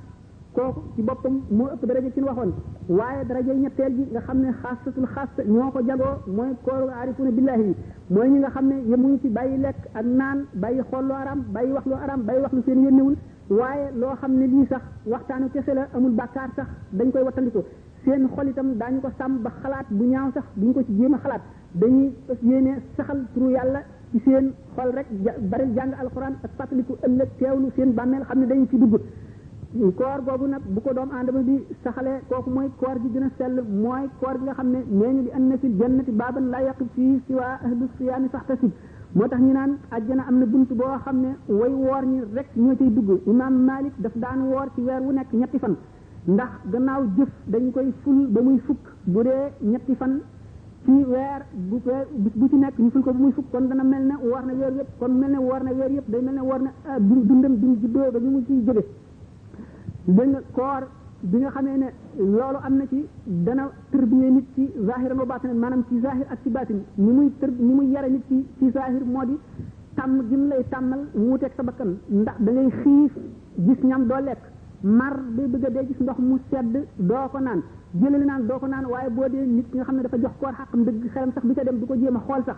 kooku 0.56 0.80
ci 0.94 1.02
boppam 1.02 1.34
moo 1.58 1.68
ëpp 1.74 1.82
daraja 1.88 2.10
ci 2.14 2.20
waxoon 2.28 2.52
waaye 2.98 3.24
daraja 3.28 3.52
ñetteel 3.62 3.92
ji 3.96 4.02
nga 4.12 4.20
xam 4.26 4.36
ne 4.44 4.50
xaasatul 4.62 5.06
xaas 5.14 5.30
ñoo 5.46 5.70
ko 5.74 5.80
jagoo 5.88 6.14
mooy 6.36 6.52
kooru 6.64 6.88
arifuna 7.00 7.30
billahi 7.30 7.62
yi 7.68 7.74
mooy 8.10 8.28
ñi 8.30 8.38
nga 8.38 8.50
xam 8.54 8.64
ne 8.70 8.76
yemuñu 8.90 9.18
ci 9.22 9.28
bàyyi 9.28 9.56
lekk 9.58 9.78
ak 9.94 10.06
naan 10.18 10.38
bàyyi 10.62 10.82
xool 10.90 11.04
lu 11.08 11.14
xaraam 11.18 11.40
bàyyi 11.54 11.72
wax 11.72 11.84
lu 11.90 11.94
xaraam 11.96 12.20
bàyyi 12.26 12.42
wax 12.42 12.52
lu 12.52 12.62
seen 12.66 12.84
yénnewul 12.84 13.14
waaye 13.58 13.86
loo 14.00 14.14
xam 14.20 14.32
ne 14.40 14.46
lii 14.46 14.66
sax 14.70 14.82
waxtaanu 15.06 15.46
kese 15.52 15.72
la 15.78 15.82
amul 15.94 16.12
bàkkaar 16.12 16.50
sax 16.56 16.66
dañ 16.92 17.08
koy 17.12 17.22
wattandiku 17.22 17.62
seen 18.04 18.26
xol 18.36 18.48
itam 18.50 18.78
daañu 18.78 19.00
ko 19.02 19.10
sàmm 19.18 19.42
ba 19.42 19.50
xalaat 19.62 19.86
bu 19.90 20.04
ñaaw 20.04 20.30
sax 20.34 20.44
duñ 20.56 20.72
ko 20.74 20.82
ci 20.82 20.92
jéem 20.98 21.14
xalaat 21.22 21.42
dañuy 21.74 22.12
yéene 22.42 22.72
saxal 22.96 23.18
turu 23.34 23.50
yàlla 23.50 23.80
ci 24.12 24.18
seen 24.24 24.52
xol 24.76 24.90
rek 24.96 25.06
bari 25.50 25.66
jàng 25.76 25.92
alxuraan 26.02 26.34
ak 26.44 26.50
fàttaliku 26.58 26.94
ëllëg 27.06 27.28
teewlu 27.38 27.68
seen 27.76 27.94
bàmmeel 27.94 28.24
xam 28.28 28.38
ne 28.40 28.46
dañu 28.46 28.66
ci 28.70 28.76
dugg 28.76 29.00
koor 29.98 30.20
boobu 30.26 30.46
nag 30.46 30.62
bu 30.74 30.80
ko 30.80 30.92
doom 30.94 31.10
aadama 31.10 31.40
bi 31.48 31.56
saxalee 31.82 32.18
kooku 32.28 32.50
mooy 32.50 32.68
koor 32.80 32.96
gi 33.02 33.08
gën 33.14 33.22
a 33.22 33.30
sell 33.38 33.56
mooy 33.84 34.04
koor 34.20 34.36
gi 34.38 34.44
nga 34.44 34.54
xam 34.58 34.68
ne 34.74 34.80
nee 34.98 35.12
ñu 35.14 35.22
di 35.22 35.30
anna 35.38 35.56
fil 35.58 35.74
jannati 35.80 36.12
baaban 36.20 36.46
laa 36.52 36.62
yaqib 36.62 36.88
fii 36.94 37.20
siwaa 37.26 37.54
ahlu 37.66 37.84
sax 37.98 38.30
faxtasib 38.32 38.70
moo 39.16 39.28
tax 39.28 39.40
ñu 39.40 39.52
naan 39.52 39.72
àjjana 39.96 40.22
am 40.28 40.36
na 40.40 40.46
bunt 40.52 40.70
boo 40.78 40.94
xam 41.04 41.16
ne 41.24 41.30
way 41.60 41.72
woor 41.86 42.04
ñi 42.12 42.18
rek 42.36 42.48
ñoo 42.56 42.74
ciy 42.78 42.90
dugg 42.96 43.10
imaam 43.30 43.54
Malik 43.68 43.94
daf 44.02 44.14
daan 44.22 44.38
woor 44.52 44.68
ci 44.74 44.80
weer 44.86 45.00
wu 45.06 45.10
nekk 45.12 45.32
ñetti 45.32 45.58
fan 45.64 45.74
ndax 46.26 46.50
gannaaw 46.72 47.02
jëf 47.16 47.28
dañ 47.46 47.70
koy 47.72 47.92
ful 48.02 48.28
ba 48.28 48.40
muy 48.42 48.58
fukk 48.66 48.78
bu 49.06 49.22
dee 49.22 49.50
ñetti 49.60 49.94
fan 49.96 50.22
ci 50.84 50.90
weer 51.04 51.42
bu 51.52 51.80
weer 51.84 52.06
bu 52.36 52.48
ci 52.48 52.56
nekk 52.56 52.78
ñu 52.78 52.90
ful 52.90 53.02
ko 53.02 53.10
ba 53.12 53.18
muy 53.18 53.32
fukk 53.32 53.50
kon 53.50 53.66
dana 53.68 53.82
mel 53.82 54.06
na 54.06 54.18
woor 54.22 54.44
na 54.44 54.52
weer 54.52 54.72
yëpp 54.72 54.88
kon 54.98 55.12
mel 55.18 55.30
ne 55.30 55.38
woor 55.38 55.62
na 55.64 55.72
weer 55.72 55.90
yëpp 55.90 56.08
dañ 56.08 56.22
mel 56.24 56.34
ne 56.34 56.40
woor 56.40 56.60
na 56.60 56.72
ah, 56.86 56.98
dundam 57.00 57.56
bi 57.56 57.66
mu 57.66 57.76
juddoo 57.80 58.10
ba 58.12 58.18
ñu 58.20 58.30
mu 58.30 58.44
ciy 58.46 58.62
jóge 58.64 58.84
dégg 60.04 60.42
koor 60.52 60.86
bi 61.22 61.38
nga 61.38 61.50
xamee 61.50 61.76
ne 61.76 61.92
loolu 62.16 62.58
am 62.62 62.76
na 62.76 62.86
ci 62.86 63.06
dana 63.24 63.68
tërbiyee 63.90 64.30
nit 64.30 64.46
ci 64.54 64.70
zahiran 64.86 65.18
wa 65.18 65.24
baatinan 65.24 65.56
maanaam 65.58 65.84
ci 65.88 65.98
zahir 66.00 66.26
ak 66.30 66.40
ci 66.42 66.50
baatin 66.50 66.82
ni 66.96 67.12
muy 67.12 67.32
tër 67.40 67.50
ni 67.58 67.72
muy 67.74 67.88
yare 67.90 68.08
nit 68.10 68.22
ci 68.28 68.46
ci 68.58 68.70
zahir 68.70 69.04
moo 69.04 69.24
di 69.24 69.36
tàmm 69.94 70.28
gi 70.28 70.36
mu 70.36 70.46
lay 70.46 70.64
tàmmal 70.68 71.00
wuuteeg 71.14 71.50
sa 71.56 71.62
bakkan 71.64 71.98
ndax 72.08 72.36
da 72.40 72.50
ngay 72.52 72.70
xiif 72.70 73.16
gis 73.54 73.78
ñam 73.82 74.06
doo 74.06 74.18
lekk 74.20 74.51
mar 74.84 75.14
bi 75.34 75.42
bëgg 75.46 75.64
a 75.64 75.70
dee 75.70 75.84
gis 75.86 76.00
ndox 76.02 76.16
mu 76.18 76.36
sedd 76.50 76.74
doo 76.98 77.28
ko 77.30 77.38
naan 77.38 77.62
jëlali 77.94 78.24
naan 78.26 78.46
doo 78.46 78.58
ko 78.58 78.66
naan 78.66 78.84
waaye 78.90 79.10
boo 79.10 79.28
dee 79.30 79.44
nit 79.46 79.70
ki 79.70 79.76
nga 79.78 79.84
xam 79.86 79.96
ne 79.96 80.02
dafa 80.02 80.16
jox 80.18 80.32
koor 80.40 80.52
xaq 80.52 80.72
ndëgg 80.74 81.08
xelam 81.14 81.32
sax 81.32 81.44
bi 81.46 81.54
ca 81.54 81.64
dem 81.64 81.78
du 81.80 81.86
ko 81.86 81.94
jéem 81.94 82.16
a 82.16 82.22
xool 82.26 82.42
sax 82.44 82.56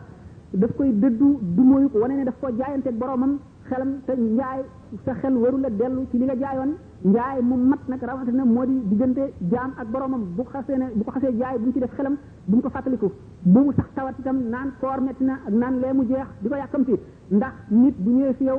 daf 0.52 0.70
koy 0.76 0.92
dëddu 0.92 1.38
du 1.56 1.62
moyu 1.62 1.88
ko 1.90 1.98
wane 1.98 2.16
ne 2.16 2.24
daf 2.24 2.36
ko 2.40 2.48
jaayanteeg 2.58 2.96
boromam 2.98 3.38
xelam 3.68 3.90
te 4.06 4.12
njaay 4.16 4.58
sa 5.04 5.12
xel 5.20 5.34
warula 5.42 5.68
dellu 5.80 6.02
ci 6.10 6.18
li 6.18 6.24
nga 6.26 6.36
jaayoon 6.42 6.72
njaay 7.12 7.38
mu 7.48 7.54
mat 7.70 7.82
nag 7.90 8.02
na 8.38 8.44
moo 8.54 8.64
di 8.66 8.76
diggante 8.90 9.24
jaam 9.52 9.70
ak 9.82 9.86
boromam 9.92 10.22
bu 10.36 10.42
ko 10.44 10.50
xasee 10.52 10.78
ne 10.78 10.86
bu 10.96 11.04
ko 11.04 11.10
xasee 11.14 11.32
jaay 11.40 11.56
bu 11.58 11.64
mu 11.66 11.72
ci 11.72 11.80
def 11.80 11.92
xelam 11.96 12.16
bu 12.46 12.54
mu 12.56 12.62
ko 12.62 12.68
fàttaliku 12.74 13.08
bu 13.52 13.60
mu 13.64 13.72
sax 13.76 13.86
tawat 13.94 14.14
tam 14.24 14.36
naan 14.52 14.68
koor 14.80 14.98
metti 15.06 15.24
na 15.24 15.34
ak 15.46 15.52
naan 15.60 15.74
lee 15.82 15.92
mu 15.96 16.02
jeex 16.10 16.28
di 16.42 16.48
ko 16.48 16.54
yàkkamti 16.54 16.94
ndax 17.36 17.52
nit 17.70 17.94
bu 18.04 18.10
ñëwee 18.16 18.34
fi 18.38 18.44
yow 18.44 18.58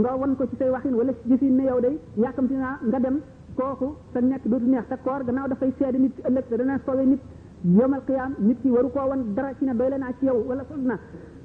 nga 0.00 0.10
won 0.20 0.36
ko 0.38 0.44
ci 0.48 0.56
say 0.58 0.70
waxin 0.74 0.94
wala 0.98 1.12
ci 1.12 1.28
jëfin 1.30 1.54
ne 1.58 1.62
yow 1.70 1.80
day 1.80 1.98
yàkkamti 2.22 2.54
naa 2.54 2.74
nga 2.88 2.98
dem 3.04 3.16
kooku 3.58 3.88
sa 4.12 4.20
nekk 4.20 4.44
dootu 4.50 4.66
neex 4.72 4.86
te 4.88 4.94
koor 5.04 5.20
gannaaw 5.26 5.48
dafay 5.48 5.72
seede 5.78 5.98
nit 5.98 6.16
ëllëg 6.28 6.44
te 6.50 6.56
dana 6.60 6.74
sowe 6.86 7.04
nit 7.12 7.20
yomal 7.64 8.00
qiyaam 8.06 8.32
nit 8.38 8.56
ki 8.62 8.68
waru 8.70 8.88
koo 8.92 9.08
wan 9.08 9.34
dara 9.34 9.48
ci 9.58 9.64
ne 9.64 9.72
doy 9.74 9.88
la 9.88 9.96
naa 9.98 10.12
ci 10.20 10.26
yow 10.26 10.44
wala 10.46 10.64
foog 10.68 10.84
na 10.84 10.98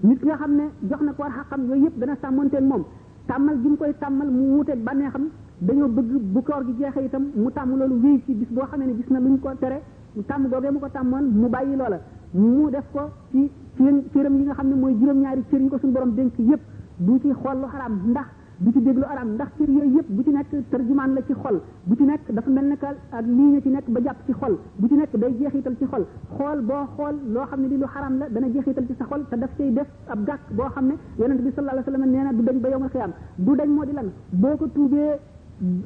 nit 0.03 0.19
ki 0.19 0.25
nga 0.25 0.35
xam 0.35 0.51
ne 0.55 0.63
jox 0.89 1.01
na 1.01 1.11
ko 1.13 1.21
war 1.23 1.31
xaqam 1.31 1.65
yooyu 1.69 1.83
yëpp 1.83 1.97
dana 1.99 2.15
teen 2.51 2.67
moom 2.67 2.83
tàmmal 3.27 3.55
gi 3.63 3.75
koy 3.77 3.93
tàmmal 3.99 4.27
mu 4.29 4.43
wuuteeg 4.55 4.83
bànneexam 4.83 5.25
dañoo 5.59 5.87
bëgg 5.87 6.11
bu 6.33 6.41
koor 6.43 6.65
gi 6.65 6.73
jeexee 6.79 7.03
itam 7.05 7.23
mu 7.35 7.49
tàmm 7.51 7.77
loolu 7.77 7.95
wéy 8.03 8.21
ci 8.25 8.33
bis 8.35 8.47
boo 8.51 8.65
xamee 8.65 8.87
ne 8.87 8.93
gis 8.97 9.07
na 9.09 9.19
luñ 9.19 9.39
ko 9.39 9.49
tere 9.59 9.81
tàmm 10.27 10.47
googee 10.49 10.71
mu 10.71 10.79
ko 10.79 10.87
tàmmoon 10.89 11.25
mu 11.31 11.47
bàyyi 11.49 11.75
loola 11.77 11.99
mu 12.33 12.69
def 12.69 12.85
ko 12.91 13.09
ci 13.31 13.49
ci 13.77 13.83
cëram 14.13 14.35
yi 14.39 14.43
nga 14.43 14.53
xam 14.53 14.67
ne 14.67 14.75
mooy 14.75 14.93
juróom-ñaari 14.99 15.43
cër 15.49 15.61
yi 15.61 15.69
ko 15.69 15.77
suñu 15.77 15.93
borom 15.93 16.13
dénk 16.15 16.37
yëpp 16.37 16.61
du 16.97 17.19
ci 17.21 17.31
xol 17.33 17.57
lu 17.61 17.67
xaraam 17.71 17.93
ndax 18.11 18.27
bu 18.59 18.69
ci 18.75 18.79
déglu 18.83 19.03
araam 19.07 19.33
ndax 19.39 19.47
cër 19.57 19.69
yooyu 19.69 19.95
yëpp 19.95 20.05
bu 20.11 20.23
ci 20.23 20.31
nekk 20.35 20.49
tërjumaan 20.71 21.13
la 21.15 21.21
ci 21.27 21.33
xol 21.33 21.61
bu 21.87 21.95
ci 21.95 22.03
nekk 22.03 22.23
dafa 22.35 22.49
mel 22.49 22.65
ne 22.67 22.75
que 22.77 22.85
ak 23.19 23.25
lii 23.25 23.47
nga 23.53 23.61
ci 23.61 23.69
nekk 23.69 23.87
ba 23.89 23.99
jàpp 24.03 24.17
ci 24.25 24.33
xol 24.33 24.59
bu 24.79 24.87
ci 24.87 24.93
nekk 24.99 25.15
day 25.15 25.31
jeexital 25.39 25.75
ci 25.79 25.85
xol 25.85 26.05
xool 26.35 26.61
boo 26.61 26.83
xool 26.95 27.15
loo 27.33 27.45
xam 27.47 27.61
ne 27.61 27.67
li 27.67 27.77
lu 27.77 27.85
xaram 27.87 28.17
la 28.19 28.27
dana 28.27 28.47
jeexital 28.51 28.85
ci 28.87 28.95
sa 28.99 29.05
xol 29.05 29.21
te 29.29 29.37
daf 29.37 29.49
cay 29.57 29.71
def 29.73 29.87
ab 30.07 30.25
gàkk 30.25 30.41
boo 30.55 30.65
xam 30.71 30.87
ne 30.87 30.95
yonente 31.17 31.41
bi 31.43 31.51
sallallahu 31.55 31.83
alayhi 31.87 31.91
wasallam 31.91 32.11
nee 32.11 32.23
na 32.23 32.33
bi 32.33 32.43
dañ 32.43 32.57
ba 32.61 32.69
yowmal 32.69 32.89
xiyaam 32.89 33.11
du 33.37 33.55
dañ 33.55 33.69
moo 33.69 33.85
di 33.85 33.91
lan 33.93 34.11
boo 34.29 34.57
ko 34.57 34.67
tuubee 34.73 35.19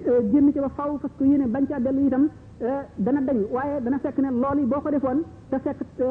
euh, 0.08 0.32
génn 0.32 0.48
ci 0.54 0.60
ba 0.60 0.70
faw 0.74 0.98
parce 0.98 1.14
que 1.20 1.24
yéene 1.26 1.46
bañ 1.48 1.68
caa 1.68 1.80
dellu 1.80 2.06
itam 2.08 2.30
Eh, 2.62 2.68
dana 3.02 3.18
dañ 3.20 3.38
waaye 3.50 3.82
dana 3.82 3.98
fekk 3.98 4.18
ne 4.22 4.30
lool 4.30 4.60
yi 4.60 4.66
boo 4.66 4.80
ko 4.80 4.90
defoon 4.92 5.24
te 5.50 5.58
fekk 5.58 5.80
eh, 5.98 6.04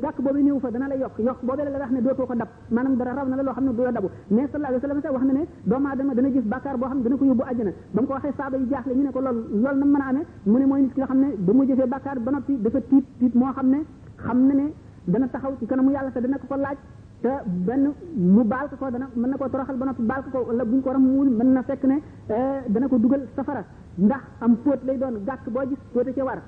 gàkk 0.00 0.20
boobu 0.22 0.38
néew 0.40 0.60
fa 0.60 0.70
dana 0.70 0.86
la 0.86 0.94
yokk 0.94 1.18
yokk 1.18 1.38
boobee 1.42 1.64
la 1.64 1.78
wax 1.78 1.90
ne 1.90 2.00
dootoo 2.00 2.26
ko 2.26 2.34
dab 2.36 2.46
maanaam 2.70 2.94
dara 2.96 3.12
raw 3.16 3.26
na 3.26 3.42
loo 3.42 3.52
xam 3.54 3.64
ne 3.64 3.72
du 3.74 3.82
dabu 3.92 4.06
mais 4.30 4.46
sallallahu 4.52 5.10
wax 5.10 5.24
na 5.24 5.32
ne 5.34 5.44
doomu 5.66 5.88
aadama 5.88 6.14
dana 6.14 6.28
gis 6.32 6.44
bàkkaar 6.46 6.76
boo 6.78 6.86
xam 6.86 6.98
ne 6.98 7.02
dana 7.04 7.16
ko 7.16 7.24
yóbbu 7.24 7.42
àjjana 7.42 7.72
ba 7.94 8.00
mu 8.02 8.06
ko 8.06 8.12
waxee 8.12 8.32
saaba 8.38 8.56
yi 8.58 8.68
jaaxle 8.70 8.92
ñu 8.94 9.02
ne 9.02 9.10
ko 9.10 9.20
lool 9.20 9.38
lool 9.62 9.76
na 9.78 9.84
mën 9.86 10.02
a 10.02 10.08
amee 10.10 10.26
mu 10.50 10.58
ne 10.60 10.66
mooy 10.70 10.80
nit 10.82 10.94
ki 10.94 11.00
xam 11.02 11.18
ne 11.20 11.28
ba 11.46 11.52
mu 11.52 11.66
jëfee 11.68 11.88
bàkkaar 11.94 12.18
ba 12.20 12.30
noppi 12.30 12.54
dafa 12.56 12.80
tiit 12.82 13.04
tiit 13.18 13.34
moo 13.34 13.52
xam 13.52 13.68
ne 13.70 13.78
xam 14.24 14.46
na 14.46 14.54
ne 14.60 14.66
dana 15.08 15.26
taxaw 15.26 15.52
ci 15.58 15.66
kanamu 15.66 15.90
yàlla 15.90 16.10
te 16.14 16.20
dana 16.20 16.36
ko 16.38 16.46
ko 16.50 16.54
laaj 16.56 16.78
te 17.22 17.28
benn 17.46 17.92
mu 18.16 18.42
baal 18.44 18.68
ko 18.72 18.76
ko 18.80 18.90
dana 18.90 19.08
mën 19.14 19.28
na 19.30 19.36
koo 19.40 19.48
toroxal 19.52 19.76
ba 19.76 19.84
noppi 19.86 20.02
baal 20.08 20.22
ko 20.24 20.28
ko 20.34 20.38
wala 20.50 20.64
bu 20.64 20.76
ñu 20.76 20.80
ko 20.82 20.90
ramuwul 20.90 21.28
mën 21.28 21.52
na 21.54 21.62
fekk 21.62 21.82
ne 21.84 21.96
eh, 22.28 22.34
dana 22.72 22.88
ko 22.88 22.96
dugal 22.98 23.26
safara 23.36 23.62
ndax 23.98 24.20
am 24.40 24.56
póot 24.62 24.78
lay 24.86 24.96
doon 24.96 25.20
gàkk 25.26 25.46
boo 25.52 25.64
gis 25.68 25.76
póote 25.92 26.12
ca 26.16 26.24
war 26.24 26.40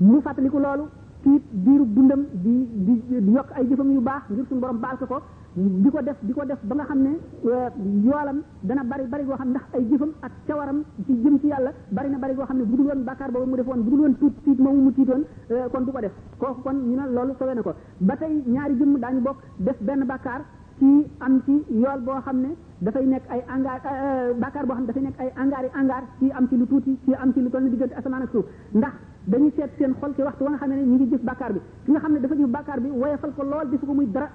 mu 0.00 0.20
fàttaliku 0.20 0.58
loolu 0.58 0.88
tiit 1.22 1.42
diiru 1.64 1.84
dundam 1.94 2.24
bi 2.42 2.54
di 2.86 2.94
di 3.24 3.30
yokk 3.32 3.50
ay 3.56 3.66
jëfam 3.68 3.90
yu 3.90 4.00
baax 4.00 4.22
ngir 4.30 4.44
suñu 4.48 4.60
borom 4.60 4.78
baal 4.80 4.96
ko 5.08 5.22
di 5.52 5.90
ko 5.90 5.98
def 6.00 6.14
di 6.22 6.30
ko 6.32 6.44
def 6.46 6.58
ba 6.62 6.74
nga 6.78 6.84
xam 6.86 7.02
ne 7.02 7.18
euh, 7.44 7.70
yoolam 8.06 8.38
dana 8.62 8.84
bari 8.86 9.02
bari 9.10 9.24
goo 9.26 9.34
xam 9.34 9.46
ne 9.46 9.50
ndax 9.58 9.64
ay 9.74 9.82
jëfam 9.90 10.10
ak 10.22 10.30
cawaram 10.46 10.82
ci 11.06 11.12
jëm 11.22 11.38
ci 11.40 11.46
yàlla 11.50 11.72
bari 11.90 12.08
na 12.08 12.18
bari 12.18 12.34
goo 12.34 12.44
xam 12.46 12.58
ne 12.58 12.62
bu 12.64 12.76
dul 12.76 12.86
woon 12.86 13.02
bàkkaar 13.04 13.30
boobu 13.32 13.50
mu 13.50 13.56
defoon 13.56 13.82
bu 13.82 13.90
dul 13.90 14.00
woon 14.00 14.14
tuut 14.18 14.32
tiit 14.44 14.58
moomu 14.60 14.80
mu 14.80 14.92
tiitoon 14.92 15.22
euh, 15.50 15.66
kon 15.72 15.80
du 15.84 15.90
ko 15.92 15.98
def 16.00 16.12
kooku 16.38 16.60
kon 16.62 16.74
ñu 16.76 16.94
ne 16.96 17.10
loolu 17.12 17.32
soo 17.38 17.50
na 17.52 17.62
ko 17.62 17.72
ba 17.98 18.16
tey 18.16 18.42
ñaari 18.46 18.76
jëmm 18.78 18.98
daañu 18.98 19.20
bokk 19.22 19.38
def 19.58 19.76
benn 19.80 20.04
bàkkaar 20.06 20.42
ci 20.78 21.04
am 21.18 21.42
ci 21.44 21.62
yool 21.68 22.00
boo 22.00 22.20
xam 22.22 22.40
ne 22.42 22.48
dafay 22.78 23.06
nekk 23.06 23.22
ay 23.28 23.42
angaar 23.52 23.80
euh, 23.84 24.34
bàkkaar 24.38 24.66
boo 24.66 24.74
xam 24.74 24.82
ne 24.82 24.86
dafay 24.92 25.02
nekk 25.02 25.18
ay 25.18 25.30
angaar 25.34 25.64
yi 25.64 25.70
angaar 25.80 26.02
ci 26.20 26.30
am 26.30 26.46
ci 26.48 26.56
lu 26.56 26.66
tuuti 26.68 26.96
ci 27.04 27.12
am 27.14 27.32
ci 27.34 27.40
lu 27.40 27.50
toll 27.50 27.64
ni 27.64 27.70
diggante 27.70 27.94
asamaan 27.94 28.22
ak 28.22 28.30
suuf 28.30 28.44
ndax 28.74 28.92
dañuy 29.26 29.50
seet 29.56 29.70
seen 29.78 29.94
xol 29.98 30.14
ci 30.14 30.22
waxtu 30.22 30.44
wa 30.44 30.50
nga 30.50 30.58
xam 30.58 30.70
ne 30.70 30.74
ñu 30.76 30.94
ngi 30.94 31.08
jëf 31.10 31.20
bàkkaar 31.22 31.52
bi 31.52 31.60
ki 31.84 31.90
nga 31.92 31.98
xam 32.00 32.12
ne 32.12 32.20
dafa 32.20 32.34
jëf 32.36 32.46
bàkkaar 32.48 32.80
bi 32.80 32.88
woyefal 32.90 33.32
ko 33.36 33.42
lool 33.42 33.68
defu 33.68 33.84
ko 33.86 33.94
muy 33.94 34.06
dara 34.12 34.30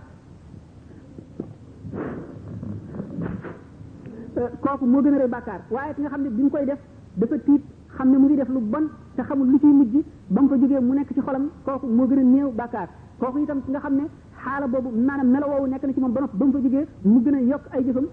kooku 4.62 4.84
moo 4.86 5.02
gën 5.04 5.14
a 5.14 5.18
rey 5.18 5.30
waaye 5.70 5.94
ki 5.94 6.02
nga 6.02 6.10
xam 6.10 6.22
ne 6.22 6.30
bi 6.30 6.50
koy 6.50 6.66
def 6.66 6.80
dafa 7.14 7.38
tiit 7.46 7.62
xam 7.96 8.10
ne 8.10 8.18
mu 8.18 8.26
ngi 8.28 8.36
def 8.36 8.50
lu 8.50 8.60
bon 8.60 8.90
te 9.16 9.22
xamul 9.24 9.48
lu 9.50 9.58
ciy 9.60 9.72
mujj 9.74 9.96
ba 10.28 10.42
mu 10.42 10.48
fa 10.48 10.56
jógee 10.58 10.80
mu 10.80 10.94
nekk 10.94 11.12
ci 11.14 11.22
xolam 11.22 11.46
kooku 11.66 11.88
moo 11.88 12.08
gën 12.08 12.18
a 12.20 12.24
néew 12.24 12.52
bàkkaar 12.54 12.90
kooku 13.20 13.38
itam 13.40 13.62
ki 13.64 13.70
nga 13.72 13.80
xam 13.80 13.96
ne 13.96 14.04
xaala 14.44 14.68
boobu 14.68 14.90
maanaam 15.06 15.30
melo 15.32 15.46
woowu 15.48 15.68
nekk 15.68 15.84
na 15.86 15.94
ci 15.94 16.00
moom 16.00 16.12
ba 16.14 16.22
noppi 16.22 16.38
ba 16.38 16.46
mu 16.46 17.14
mu 17.14 17.20
gën 17.24 17.34
a 17.36 17.40
yokk 17.42 17.64
ay 17.72 17.84
jëfam 17.86 18.08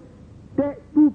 te 0.55 0.63
tuub 0.93 1.11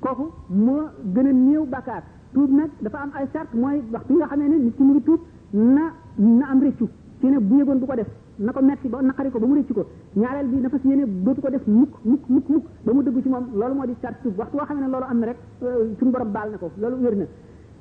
kooku 0.00 0.24
moo 0.50 0.80
gën 1.14 1.26
a 1.26 1.32
néew 1.32 1.64
bàkkaar 1.68 2.02
tuub 2.32 2.50
nag 2.50 2.70
dafa 2.82 2.98
am 2.98 3.10
ay 3.14 3.26
sart 3.32 3.54
mooy 3.54 3.80
waxtu 3.92 4.12
yi 4.12 4.18
nga 4.18 4.26
xamee 4.26 4.48
ne 4.48 4.56
nit 4.64 4.78
mu 4.78 4.92
ngi 4.92 5.02
tuub 5.02 5.20
na 5.52 5.82
na 6.16 6.46
am 6.50 6.60
réccu 6.60 6.88
ci 7.20 7.26
ne 7.26 7.38
bu 7.38 7.58
yëgoon 7.58 7.78
bu 7.78 7.86
ko 7.86 7.94
def 7.94 8.06
na 8.38 8.50
ko 8.52 8.60
metti 8.64 8.88
ba 8.90 8.98
naqari 9.02 9.30
ko 9.30 9.38
ba 9.38 9.46
mu 9.46 9.54
rëcc 9.58 9.70
ko 9.72 9.86
ñaareel 10.18 10.48
bii 10.50 10.60
na 10.60 10.68
fas 10.72 10.78
yéene 10.84 11.04
dootu 11.06 11.40
ko 11.40 11.50
def 11.50 11.64
mukk 11.68 11.94
mukk 12.02 12.22
mukk 12.28 12.48
mukk 12.50 12.64
ba 12.82 12.90
mu 12.92 13.02
dëgg 13.02 13.22
ci 13.22 13.28
moom 13.28 13.46
loolu 13.54 13.74
moo 13.74 13.86
di 13.86 13.94
sart 14.02 14.20
tuub 14.22 14.36
waxtu 14.38 14.56
woo 14.56 14.64
xam 14.66 14.78
ne 14.80 14.88
loolu 14.88 15.04
am 15.06 15.18
na 15.20 15.26
rek 15.26 15.36
euh, 15.62 15.94
suñu 15.98 16.10
borom 16.10 16.30
baal 16.32 16.50
ne 16.50 16.56
ko 16.58 16.70
loolu 16.78 16.96
wér 17.02 17.14
na 17.16 17.24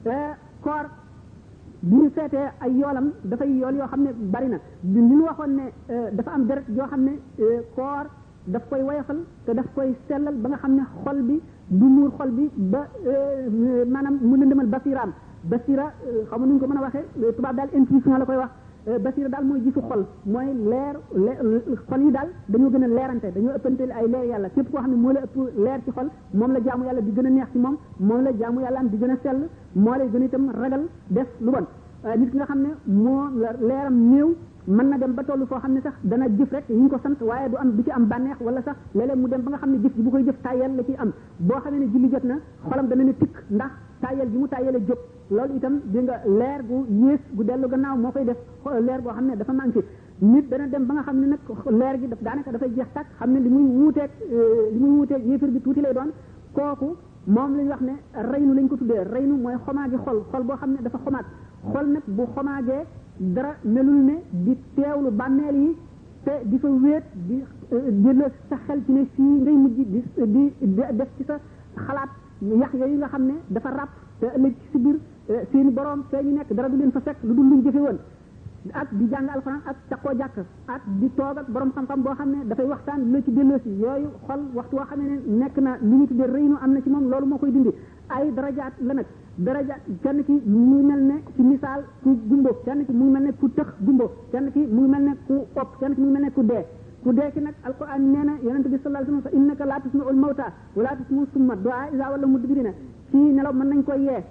euh, 0.06 0.12
koor 0.62 0.86
bu 1.82 1.96
ñu 2.04 2.12
seetee 2.16 2.50
ay 2.62 2.72
yoolam 2.78 3.12
dafay 3.24 3.50
yool 3.50 3.76
yoo 3.76 3.86
xam 3.88 4.02
ne 4.04 4.14
bari 4.14 4.48
na 4.50 4.58
li 4.84 5.00
ñu 5.00 5.24
waxoon 5.24 5.56
ne 5.56 5.64
euh, 5.90 6.10
dafa 6.12 6.32
am 6.32 6.46
deret 6.46 6.66
yoo 6.70 6.86
xam 6.88 7.04
ne 7.04 7.18
koor 7.76 8.06
daf 8.46 8.70
koy 8.70 8.82
woyofal 8.84 9.18
te 9.46 9.54
daf 9.54 9.66
koy 9.74 9.96
sellal 10.08 10.36
ba 10.36 10.50
nga 10.50 10.58
xam 10.58 10.76
ne 10.76 10.84
xol 11.04 11.22
bi 11.24 11.42
du 11.68 11.86
muur 11.86 12.12
xol 12.14 12.30
bi 12.30 12.50
ba 12.56 12.86
maanaam 13.90 14.20
mu 14.22 14.36
lëndëmal 14.38 14.68
basiraam 14.68 15.14
basira 15.44 15.94
xamu 16.30 16.46
nu 16.46 16.60
ko 16.60 16.68
mën 16.68 16.78
a 16.78 16.82
waxee 16.82 17.34
tubaab 17.38 17.56
daal 17.56 17.70
intuition 17.74 18.18
la 18.20 18.26
koy 18.26 18.36
wax 18.38 18.52
Euh, 18.86 19.00
basira 19.00 19.30
daal 19.30 19.46
mooy 19.46 19.62
gisu 19.64 19.80
xol 19.90 20.02
mooy 20.26 20.48
leer 20.72 20.96
xol 21.88 22.02
yi 22.04 22.12
daal 22.12 22.28
dañoo 22.50 22.70
gën 22.70 22.84
a 22.84 22.88
leerante 22.88 23.28
dañoo 23.34 23.54
ëppanteel 23.56 23.92
ay 23.96 24.08
leer 24.14 24.26
yàlla 24.32 24.50
képp 24.50 24.72
koo 24.72 24.82
xam 24.82 24.92
ne 24.92 24.98
moo 24.98 25.14
la 25.14 25.22
ëpp 25.22 25.36
leer 25.66 25.80
moom 26.40 26.52
la 26.52 26.60
jaamu 26.66 26.84
yàlla 26.86 27.00
di 27.00 27.12
gën 27.16 27.26
a 27.26 27.30
neex 27.30 27.50
ci 27.52 27.58
moom 27.60 27.78
moom 28.00 28.22
la 28.24 28.32
jaamu 28.38 28.60
yàlla 28.60 28.80
am 28.80 28.88
di 28.90 28.98
gën 28.98 29.12
a 29.12 29.18
sell 29.24 29.40
moo 29.74 29.94
lay 29.96 30.10
gën 30.14 30.22
a 30.22 30.26
itam 30.26 30.52
ragal 30.62 30.84
def 31.08 31.28
lu 31.40 31.52
bon 31.52 31.66
euh, 32.08 32.16
nit 32.18 32.30
ki 32.32 32.36
nga 32.38 32.46
xam 32.46 32.60
ne 32.62 32.70
moo 33.04 33.24
leeram 33.68 33.96
néew 34.12 34.30
mën 34.76 34.88
na 34.90 34.98
dem 34.98 35.14
ba 35.16 35.24
toll 35.24 35.46
foo 35.48 35.60
xam 35.60 35.74
ne 35.76 35.82
sax 35.82 35.94
dana 36.10 36.26
jëf 36.38 36.52
rek 36.52 36.66
yi 36.68 36.76
ñu 36.76 36.90
ko 36.90 36.98
sant 37.04 37.18
waaye 37.22 37.48
du 37.52 37.56
am 37.56 37.70
du 37.76 37.84
ci 37.84 37.92
am 37.92 38.06
bànneex 38.12 38.38
wala 38.42 38.62
sax 38.64 38.76
léeg 38.96 39.16
mu 39.16 39.30
dem 39.30 39.42
ba 39.44 39.50
nga 39.52 39.58
xam 39.60 39.72
ne 39.72 39.78
jëf 39.82 39.96
ji 39.96 40.02
bu 40.04 40.10
koy 40.12 40.24
jëf 40.28 40.42
tàyyal 40.44 40.76
la 40.76 40.84
ciy 40.84 40.96
am 41.00 41.12
boo 41.48 41.60
xamee 41.64 41.80
ne 41.80 41.88
julli 41.90 42.10
jot 42.12 42.24
na 42.24 42.36
xolam 42.68 42.88
dana 42.90 43.04
ne 43.04 43.14
tikk 43.18 43.36
ndax 43.50 43.72
tàyyal 44.04 44.28
bi 44.34 44.38
mu 44.38 44.48
tàyyale 44.54 44.80
jóg 44.88 45.00
loolu 45.36 45.56
itam 45.60 45.76
di 45.94 46.00
nga 46.04 46.16
leer 46.40 46.60
gu 46.70 46.78
yées 47.04 47.22
gu 47.36 47.44
dellu 47.44 47.68
gannaaw 47.68 47.98
moo 47.98 48.12
koy 48.12 48.26
def 48.26 48.38
leer 48.88 49.02
goo 49.04 49.12
xam 49.14 49.26
ne 49.30 49.36
dafa 49.36 49.54
manqué 49.54 49.82
nit 50.22 50.46
dana 50.50 50.66
dem 50.68 50.86
ba 50.88 50.94
nga 50.94 51.02
xam 51.04 51.20
ne 51.22 51.26
nag 51.28 51.40
leer 51.80 51.96
gi 52.02 52.08
daf 52.08 52.22
daanaka 52.28 52.52
dafay 52.52 52.70
jeex 52.76 52.90
tàkk 52.94 53.08
xam 53.20 53.32
ne 53.34 53.40
li 53.40 53.50
muy 53.56 53.64
wuuteeg 53.78 54.10
euh, 54.34 54.74
li 54.74 54.80
mu 54.80 54.98
wuuteeg 54.98 55.26
yéefir 55.26 55.50
bi 55.56 55.60
tuuti 55.62 55.82
lay 55.82 55.94
doon 55.94 56.10
kooku 56.58 56.88
moom 57.28 57.52
la 57.58 57.64
wax 57.72 57.80
ne 57.82 57.94
reynu 58.32 58.54
lañ 58.54 58.68
ko 58.70 58.76
tuddee 58.76 59.04
reynu 59.14 59.34
mooy 59.44 59.56
xomaagi 59.66 59.98
xol 60.06 60.18
xol 60.32 60.44
boo 60.48 60.56
xam 60.58 60.72
ne 60.76 60.80
dafa 60.84 60.98
xomaat 61.06 61.26
xol 61.72 61.88
nag 61.94 62.04
bu 62.08 62.24
xomaagee 62.36 62.80
dara 63.20 63.52
melul 63.64 64.00
ne 64.10 64.16
di 64.32 64.58
teewlu 64.76 65.10
bàmmeel 65.12 65.56
yi 65.64 65.70
te 66.26 66.32
di 66.44 66.58
fa 66.60 66.68
wéet 66.84 67.04
di 67.14 67.40
di 68.02 68.10
euh, 68.10 68.14
la 68.20 68.26
sa 68.50 68.56
xel 68.66 68.80
ci 68.86 68.92
ne 68.92 69.06
fii 69.16 69.30
ngay 69.44 69.56
mujj 69.62 69.78
di 70.34 70.52
di 70.58 70.74
def 71.00 71.10
ci 71.18 71.24
sa 71.28 71.40
xalaat 71.86 72.10
yàq 72.44 72.72
yooyu 72.74 72.98
nga 73.00 73.08
xam 73.12 73.26
ne 73.28 73.34
dafa 73.56 73.70
ràpp 73.78 73.90
te 74.20 74.26
ëllëg 74.38 74.54
si 74.72 74.78
biir 74.78 74.98
eh, 75.30 75.42
seeni 75.52 75.72
borom 75.72 76.04
fee 76.10 76.24
ñu 76.24 76.36
nekk 76.38 76.52
dara 76.56 76.70
du 76.70 76.78
leen 76.78 76.92
fa 76.92 77.00
fekk 77.02 77.18
lu 77.24 77.34
dul 77.34 77.46
luñ 77.50 77.62
jëfe 77.66 77.80
woon 77.80 77.98
ak 78.72 78.88
di 78.92 79.06
jàng 79.12 79.28
alxuraan 79.30 79.62
ak 79.68 79.78
takkoo 79.90 80.14
jàkk 80.18 80.38
ak 80.68 80.82
di 81.00 81.10
toog 81.16 81.38
ak 81.38 81.50
borom 81.54 81.72
xam-xam 81.74 82.02
boo 82.04 82.14
xam 82.16 82.30
ne 82.32 82.46
dafay 82.46 82.66
waxtaan 82.66 83.00
lu 83.06 83.12
la 83.14 83.22
ci 83.24 83.32
delloosi 83.32 83.70
yooyu 83.84 84.10
xol 84.28 84.42
waxtu 84.56 84.76
woo 84.76 84.86
xam 84.90 85.00
ne 85.02 85.16
nekk 85.42 85.56
na 85.66 85.78
li 85.90 85.96
ñu 86.00 86.06
tuddee 86.08 86.28
rëy 86.36 86.46
nu 86.52 86.56
am 86.64 86.72
na 86.74 86.82
ci 86.82 86.90
moom 86.90 87.10
loolu 87.10 87.26
moo 87.26 87.38
koy 87.38 87.52
dindi 87.52 87.72
ay 88.08 88.34
darajaat 88.36 88.74
la 88.88 88.94
nag 88.94 89.06
darajaat 89.38 89.82
kenn 90.04 90.24
ki 90.28 90.36
mu 90.46 90.82
mel 90.90 91.02
ne 91.04 91.16
ci 91.36 91.42
misaal 91.42 91.82
ku 92.04 92.10
gumbo 92.30 92.50
kenn 92.66 92.86
ki 92.86 92.92
mu 92.94 93.04
ngi 93.04 93.12
mel 93.14 93.24
ne 93.24 93.32
ku 93.40 93.48
tëx 93.56 93.70
gumbo 93.86 94.06
kenn 94.32 94.52
ki 94.52 94.62
mu 94.76 94.82
ngi 94.82 94.90
mel 94.92 95.04
ne 95.08 95.14
ku 95.28 95.36
opp 95.54 95.70
kenn 95.80 95.94
ki 95.96 96.02
mu 96.02 96.10
mel 96.12 96.22
ne 96.24 96.32
ku 96.32 96.42
dee 96.44 96.66
ku 97.04 97.12
dee 97.12 97.30
ci 97.36 97.40
nag 97.44 97.54
alquran 97.68 98.00
nee 98.16 98.24
na 98.24 98.34
yonente 98.42 98.70
bi 98.72 98.80
sallallahu 98.82 99.04
alayhi 99.04 99.12
wa 99.12 99.20
sallam 99.20 99.22
fa 99.22 99.32
innaka 99.38 99.64
laa 99.70 99.80
tusma'ul 99.86 100.16
mawta 100.24 100.46
wa 100.76 100.82
laa 100.88 100.96
tusma'u 101.00 101.26
summa 101.36 101.54
du'a 101.64 101.84
iza 101.94 102.06
walla 102.12 102.26
mudbirina 102.28 102.72
ci 103.12 103.18
nelaw 103.18 103.54
mën 103.54 103.68
nañ 103.72 103.80
koy 103.84 104.00
yee 104.08 104.24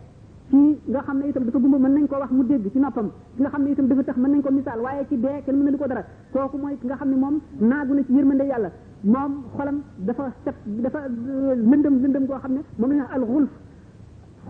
ci 0.48 0.56
nga 0.88 1.02
xam 1.04 1.18
ne 1.18 1.26
itam 1.28 1.44
dafa 1.44 1.58
gumba 1.58 1.76
mën 1.78 1.92
nañ 1.94 2.04
ko 2.08 2.16
wax 2.16 2.30
mu 2.32 2.42
dégg 2.46 2.70
ci 2.72 2.78
noppam 2.80 3.10
ki 3.36 3.40
nga 3.42 3.50
xam 3.50 3.62
ne 3.62 3.70
itam 3.72 3.86
dafa 3.88 4.02
tax 4.04 4.16
mën 4.16 4.30
nañ 4.30 4.40
ko 4.42 4.50
misaal 4.52 4.80
waaye 4.80 5.04
ci 5.08 5.16
dee 5.20 5.42
kenn 5.44 5.56
mën 5.56 5.64
na 5.64 5.70
li 5.70 5.76
ko 5.78 5.86
dara 5.86 6.02
kooku 6.32 6.56
mooy 6.58 6.78
ki 6.80 6.86
nga 6.88 6.96
xam 6.96 7.08
ne 7.10 7.16
moom 7.16 7.36
naagu 7.60 7.92
na 7.94 8.00
ci 8.06 8.12
yërmande 8.16 8.44
yàlla 8.50 8.70
moom 9.04 9.32
xolam 9.56 9.82
dafa 10.08 10.24
set 10.44 10.56
dafa 10.64 10.98
euh, 11.04 11.54
lëndëm 11.56 11.94
lëndëm 12.02 12.24
koo 12.26 12.38
xam 12.40 12.52
ne 12.56 12.60
moom 12.78 12.88
la 12.90 12.94
ñu 12.94 13.02
wax 13.02 13.14
al 13.16 13.22
xulf 13.32 13.50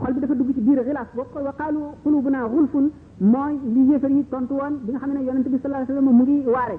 xol 0.01 0.15
bi 0.15 0.21
dafa 0.21 0.35
dugg 0.35 0.51
ci 0.55 0.61
biir 0.61 0.81
xilaas 0.87 1.09
boo 1.15 1.27
wa 1.35 1.53
qaalu 1.59 1.81
qulubuna 2.05 2.47
xulfun 2.49 2.87
mooy 3.21 3.59
li 3.75 3.83
yéefar 3.91 4.11
yi 4.11 4.25
tontu 4.31 4.55
woon 4.61 4.75
bi 4.85 4.91
nga 4.93 4.99
xam 5.01 5.11
ne 5.13 5.21
yonente 5.27 5.49
bi 5.51 5.59
sallallahu 5.59 5.91
alayhi 5.91 5.91
wa 5.91 6.07
sallam 6.07 6.17
mu 6.17 6.23
ngi 6.23 6.47
waare 6.47 6.79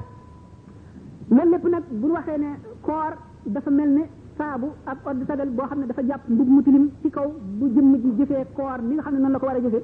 loolu 1.32 1.52
lépp 1.52 1.64
nag 1.70 1.84
bu 2.02 2.08
ñu 2.08 2.14
waxee 2.14 2.38
ne 2.38 2.48
koor 2.82 3.14
dafa 3.46 3.70
mel 3.70 3.90
ne 3.92 4.02
saabu 4.38 4.68
ak 4.86 4.98
eau 5.06 5.14
de 5.38 5.46
boo 5.50 5.66
xam 5.68 5.80
ne 5.80 5.86
dafa 5.86 6.02
jàpp 6.06 6.22
mbub 6.28 6.48
mu 6.48 6.62
tilim 6.64 6.90
ci 7.02 7.10
kaw 7.10 7.28
bu 7.60 7.68
jëmm 7.74 7.96
ji 7.98 8.12
jëfee 8.18 8.46
koor 8.56 8.78
li 8.88 8.94
nga 8.96 9.02
xam 9.04 9.14
ne 9.14 9.20
noonu 9.20 9.32
la 9.34 9.40
ko 9.40 9.46
war 9.46 9.56
a 9.56 9.60
jëfee 9.62 9.84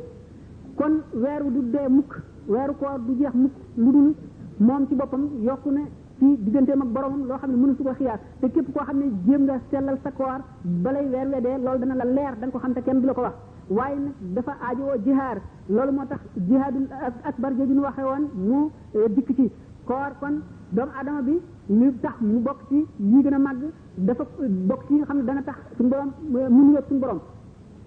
kon 0.75 0.91
weeru 1.13 1.51
du 1.51 1.69
dee 1.71 1.87
mukk 1.89 2.19
weeru 2.47 2.73
koor 2.79 2.99
du 3.05 3.13
jeex 3.19 3.33
mukk 3.35 3.53
lu 3.77 3.91
dul 3.91 4.13
moom 4.59 4.87
ci 4.87 4.95
boppam 4.95 5.29
yokku 5.43 5.69
ne 5.71 5.83
ci 6.19 6.25
digganteem 6.43 6.81
ak 6.81 6.87
boromam 6.87 7.27
loo 7.27 7.37
xam 7.37 7.49
ne 7.51 7.57
mënu 7.57 7.75
su 7.75 7.83
ko 7.83 7.93
xiyaas 7.93 8.19
te 8.41 8.49
képp 8.51 8.73
koo 8.73 8.83
xam 8.83 8.97
ne 8.99 9.05
jéem 9.25 9.43
nga 9.45 9.59
sellal 9.71 9.97
sa 10.03 10.11
koor 10.11 10.39
balay 10.63 11.05
weer 11.07 11.27
we 11.27 11.41
dee 11.41 11.57
loolu 11.63 11.79
dana 11.79 11.95
la 11.95 12.03
leer 12.05 12.33
da 12.39 12.47
ko 12.51 12.57
xam 12.59 12.73
te 12.73 12.81
kenn 12.83 12.99
du 13.01 13.07
la 13.07 13.13
ko 13.13 13.21
wax 13.21 13.35
waaye 13.69 13.99
dafa 14.35 14.53
ajoo 14.69 14.97
jihaar 15.05 15.37
loolu 15.69 15.91
moo 15.91 16.05
tax 16.07 16.19
jihaadul 16.47 16.87
akbar 17.23 17.51
jooju 17.57 17.73
ñu 17.73 17.81
waxee 17.81 18.03
woon 18.03 18.23
mu 18.33 18.71
eh, 18.95 19.07
dikk 19.15 19.35
ci 19.35 19.51
koor 19.85 20.11
kon 20.19 20.37
doomu 20.69 20.91
adama 21.01 21.21
bi 21.25 21.35
li 21.69 21.87
tax 22.01 22.13
mu 22.21 22.39
bokk 22.45 22.59
ci 22.69 22.79
yi 22.99 23.21
gën 23.23 23.33
a 23.33 23.37
màgg 23.39 23.61
dafa 24.07 24.23
bokk 24.69 24.83
ci 24.87 24.93
yi 24.93 25.01
xam 25.07 25.17
ne 25.17 25.23
dana 25.23 25.41
tax 25.41 25.55
suñu 25.77 25.89
borom 25.89 26.11
euh, 26.35 26.49
mu 26.49 26.61
nuyoog 26.65 26.83
suñu 26.87 26.99
borom 26.99 27.19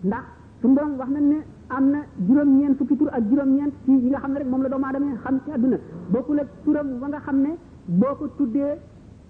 ndax 0.05 0.23
suñu 0.61 0.75
borom 0.77 0.97
wax 0.99 1.09
nañ 1.11 1.23
ne 1.29 1.37
am 1.69 1.91
na 1.91 1.99
juróom-ñeent 2.27 2.75
fukki 2.79 2.97
tur 2.97 3.09
ak 3.13 3.23
juróom-ñeent 3.31 3.73
ci 3.85 3.93
yi 3.93 4.09
nga 4.11 4.19
xam 4.19 4.33
ne 4.33 4.39
rek 4.39 4.49
moom 4.49 4.63
la 4.63 4.69
doomu 4.69 4.85
adama 4.87 5.07
xam 5.23 5.41
ci 5.45 5.51
àdduna 5.53 5.77
bokkul 6.13 6.39
ak 6.41 6.49
turam 6.65 6.99
ba 7.01 7.07
nga 7.09 7.19
xam 7.21 7.37
ne 7.43 7.57
boo 7.85 8.15
ko 8.19 8.27
tuddee 8.37 8.79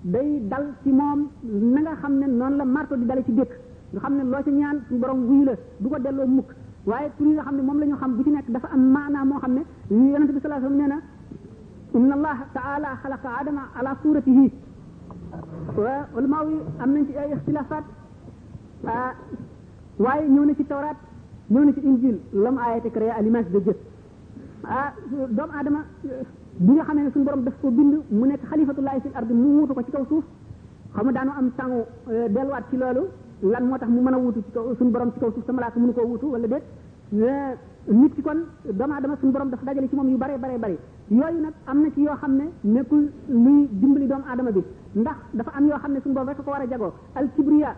day 0.03 0.41
dal 0.49 0.67
ci 0.83 0.91
moom 0.91 1.29
na 1.43 1.81
nga 1.81 1.95
xam 1.97 2.15
ne 2.19 2.27
noonu 2.27 2.57
la 2.57 2.65
marto 2.65 2.97
di 2.97 3.05
dale 3.05 3.23
ci 3.25 3.33
dëkk 3.35 3.51
nga 3.93 4.01
xam 4.01 4.15
ne 4.17 4.23
loo 4.25 4.43
ca 4.43 4.51
ñaan 4.51 4.81
suñu 4.89 4.99
borom 5.01 5.21
wuyu 5.29 5.45
la 5.45 5.53
du 5.79 5.89
ko 5.89 5.99
delloo 5.99 6.27
mukk 6.27 6.51
waaye 6.87 7.11
tur 7.19 7.27
yi 7.27 7.35
nga 7.35 7.43
xam 7.43 7.57
ne 7.57 7.63
moom 7.63 7.79
la 7.81 7.97
xam 7.97 8.17
bu 8.17 8.23
ci 8.23 8.31
nekk 8.31 8.49
dafa 8.49 8.69
am 8.73 8.81
maanaa 8.91 9.25
moo 9.25 9.37
xam 9.39 9.53
ne 9.53 9.63
yonente 9.89 10.33
bi 10.33 10.41
sallallahu 10.41 10.65
alayhi 10.65 10.65
wasallam 10.65 10.79
nee 10.79 10.89
na 10.89 11.01
إن 11.99 12.09
الله 12.19 12.39
تعالى 12.59 12.91
خلق 13.03 13.23
آدم 13.41 13.59
على 13.77 13.91
صورته 14.03 14.39
والماوي 16.17 16.57
أمن 16.85 17.01
في 17.09 17.13
أي 17.23 17.31
اختلافات 17.39 17.85
آه، 18.95 19.13
واي 20.05 20.21
نيونا 20.35 20.55
في 20.59 20.63
التوراة 20.67 20.97
نيونا 21.55 21.73
في 21.77 21.81
الإنجيل 21.83 22.17
لم 22.45 22.57
آية 22.67 22.85
كريا 22.95 23.13
ألماس 23.21 23.47
دجت 23.55 23.81
آه، 24.79 24.91
دوم 25.39 25.51
آدم 25.61 25.77
بيجا 26.67 26.83
خمين 26.89 27.07
سن 27.15 27.23
برم 27.27 27.41
دفتو 27.49 27.67
بند 27.79 27.95
منك 28.21 28.43
خليفة 28.51 28.77
الله 28.81 28.95
في 29.03 29.09
الأرض 29.13 29.31
موت 29.45 29.71
وكتا 29.79 29.99
وصوف 30.03 30.25
خم 30.97 31.07
دانو 31.17 31.33
أم 31.39 31.47
تانو 31.59 31.79
آه، 32.11 32.27
دلوات 32.37 32.65
كلالو 32.73 33.05
لان 33.51 33.65
موتا 33.71 33.87
ممنا 33.97 34.17
ووتو 34.21 34.75
سن 34.81 34.89
برم 34.95 35.09
كتا 35.15 35.27
وصوف 35.29 35.45
سملاك 35.49 35.75
منك 35.83 35.99
ووتو 36.05 36.27
ولا 36.35 36.47
بيت 36.53 36.65
نيت 37.99 38.15
كون 38.27 38.39
دوم 38.81 38.91
آدم 38.99 39.13
سن 39.23 39.29
برم 39.35 39.49
دفتو 39.53 39.65
دجالي 39.69 39.87
كمام 39.91 40.09
يباري 40.15 40.35
باري 40.43 40.43
باري, 40.43 40.57
باري. 40.63 40.77
yooyu 41.11 41.23
nag 41.43 41.53
am 41.67 41.83
na 41.83 41.91
ci 41.93 41.99
yoo 42.01 42.15
xam 42.17 42.37
ne 42.37 42.47
nekkul 42.63 43.11
luy 43.29 43.69
dimbali 43.81 44.07
doomu 44.07 44.25
aadama 44.29 44.51
bi 44.53 44.63
ndax 44.95 45.17
dafa 45.33 45.51
am 45.57 45.67
yoo 45.67 45.79
xam 45.79 45.93
ne 45.93 46.01
suñu 46.01 46.15
boobu 46.15 46.29
rek 46.29 46.39
ko 46.45 46.51
war 46.51 46.61
a 46.63 46.67
jagoo 46.69 46.93
al 47.15 47.29
kibriya 47.35 47.75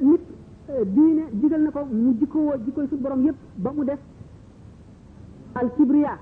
nit 0.00 0.20
eh, 0.68 0.84
diine 0.86 1.22
digal 1.32 1.60
na 1.62 1.70
ko 1.70 1.84
mu 1.88 2.12
jikko 2.18 2.38
woo 2.38 2.54
jikkoy 2.64 2.86
borom 2.98 3.22
yépp 3.24 3.36
ba 3.56 3.70
mu 3.72 3.84
def 3.84 3.98
al 5.54 5.70
kibriya 5.76 6.18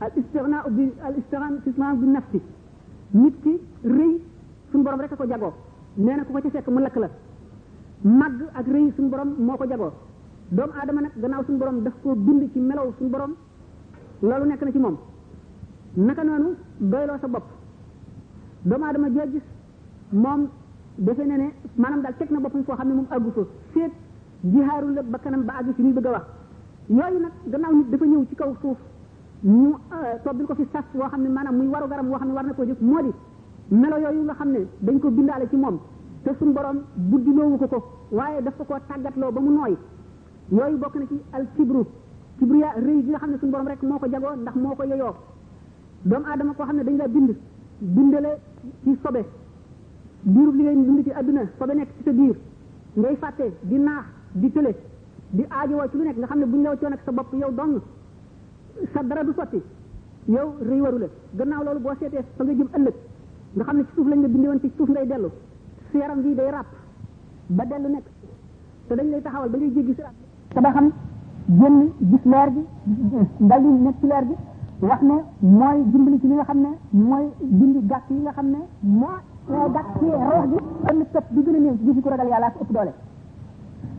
al 0.00 0.10
istighna 0.16 0.64
bi 0.70 0.92
al 1.02 1.14
istighna 1.18 1.92
bi 1.94 2.06
nafsi 2.06 2.40
nit 3.12 3.34
ki 3.42 3.60
rëy 3.84 4.20
suñu 4.70 4.82
borom 4.84 5.00
rek 5.00 5.16
ko 5.16 5.26
jagoo 5.26 5.52
nee 5.96 6.14
na 6.16 6.24
ku 6.24 6.32
ko 6.32 6.40
ci 6.40 6.50
fekk 6.50 6.68
mu 6.68 6.80
lakk 6.80 6.96
la 6.96 7.08
mag 8.02 8.32
ak 8.54 8.66
rëy 8.66 8.92
suñu 8.96 9.08
borom 9.08 9.28
moo 9.38 9.56
ko 9.56 9.64
jagoo 9.66 9.92
doomu 10.50 10.72
aadama 10.78 11.00
nag 11.02 11.12
gannaaw 11.20 11.42
borom 11.48 11.82
daf 11.84 11.94
ko 12.02 12.14
bind 12.14 12.50
ci 12.52 12.58
melaw 12.60 12.92
suñu 12.98 13.10
borom 13.10 13.34
loolu 14.22 14.44
nekk 14.48 14.62
na 14.62 14.70
ci 14.72 14.78
moom 14.78 14.96
naka 15.96 16.22
noonu 16.24 16.54
doyloo 16.80 17.16
sa 17.20 17.28
bopp 17.28 17.44
doomu 18.64 18.84
aadama 18.84 19.08
joo 19.10 19.26
gis 19.32 19.44
moom 20.12 20.48
defe 20.96 21.22
na 21.26 21.36
ne 21.36 21.46
maanaam 21.76 22.02
daal 22.02 22.14
teg 22.18 22.30
na 22.30 22.40
boppam 22.40 22.64
foo 22.64 22.74
xam 22.76 22.88
ne 22.88 22.94
moom 22.94 23.06
àggu 23.10 23.30
fa 23.34 23.40
seet 23.74 23.92
jixaarul 24.42 24.94
la 24.94 25.02
ba 25.02 25.18
kanam 25.18 25.42
ba 25.46 25.52
àgg 25.60 25.74
fi 25.76 25.82
ñuy 25.82 25.92
bëgg 25.92 26.06
a 26.06 26.10
wax 26.10 26.24
yooyu 26.88 27.18
nag 27.24 27.32
gannaaw 27.50 27.72
nit 27.74 27.90
dafa 27.90 28.04
ñëw 28.06 28.24
ci 28.28 28.34
kaw 28.34 28.50
suuf 28.60 28.78
ñu 29.42 29.74
euh, 29.96 30.14
tobbil 30.24 30.46
ko 30.46 30.54
fi 30.54 30.64
sas 30.72 30.84
woo 30.94 31.08
xam 31.08 31.22
ne 31.22 31.28
maanaam 31.28 31.56
muy 31.56 31.66
waru 31.68 31.88
garam 31.88 32.08
woo 32.08 32.16
xam 32.18 32.28
ne 32.28 32.34
war 32.34 32.44
na 32.46 32.52
koo 32.54 32.64
jëf 32.64 32.80
moo 32.80 33.02
di 33.02 33.12
melo 33.76 33.96
yooyu 33.96 34.22
nga 34.24 34.34
xam 34.34 34.50
ne 34.50 34.60
dañ 34.78 34.98
ko 35.00 35.10
bindaale 35.10 35.46
ci 35.50 35.56
moom 35.56 35.78
te 36.24 36.30
suñu 36.38 36.52
borom 36.52 36.78
buddiloowu 36.94 37.56
ko 37.58 37.66
ko 37.68 37.78
waaye 38.10 38.42
daf 38.42 38.56
ko 38.56 38.64
koo 38.64 38.78
tàggatloo 38.88 39.30
ba 39.32 39.40
mu 39.40 39.50
nooy 39.58 39.76
yooyu 40.50 40.78
bokk 40.78 40.94
na 40.96 41.04
ci 41.10 41.16
al 41.32 41.46
kibriya 42.38 42.68
rëy 42.86 43.02
gi 43.04 43.08
nga 43.10 43.18
xamne 43.18 43.36
sun 43.40 43.50
borom 43.50 43.66
rek 43.66 43.82
moko 43.82 44.06
jago 44.08 44.28
ndax 44.40 44.54
moko 44.56 44.82
yoyo 44.84 45.10
dom 46.02 46.22
doomu 46.38 46.54
ko 46.54 46.62
xamne 46.64 46.84
dañ 46.84 46.96
la 46.96 47.08
bind 47.08 47.34
bindale 47.80 48.28
ci 48.82 48.96
sobe 49.02 49.22
biru 50.22 50.52
li 50.52 50.62
ngay 50.62 50.74
bind 50.76 51.02
ci 51.04 51.10
aduna 51.12 51.42
sobe 51.58 51.74
nek 51.74 51.88
ci 51.96 52.02
te 52.02 52.10
bir 52.12 52.34
ngay 52.96 53.16
fatte 53.16 53.56
di 53.62 53.78
naax 53.78 54.04
di 54.32 54.50
tele 54.52 54.74
di 55.30 55.44
wa 55.74 55.88
ci 55.88 55.96
lu 55.96 56.02
nek 56.04 56.16
nga 56.18 56.26
xamne 56.26 56.44
buñ 56.46 56.62
la 56.62 56.70
waccoon 56.70 56.96
sa 57.04 57.12
bop 57.12 57.32
yow 57.32 57.50
dong 57.50 57.80
sa 58.92 59.02
dara 59.02 59.24
du 59.24 59.32
soti 59.32 59.62
yow 60.26 60.54
rëy 60.60 60.80
waru 60.80 60.98
la 60.98 61.06
gannaaw 61.32 61.64
lolu 61.64 61.80
bo 61.80 61.90
sété 61.98 62.18
fa 62.36 62.44
nga 62.44 62.52
jëm 62.52 62.68
ëlëk 62.76 62.94
nga 63.54 63.64
xamne 63.64 63.80
ci 63.84 63.88
suuf 63.94 64.08
lañ 64.08 64.20
la 64.20 64.28
bindee 64.28 64.60
ci 64.60 64.70
suuf 64.76 64.88
ngay 64.90 65.06
delu 65.06 65.28
ci 65.90 65.96
yaram 65.98 66.20
bii 66.22 66.34
day 66.34 66.50
rap 66.50 66.66
ba 67.48 67.64
delu 67.64 67.88
nek 67.88 68.04
te 68.88 68.94
dañ 68.94 69.10
lay 69.10 69.22
taxawal 69.22 69.48
ba 69.50 69.56
ngay 69.56 69.72
jéggi 69.74 69.94
sirat 69.94 70.12
te 70.54 70.60
ba 70.60 70.70
xam 70.72 70.92
génn 71.48 71.92
gis 72.00 72.20
leer 72.24 72.52
gi 72.52 72.64
dal 73.36 73.62
di 73.62 73.68
nekk 73.68 73.94
ci 74.00 74.06
leer 74.06 74.26
gi 74.26 74.34
wax 74.80 75.00
ne 75.00 75.14
mooy 75.38 75.76
dimbali 75.90 76.20
ci 76.20 76.26
li 76.26 76.34
nga 76.34 76.42
xam 76.44 76.60
ne 76.60 76.68
mooy 76.90 77.30
dindi 77.38 77.86
gàtt 77.86 78.02
yi 78.10 78.16
nga 78.16 78.32
xam 78.32 78.46
ne 78.50 78.58
moo 78.80 79.20
gàtt 79.46 79.86
ci 79.98 80.04
roox 80.06 80.44
gi 80.48 80.56
kon 80.86 81.04
sëpp 81.12 81.24
bi 81.30 81.42
gën 81.42 81.54
a 81.54 81.58
néew 81.58 81.76
ci 81.76 81.84
gisi 81.84 82.00
ku 82.02 82.08
ragal 82.08 82.26
yàlla 82.28 82.46
ak 82.46 82.54
ëpp 82.60 82.70
doole 82.72 82.92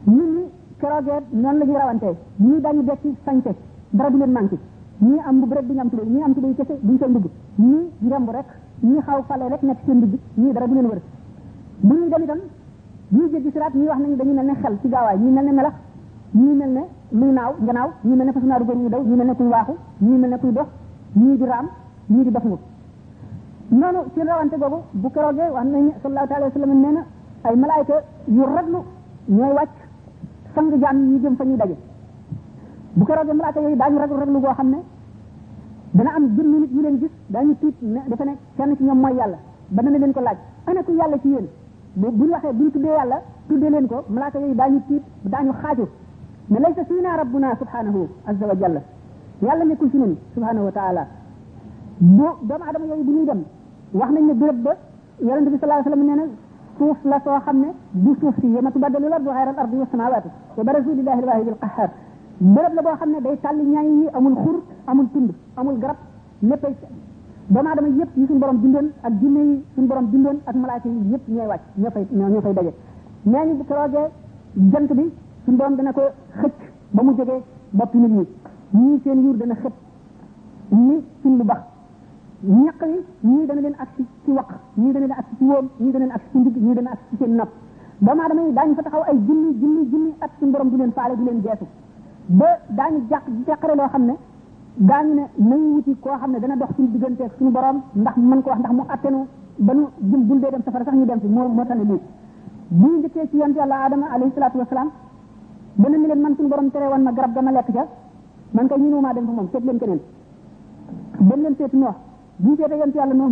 ñun 0.08 0.32
ñi 0.36 0.44
keroogee 0.78 1.20
noonu 1.32 1.58
la 1.60 1.66
ñuy 1.66 1.76
rawante 1.78 2.10
ñii 2.38 2.60
dañu 2.62 2.84
dekki 2.84 3.16
sañte 3.24 3.56
dara 3.92 4.10
du 4.10 4.18
leen 4.18 4.32
manqué 4.32 4.58
ñii 5.00 5.20
am 5.26 5.36
mbub 5.38 5.54
rek 5.54 5.66
duñu 5.68 5.80
am 5.80 5.90
tubéy 5.90 6.06
ñii 6.08 6.24
am 6.24 6.34
tubéy 6.34 6.54
kese 6.56 6.80
duñ 6.82 6.98
seen 7.00 7.12
dugg 7.14 7.26
ñii 7.56 7.92
ngemb 8.02 8.30
rek 8.30 8.46
ñii 8.82 9.02
xaw 9.02 9.24
fale 9.26 9.48
rek 9.50 9.62
nekk 9.64 9.80
seen 9.86 10.00
dugg 10.02 10.14
ñii 10.36 10.52
dara 10.54 10.68
du 10.68 10.74
leen 10.74 10.86
wër 10.86 11.02
bu 11.80 11.94
ñuy 11.94 12.10
dem 12.10 12.24
itam 12.24 12.40
ñii 13.12 13.30
jéggi 13.32 13.52
siraat 13.52 13.74
ñii 13.74 13.88
wax 13.88 14.00
nañu 14.00 14.16
dañu 14.18 14.34
mel 14.34 14.46
ne 14.46 14.54
xel 14.62 14.78
ci 14.82 14.90
gaawaay 14.90 15.18
ñii 15.18 15.32
mel 15.32 15.46
ne 15.46 15.52
melax 15.54 15.74
ñii 16.36 16.54
mel 16.56 16.72
ne 16.74 16.82
luy 17.12 17.32
naaw 17.32 17.56
nganaaw 17.62 17.90
ñii 18.04 18.16
mel 18.16 18.26
ne 18.28 18.34
fasu 18.34 18.46
naaru 18.48 18.66
góor 18.66 18.78
ñuy 18.78 18.90
daw 18.90 19.02
ñii 19.02 19.16
mel 19.18 19.28
ne 19.28 19.34
kuy 19.34 19.48
waaxu 19.48 19.74
ñii 20.00 20.18
mel 20.18 20.30
ne 20.30 20.38
kuy 20.38 20.52
dox 20.52 20.66
ñii 21.16 21.38
di 21.38 21.46
raam 21.46 21.68
ñii 22.10 22.24
di 22.24 22.30
bafngu 22.32 22.58
noonu 23.70 23.98
seen 24.14 24.28
rawante 24.28 24.56
googu 24.58 24.78
bu 24.92 25.10
keroogee 25.10 25.50
wax 25.54 25.64
nañ 25.66 25.84
ne 25.86 25.92
sallallahu 26.04 26.34
alayhi 26.36 26.44
wa 26.54 26.62
sallam 26.62 26.80
nee 26.82 26.92
na 26.92 27.00
ay 27.44 27.56
malaayka 27.56 27.94
yu 28.28 28.44
raglu 28.56 28.78
ñooy 29.30 29.54
wàcc 29.54 29.70
sang 30.56 30.72
jaam 30.82 30.98
yi 31.12 31.20
jëm 31.22 31.36
fa 31.38 31.44
ñuy 31.46 31.58
daje 31.58 31.76
bu 32.96 33.06
keroogee 33.06 33.34
malaayka 33.34 33.62
yooyu 33.62 33.76
daañu 33.78 33.98
raglu 33.98 34.18
raglu 34.18 34.40
goo 34.40 34.54
xam 34.54 34.70
ne 34.72 34.78
dana 35.94 36.10
am 36.18 36.24
jëmmi 36.36 36.60
nit 36.60 36.72
yu 36.74 36.82
leen 36.82 36.98
gis 37.00 37.12
daañu 37.30 37.56
tiit 37.62 37.76
ne 37.82 38.00
dafa 38.10 38.26
ne 38.26 38.32
kenn 38.58 38.76
ci 38.78 38.84
ñoom 38.84 39.00
mooy 39.00 39.14
yàlla 39.16 39.38
ba 39.70 39.82
dana 39.82 39.98
leen 39.98 40.14
ko 40.14 40.20
laaj 40.20 40.38
ana 40.66 40.84
ku 40.84 40.92
yàlla 40.92 41.18
ci 41.20 41.30
yéen 41.30 41.48
bu 41.96 42.08
buñ 42.12 42.30
waxee 42.32 42.52
buñ 42.54 42.70
tuddee 42.72 42.96
yàlla 42.98 43.22
tuddee 43.48 43.70
leen 43.70 43.88
ko 43.88 43.96
malaayka 44.10 44.40
yooyu 44.40 44.56
daañu 44.56 44.80
tiit 44.88 45.04
daañu 45.24 45.54
xaaju 45.64 45.88
من 46.54 46.60
ليس 46.66 46.80
فينا 46.90 47.12
ربنا 47.22 47.48
سبحانه 47.62 47.96
عز 48.30 48.42
وجل 48.52 48.76
يلا 49.46 49.64
ما 49.68 49.74
يكون 49.74 49.88
فينا 49.94 50.16
سبحانه 50.36 50.62
وتعالى 50.68 51.04
بو 52.18 52.28
دم 52.50 52.62
عدم 52.68 52.84
يوي 52.90 53.02
بني 53.08 53.24
دم 53.30 53.40
واخنا 54.00 54.20
ني 54.28 54.34
برب 54.42 54.66
يلا 55.28 55.40
النبي 55.42 55.56
صلى 55.60 55.66
الله 55.68 55.78
عليه 55.80 55.88
وسلم 55.90 56.02
نينا 56.08 56.26
سوف 56.80 56.98
لا 57.12 57.18
سو 57.26 57.36
خامن 57.46 57.70
بو 58.04 58.12
سوف 58.22 58.36
سي 58.42 58.50
ما 58.66 58.70
تبدل 58.74 59.04
الارض 59.10 59.28
غير 59.38 59.48
الارض 59.56 59.74
والسماوات 59.82 60.26
وبرزوا 60.58 60.94
لله 61.00 61.18
الواحد 61.24 61.48
القهار 61.54 61.90
برب 62.56 62.74
لا 62.78 62.82
بو 62.86 62.92
خامن 63.02 63.18
داي 63.26 63.36
تالي 63.44 63.64
نياي 63.70 63.88
ني 64.00 64.06
امول 64.18 64.34
خور 64.42 64.56
امول 64.92 65.06
تند 65.14 65.30
امول 65.60 65.76
غرب 65.84 66.00
نيباي 66.50 66.74
دم 67.56 67.66
عدم 67.72 67.86
ييب 67.92 68.10
ني 68.22 68.26
سون 68.30 68.38
بروم 68.42 68.58
بيندن 68.64 68.88
اك 69.08 69.14
جيني 69.22 69.44
سون 69.76 69.86
بروم 69.90 70.06
بيندن 70.12 70.38
اك 70.50 70.56
ملائكه 70.64 70.90
ييب 71.12 71.24
نياي 71.36 71.48
واتش 71.52 71.64
نياي 72.18 72.30
نياي 72.42 72.54
داجي 72.58 72.72
نياي 73.32 73.46
بو 73.60 73.64
تروجي 73.70 74.04
جنت 74.74 74.92
بي 75.00 75.06
suñ 75.48 75.56
borom 75.58 75.76
dana 75.80 75.94
ko 75.96 76.02
xëcc 76.40 76.54
ba 76.92 77.02
mu 77.04 77.12
jógee 77.18 77.40
ba 77.72 77.84
nit 77.94 78.10
ñi 78.12 78.26
ñii 78.76 79.00
seen 79.04 79.20
yuur 79.24 79.38
dana 79.38 79.56
xëpp 79.56 79.74
ni 80.72 80.96
suñ 81.22 81.38
lu 81.40 81.44
bax 81.46 81.60
ñaq 82.44 82.80
yi 82.92 82.98
ñii 83.32 83.46
dana 83.48 83.62
leen 83.62 83.76
ak 83.80 83.88
ci 83.96 84.04
ci 84.26 84.32
waq 84.32 84.50
ñii 84.76 84.92
dana 84.92 85.06
leen 85.08 85.18
ak 85.20 85.26
ci 85.38 85.44
wóom 85.50 85.66
ñii 85.80 85.92
dana 85.94 86.06
leen 86.06 86.16
ak 86.18 86.22
ci 86.32 86.38
ñii 86.38 86.74
dana 86.76 86.90
ak 86.92 87.00
ci 87.10 87.16
seen 87.20 87.36
nopp 87.40 87.52
doomu 88.02 88.22
aadama 88.22 88.42
yi 88.44 88.54
daañu 88.58 88.76
fa 88.76 88.84
taxaw 88.84 89.04
ay 89.08 89.18
junni 89.26 89.50
junni 89.60 89.82
junni 89.92 90.12
at 90.20 90.32
suñ 90.40 90.52
borom 90.52 90.70
du 90.70 90.78
leen 90.78 90.92
faale 90.92 91.16
du 91.16 91.24
leen 91.24 91.40
geesu 91.42 91.66
ba 92.28 92.48
daañu 92.68 93.00
jàq 93.10 93.24
jàqare 93.48 93.76
loo 93.78 93.88
xam 93.88 94.04
ne 94.06 94.16
daañu 94.76 95.14
ne 95.16 95.24
nañu 95.48 95.68
wuti 95.76 95.96
koo 96.02 96.18
xam 96.20 96.32
ne 96.32 96.40
dana 96.40 96.56
dox 96.58 96.72
suñu 96.76 96.90
digganteeg 96.92 97.32
suñu 97.38 97.50
borom 97.52 97.78
ndax 97.94 98.16
mën 98.18 98.42
ko 98.42 98.50
wax 98.50 98.60
ndax 98.60 98.74
mu 98.76 98.84
attenu 98.90 99.20
ba 99.60 99.74
nu 99.74 99.88
jum 100.12 100.22
bul 100.28 100.40
dee 100.42 100.52
dem 100.52 100.62
safara 100.66 100.84
sax 100.84 100.94
ñu 100.98 101.06
dem 101.06 101.20
fi 101.22 101.28
moo 101.28 101.48
moo 101.48 101.64
tax 101.66 101.78
ne 101.78 101.86
bu 101.86 101.98
ñu 102.70 102.88
njëkkee 103.00 103.30
ci 103.32 103.38
yonte 103.38 103.56
yàlla 103.58 103.84
adama 103.86 104.08
alayhi 104.12 104.34
salaatu 104.36 104.58
wasalaam 104.60 104.90
beneen 105.78 106.00
ne 106.00 106.02
ni 106.02 106.10
leen 106.14 106.22
man 106.22 106.34
suñu 106.36 106.50
borom 106.50 106.72
tere 106.72 106.88
woon 106.88 107.04
ma 107.04 107.12
garab 107.12 107.34
ga 107.36 107.42
ma 107.42 107.52
lekk 107.52 107.72
ca 107.74 107.86
man 108.52 108.68
kay 108.68 108.78
ñëwuma 108.80 109.14
dem 109.14 109.26
fa 109.26 109.32
moom 109.32 109.48
seet 109.52 109.64
leen 109.64 109.78
keneen 109.80 110.00
dem 111.30 111.40
leen 111.44 111.56
seet 111.56 111.74
noox 111.74 111.94
bu 112.38 112.50
ñu 112.56 112.56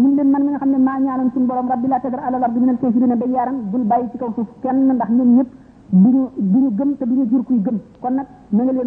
mu 0.02 0.08
ne 0.10 0.16
leen 0.22 0.30
man 0.32 0.44
mi 0.46 0.52
maa 0.78 1.00
ñaanoon 1.00 1.32
suñu 1.34 1.46
borom 1.48 1.68
rabbi 1.68 1.88
laa 1.88 2.00
tazar 2.00 2.20
alal 2.24 2.44
ardi 2.44 2.60
minal 2.60 2.78
kaafiriina 2.78 3.16
dayyaaran 3.16 3.56
bul 3.72 3.82
bàyyi 3.86 4.10
ci 4.12 4.18
kaw 4.18 4.30
suuf 4.36 4.48
leen 4.62 4.90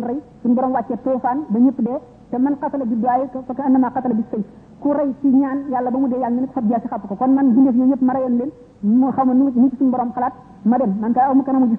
rey 0.09 0.21
suñu 0.43 0.55
borom 0.55 0.71
wàccee 0.73 0.97
toofaan 1.03 1.39
ba 1.51 1.59
ñëpp 1.59 1.81
dee 1.87 1.99
te 2.31 2.39
man 2.39 2.57
xatala 2.61 2.85
bi 2.85 2.95
doaye 3.01 3.29
fa 3.33 3.55
ka 3.55 3.63
annama 3.65 3.91
yàlla 5.73 5.91
ba 5.91 5.99
mu 5.99 6.07
dee 6.09 6.19
yàlla 6.21 6.41
ne 6.43 6.49
ko 7.09 7.15
kon 7.17 7.29
man 7.35 7.55
bindef 7.55 7.75
yooyu 7.75 7.91
yëpp 7.91 8.03
ma 8.03 8.13
reyoon 8.13 8.37
leen 8.39 8.51
mu 9.01 9.09
xaw 9.11 9.25
ma 9.27 9.33
nu 9.33 9.53
gis 9.53 9.79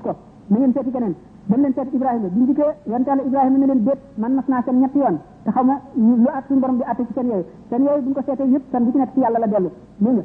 ko 0.01 0.13
na 0.51 0.57
ngeen 0.57 0.73
seeti 0.73 0.91
keneen 0.91 1.15
dem 1.49 1.61
leen 1.65 1.73
seet 1.75 1.89
Ibrahima 1.93 2.27
bi 2.29 2.39
ndikkee 2.43 2.73
yonent 2.85 3.07
Yàlla 3.09 3.23
Ibrahima 3.25 3.57
ne 3.57 3.65
leen 3.67 3.81
déet 3.85 3.99
man 4.17 4.33
mas 4.35 4.45
naa 4.47 4.61
seen 4.65 4.79
ñetti 4.81 4.99
yoon 4.99 5.17
te 5.43 5.49
xaw 5.51 5.63
ma 5.63 5.81
lu 5.95 6.27
at 6.29 6.43
suñu 6.47 6.59
borom 6.61 6.77
bi 6.77 6.83
atte 6.85 7.03
ci 7.07 7.13
seen 7.13 7.27
yooyu 7.27 7.45
seen 7.69 7.83
yooyu 7.85 8.01
bu 8.03 8.09
ñu 8.09 8.13
ko 8.15 8.21
seetee 8.25 8.47
yëpp 8.53 8.63
seen 8.71 8.85
bi 8.85 8.91
ci 8.91 8.97
nekk 8.97 9.13
ci 9.13 9.19
yàlla 9.21 9.39
la 9.39 9.47
dellu 9.47 9.69
dégg 9.97 10.15
nga 10.15 10.23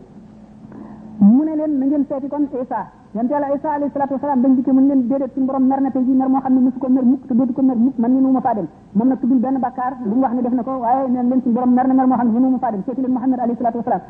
mu 1.25 1.43
ne 1.45 1.55
leen 1.57 1.79
na 1.79 1.85
ngeen 1.87 2.05
seeti 2.11 2.29
kon 2.29 2.45
Isa 2.61 2.81
yonent 3.15 3.31
Yàlla 3.33 3.49
Isa 3.57 3.69
alayhi 3.73 3.93
salatu 3.93 4.15
wasalaam 4.15 4.41
dañ 4.43 4.55
dikkee 4.57 4.73
mu 4.77 4.81
ne 4.83 4.87
leen 4.89 5.07
déedéet 5.09 5.33
suñu 5.35 5.47
borom 5.47 5.65
mer 5.67 5.81
na 5.81 5.91
tey 5.91 6.05
ji 6.05 6.13
mer 6.13 6.29
moo 6.29 6.41
xam 6.41 6.55
ne 6.55 6.61
mosu 6.61 6.79
ko 6.79 6.89
mer 6.89 7.05
mukk 7.05 7.27
te 7.27 7.35
dootu 7.35 7.53
ko 7.55 7.63
mer 7.63 7.77
mukk 7.77 7.97
man 7.99 8.11
ñun 8.13 8.33
ma 8.33 8.41
faa 8.41 8.55
dem 8.55 8.69
moom 8.93 9.09
nag 9.09 9.21
tuddul 9.21 9.39
benn 9.39 9.59
bakkaar 9.61 9.93
lu 10.05 10.15
mu 10.15 10.21
wax 10.21 10.33
ne 10.37 10.43
def 10.43 10.53
na 10.53 10.63
ko 10.63 10.73
waaye 10.85 11.09
neen 11.09 11.29
leen 11.31 11.41
suñu 11.43 11.55
borom 11.55 11.73
mer 11.73 11.87
na 11.89 11.95
mer 11.95 12.07
moo 12.07 12.17
xam 12.17 12.29
ne 12.33 12.39
ñun 12.41 12.51
ma 12.53 12.59
faa 12.59 12.71
dem 12.73 12.83
seeti 12.85 13.01
leen 13.01 13.13
Muhammad 13.13 13.39
alayhi 13.41 13.57
salatu 13.57 13.79
wasalaam 13.79 14.03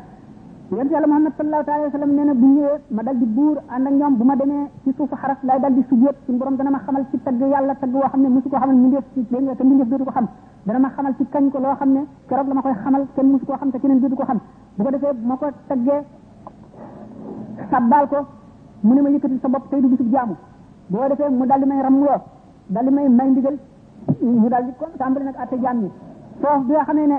yonent 0.71 0.89
yàlla 0.91 1.07
Muhammad 1.07 1.33
sallallahu 1.37 1.69
alayhi 1.69 2.15
wa 2.15 2.25
na 2.25 2.33
bu 2.33 2.47
ñëwee 2.47 2.79
ma 2.89 3.03
dal 3.03 3.15
di 3.17 3.25
buur 3.25 3.57
ànd 3.69 3.85
ak 3.87 3.93
ñoom 3.93 4.17
bu 4.17 4.23
ma 4.25 4.35
demee 4.35 4.69
ci 4.83 4.93
suufu 4.97 5.15
xaras 5.15 5.37
laay 5.43 5.59
dal 5.59 5.73
di 5.73 5.83
sujjóot 5.89 6.15
suñu 6.25 6.37
borom 6.39 6.55
dana 6.57 6.71
ma 6.71 6.79
xamal 6.79 7.05
ci 7.11 7.19
tagg 7.23 7.39
yàlla 7.41 7.75
tagg 7.75 7.93
woo 7.93 8.01
xam 8.09 8.21
ne 8.21 8.27
mosu 8.29 8.49
ko 8.49 8.55
xamal 8.57 8.75
mbindeef 8.75 9.03
dégg 9.15 9.43
nga 9.43 9.55
te 9.55 9.63
mbindeef 9.63 9.87
dootu 9.87 10.03
ko 10.05 10.09
xam 10.11 10.27
dana 10.63 10.79
loo 10.79 11.75
xam 11.75 11.89
ne 11.93 12.01
keroog 12.27 12.47
la 12.47 12.53
ma 12.55 12.61
koy 12.61 12.73
xamal 12.83 13.05
kenn 13.15 13.29
mosu 13.31 13.45
koo 13.45 13.55
xam 13.57 13.69
te 13.71 13.79
keneen 13.79 13.99
dootu 13.99 14.15
ko 14.15 14.23
xam 14.25 14.39
bu 14.77 14.83
ko 14.83 14.89
defee 14.89 15.13
ma 15.23 15.35
ko 15.37 15.45
taggee 15.67 16.01
sabbaal 17.69 18.07
ko 18.07 18.17
mu 18.81 18.93
ne 18.95 19.01
ma 19.01 19.09
yëkkati 19.09 19.39
sa 19.41 19.47
bopp 19.49 19.69
tey 19.69 19.81
du 19.81 19.87
bisub 19.87 20.09
jaamu 20.11 20.35
bu 20.87 20.97
ko 20.97 21.29
mu 21.29 21.45
dal 21.45 21.59
di 21.59 21.65
may 21.65 21.81
ramloo 21.83 22.09
dal 22.67 22.83
di 22.85 22.89
may 22.89 23.07
may 23.07 23.29
ndigal 23.29 23.57
mu 24.21 24.47
dal 24.49 24.65
di 24.65 24.71
ko 24.79 24.87
tàmbali 24.97 25.25
nag 25.25 25.35
atte 25.37 25.59
jaam 25.61 25.81
yi 25.83 25.91
foofu 26.41 26.63
bi 26.65 26.73
nga 26.73 26.83
xamee 26.85 27.05
ne 27.07 27.17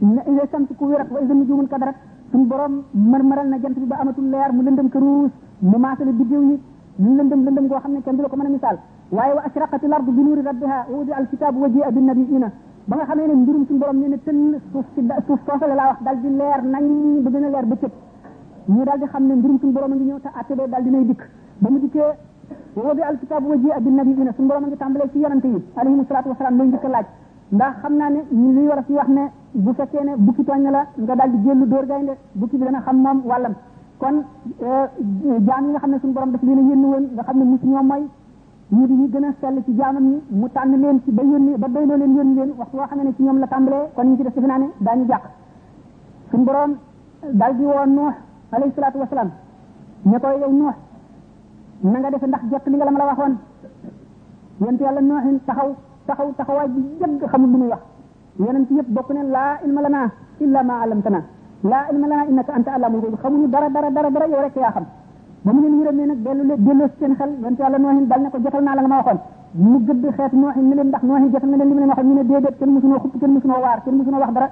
na 0.00 0.22
ida 0.26 0.42
samsi 0.50 0.74
ku 0.74 0.86
wirat 0.86 1.06
wa 1.12 1.20
ida 1.20 1.34
nujumun 1.34 1.68
kadarat 1.68 1.94
suñu 2.30 2.44
borom 2.46 2.84
mërmëral 2.94 3.48
na 3.48 3.56
jant 3.60 3.74
bi 3.74 3.86
ba 3.86 3.96
amatul 4.00 4.28
leer 4.30 4.52
mu 4.52 4.62
lëndëm 4.62 4.88
këruus 4.90 5.30
mu 5.62 5.76
maasale 5.78 6.12
biddiw 6.12 6.42
yi 6.42 6.54
mu 6.98 7.16
lëndëm 7.16 7.44
lëndëm 7.44 7.66
goo 7.68 7.78
xam 7.80 7.92
ne 7.92 8.00
kenn 8.02 8.16
ko 8.18 8.36
mën 8.36 8.46
a 8.46 8.48
misaal 8.50 8.78
waaye 9.10 9.34
wa 9.34 9.42
ashraqati 9.48 9.86
l 9.86 9.92
ardu 9.92 10.10
bi 10.12 10.22
nuuri 10.22 10.42
rabbiha 10.42 10.86
wa 10.90 10.96
wudi 10.96 11.12
al 11.12 11.26
kitaab 11.28 11.56
wa 11.56 11.68
jia 11.68 11.90
bi 11.90 12.00
nabiina 12.00 12.50
ba 12.86 12.96
nga 12.96 13.04
xamee 13.04 13.26
wax 14.72 16.16
di 16.22 16.28
leer 16.28 16.60
nañ 16.62 16.84
ba 17.24 17.30
gën 17.30 17.44
a 17.44 17.48
leer 17.48 17.64
a 18.92 19.88
ngi 19.88 20.04
ñëw 20.04 20.18
te 20.20 20.28
atte 20.38 20.54
bee 20.54 20.66
ba 20.68 21.68
mu 21.70 21.78
dikkee 21.78 22.02
wa 22.74 22.82
wudi 22.82 23.72
a 23.72 23.78
alayhim 25.76 26.00
asalatu 26.02 26.28
wasalaam 26.28 26.56
lañu 26.58 26.70
dikk 26.72 26.84
laaj 26.88 27.06
ndax 27.50 27.74
xam 27.80 27.96
naa 27.96 28.08
ne 28.10 28.22
ñu 28.30 28.52
luy 28.52 28.66
war 28.68 28.78
a 28.78 28.82
fi 28.82 28.92
wax 28.92 29.08
ne 29.08 29.30
bu 29.64 29.72
fekkee 29.78 30.04
ne 30.06 30.12
bukki 30.24 30.42
tooñ 30.46 30.62
la 30.76 30.82
nga 31.02 31.14
daal 31.18 31.30
di 31.32 31.38
jëllu 31.44 31.64
dóor 31.72 31.86
gaynde 31.86 32.12
bukki 32.40 32.56
bi 32.58 32.64
dana 32.64 32.80
xam 32.80 32.96
moom 33.02 33.18
wàllam 33.24 33.54
kon 34.00 34.16
euh, 34.62 34.84
jaam 35.46 35.64
yi 35.66 35.70
nga 35.72 35.78
xam 35.82 35.90
ne 35.90 35.98
suñu 36.00 36.12
borom 36.14 36.30
daf 36.32 36.42
leen 36.42 36.58
a 36.60 36.68
yónni 36.70 36.86
woon 36.92 37.04
nga 37.14 37.22
xam 37.22 37.36
ne 37.38 37.44
musu 37.50 37.66
ñoom 37.66 37.86
mooy 37.86 38.04
ñu 38.74 38.86
di 38.86 38.94
ñu 38.94 39.06
gën 39.12 39.24
a 39.24 39.30
sell 39.40 39.56
ci 39.64 39.72
jaamam 39.78 40.06
yi 40.10 40.16
mu 40.38 40.46
tànn 40.50 40.72
leen 40.82 41.02
ci 41.04 41.10
ba 41.10 41.22
yónni 41.22 41.56
ba 41.58 41.66
doyloo 41.68 41.96
leen 41.96 42.14
yónni 42.16 42.34
leen 42.34 42.50
waxtu 42.56 42.76
woo 42.76 42.86
xam 42.86 42.98
ne 43.02 43.12
ci 43.16 43.22
ñoom 43.22 43.38
la 43.38 43.46
tàmbalee 43.48 43.86
kon 43.94 44.04
ñu 44.06 44.16
ci 44.16 44.22
def 44.22 44.34
defe 44.34 44.46
naa 44.46 44.58
ne 44.58 44.68
daañu 44.78 45.04
jàq 45.06 45.22
suñu 46.30 46.44
borom 46.44 46.72
daal 47.34 47.56
di 47.56 47.62
woo 47.64 47.84
nuux 47.86 48.12
alayhi 48.52 48.72
salaatu 48.74 48.98
wasalaam 48.98 49.30
ne 50.04 50.18
ko 50.20 50.28
yow 50.40 50.52
nuux 50.52 50.74
na 51.82 51.98
nga 51.98 52.10
defe 52.12 52.26
ndax 52.26 52.42
jot 52.50 52.64
li 52.66 52.76
nga 52.76 52.84
la 52.84 52.90
ma 52.92 52.98
la 52.98 53.04
waxoon 53.10 53.34
yonent 54.60 54.78
yàlla 54.80 55.00
nuuxin 55.00 55.38
taxaw 55.46 55.68
taxaw 56.06 56.28
taxawaay 56.36 56.68
bi 56.68 56.80
jëgg 57.00 57.26
xamul 57.28 57.50
lu 57.50 57.56
muy 57.58 57.68
wax 57.70 57.82
yonent 58.38 58.70
yëpp 58.70 58.88
bokk 58.88 59.08
ne 59.14 59.22
la 59.34 59.44
ilma 59.66 59.80
lana 59.82 60.02
illa 60.44 60.62
ma 60.62 60.74
alamtana 60.82 61.20
la 61.70 61.78
ilma 61.90 62.06
lana 62.10 62.24
innaka 62.30 62.52
anta 62.58 62.70
alamu 62.76 62.96
ghuyub 63.00 63.16
xamuñu 63.22 63.46
dara 63.54 63.68
dara 63.74 63.90
dara 63.90 64.08
dara 64.14 64.26
yow 64.32 64.40
rek 64.44 64.54
ya 64.56 64.70
xam 64.74 64.84
ba 65.44 65.50
mu 65.52 65.60
leen 65.62 65.82
reme 65.86 66.04
nak 66.10 66.18
delu 66.26 66.42
le 66.50 66.54
delloo 66.66 66.88
seen 66.98 67.12
xel 67.18 67.30
yonent 67.42 67.58
yàlla 67.60 67.78
nohin 67.78 68.06
dal 68.10 68.20
ne 68.22 68.28
ko 68.32 68.38
jotal 68.42 68.62
na 68.62 68.74
la 68.76 68.80
nga 68.82 68.88
ma 68.92 68.96
waxoon 69.00 69.18
mu 69.62 69.78
gëdd 69.86 70.04
xet 70.16 70.32
nohin 70.42 70.66
ni 70.68 70.74
leen 70.78 70.86
ndax 70.90 71.02
nohin 71.08 71.24
jotal 71.32 71.48
na 71.50 71.56
leen 71.56 71.68
limu 71.68 71.80
mu 71.80 71.80
leen 71.82 71.88
waxoon 71.92 72.08
ñu 72.10 72.14
ne 72.18 72.24
dedet 72.30 72.54
ken 72.58 72.70
musuno 72.74 72.96
xup 73.02 73.20
ken 73.20 73.30
musuno 73.34 73.54
war 73.64 73.78
ken 73.84 73.94
musuno 73.98 74.18
wax 74.22 74.32
dara 74.36 74.48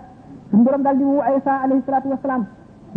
sun 0.50 0.60
borom 0.64 0.82
dal 0.86 0.96
di 0.98 1.04
wu 1.04 1.20
Aïssa 1.28 1.52
alayhi 1.64 1.82
salatu 1.86 2.08
wassalam 2.12 2.42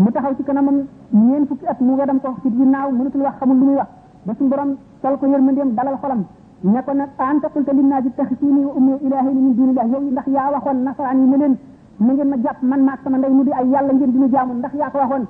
mu 0.04 0.10
taxaw 0.13 0.34
ci 0.38 0.43
kanamam 0.43 0.78
ñeen 1.12 1.43
fukki 1.49 1.65
at 1.71 1.80
mu 1.88 1.93
dam 2.10 2.19
ko 2.23 2.30
ci 2.41 2.47
ginnaaw 2.58 2.88
mënatul 2.97 3.21
wax 3.25 3.36
xamul 3.39 3.58
lu 3.60 3.63
muy 3.67 3.75
wax 3.80 3.89
ba 4.25 4.32
sun 4.38 4.47
borom 4.52 4.71
sol 5.02 5.13
ko 5.19 5.25
yërmandeem 5.34 5.69
dalal 5.78 5.97
xolam 6.02 6.21
ne 6.63 6.82
ko 6.84 6.91
nag 6.91 7.10
an 7.17 7.39
taqulta 7.39 7.72
linnaasi 7.72 8.10
taxisiini 8.19 8.65
wa 8.67 8.74
ummi 8.76 8.91
ilaahi 9.06 9.32
min 9.34 9.56
duunillah 9.58 9.88
yow 9.93 10.02
ndax 10.12 10.26
yaa 10.28 10.52
waxoon 10.52 10.84
nasaraan 10.84 11.19
yi 11.22 11.28
ne 11.28 11.38
leen 11.38 11.58
mu 12.00 12.12
ngeen 12.13 12.30
ma 12.30 12.36
jàpp 12.43 12.62
man 12.63 12.84
maag 12.86 13.00
sama 13.04 13.17
ndey 13.17 13.32
mu 13.32 13.43
di 13.45 13.52
ay 13.54 13.67
yàlla 13.72 13.93
ngeen 13.93 14.12
di 14.12 14.19
ñu 14.19 14.28
jaamu 14.34 14.54
ndax 14.56 14.74
yaa 14.76 14.89
ko 14.91 14.98
waxoon 14.98 15.26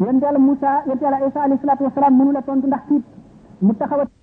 yonte 0.00 0.24
yàlla 0.24 0.38
Moussa 0.38 0.82
yonte 0.86 1.02
yàlla 1.04 1.26
Isa 1.28 1.40
alayhi 1.42 1.60
salaatu 1.62 1.84
wasalaam 1.84 2.18
mënu 2.18 2.32
la 2.32 2.42
tontu 2.42 2.66
ndax 2.66 2.82
tiit 2.88 3.04
mu 3.62 3.72
taxawa 3.74 4.19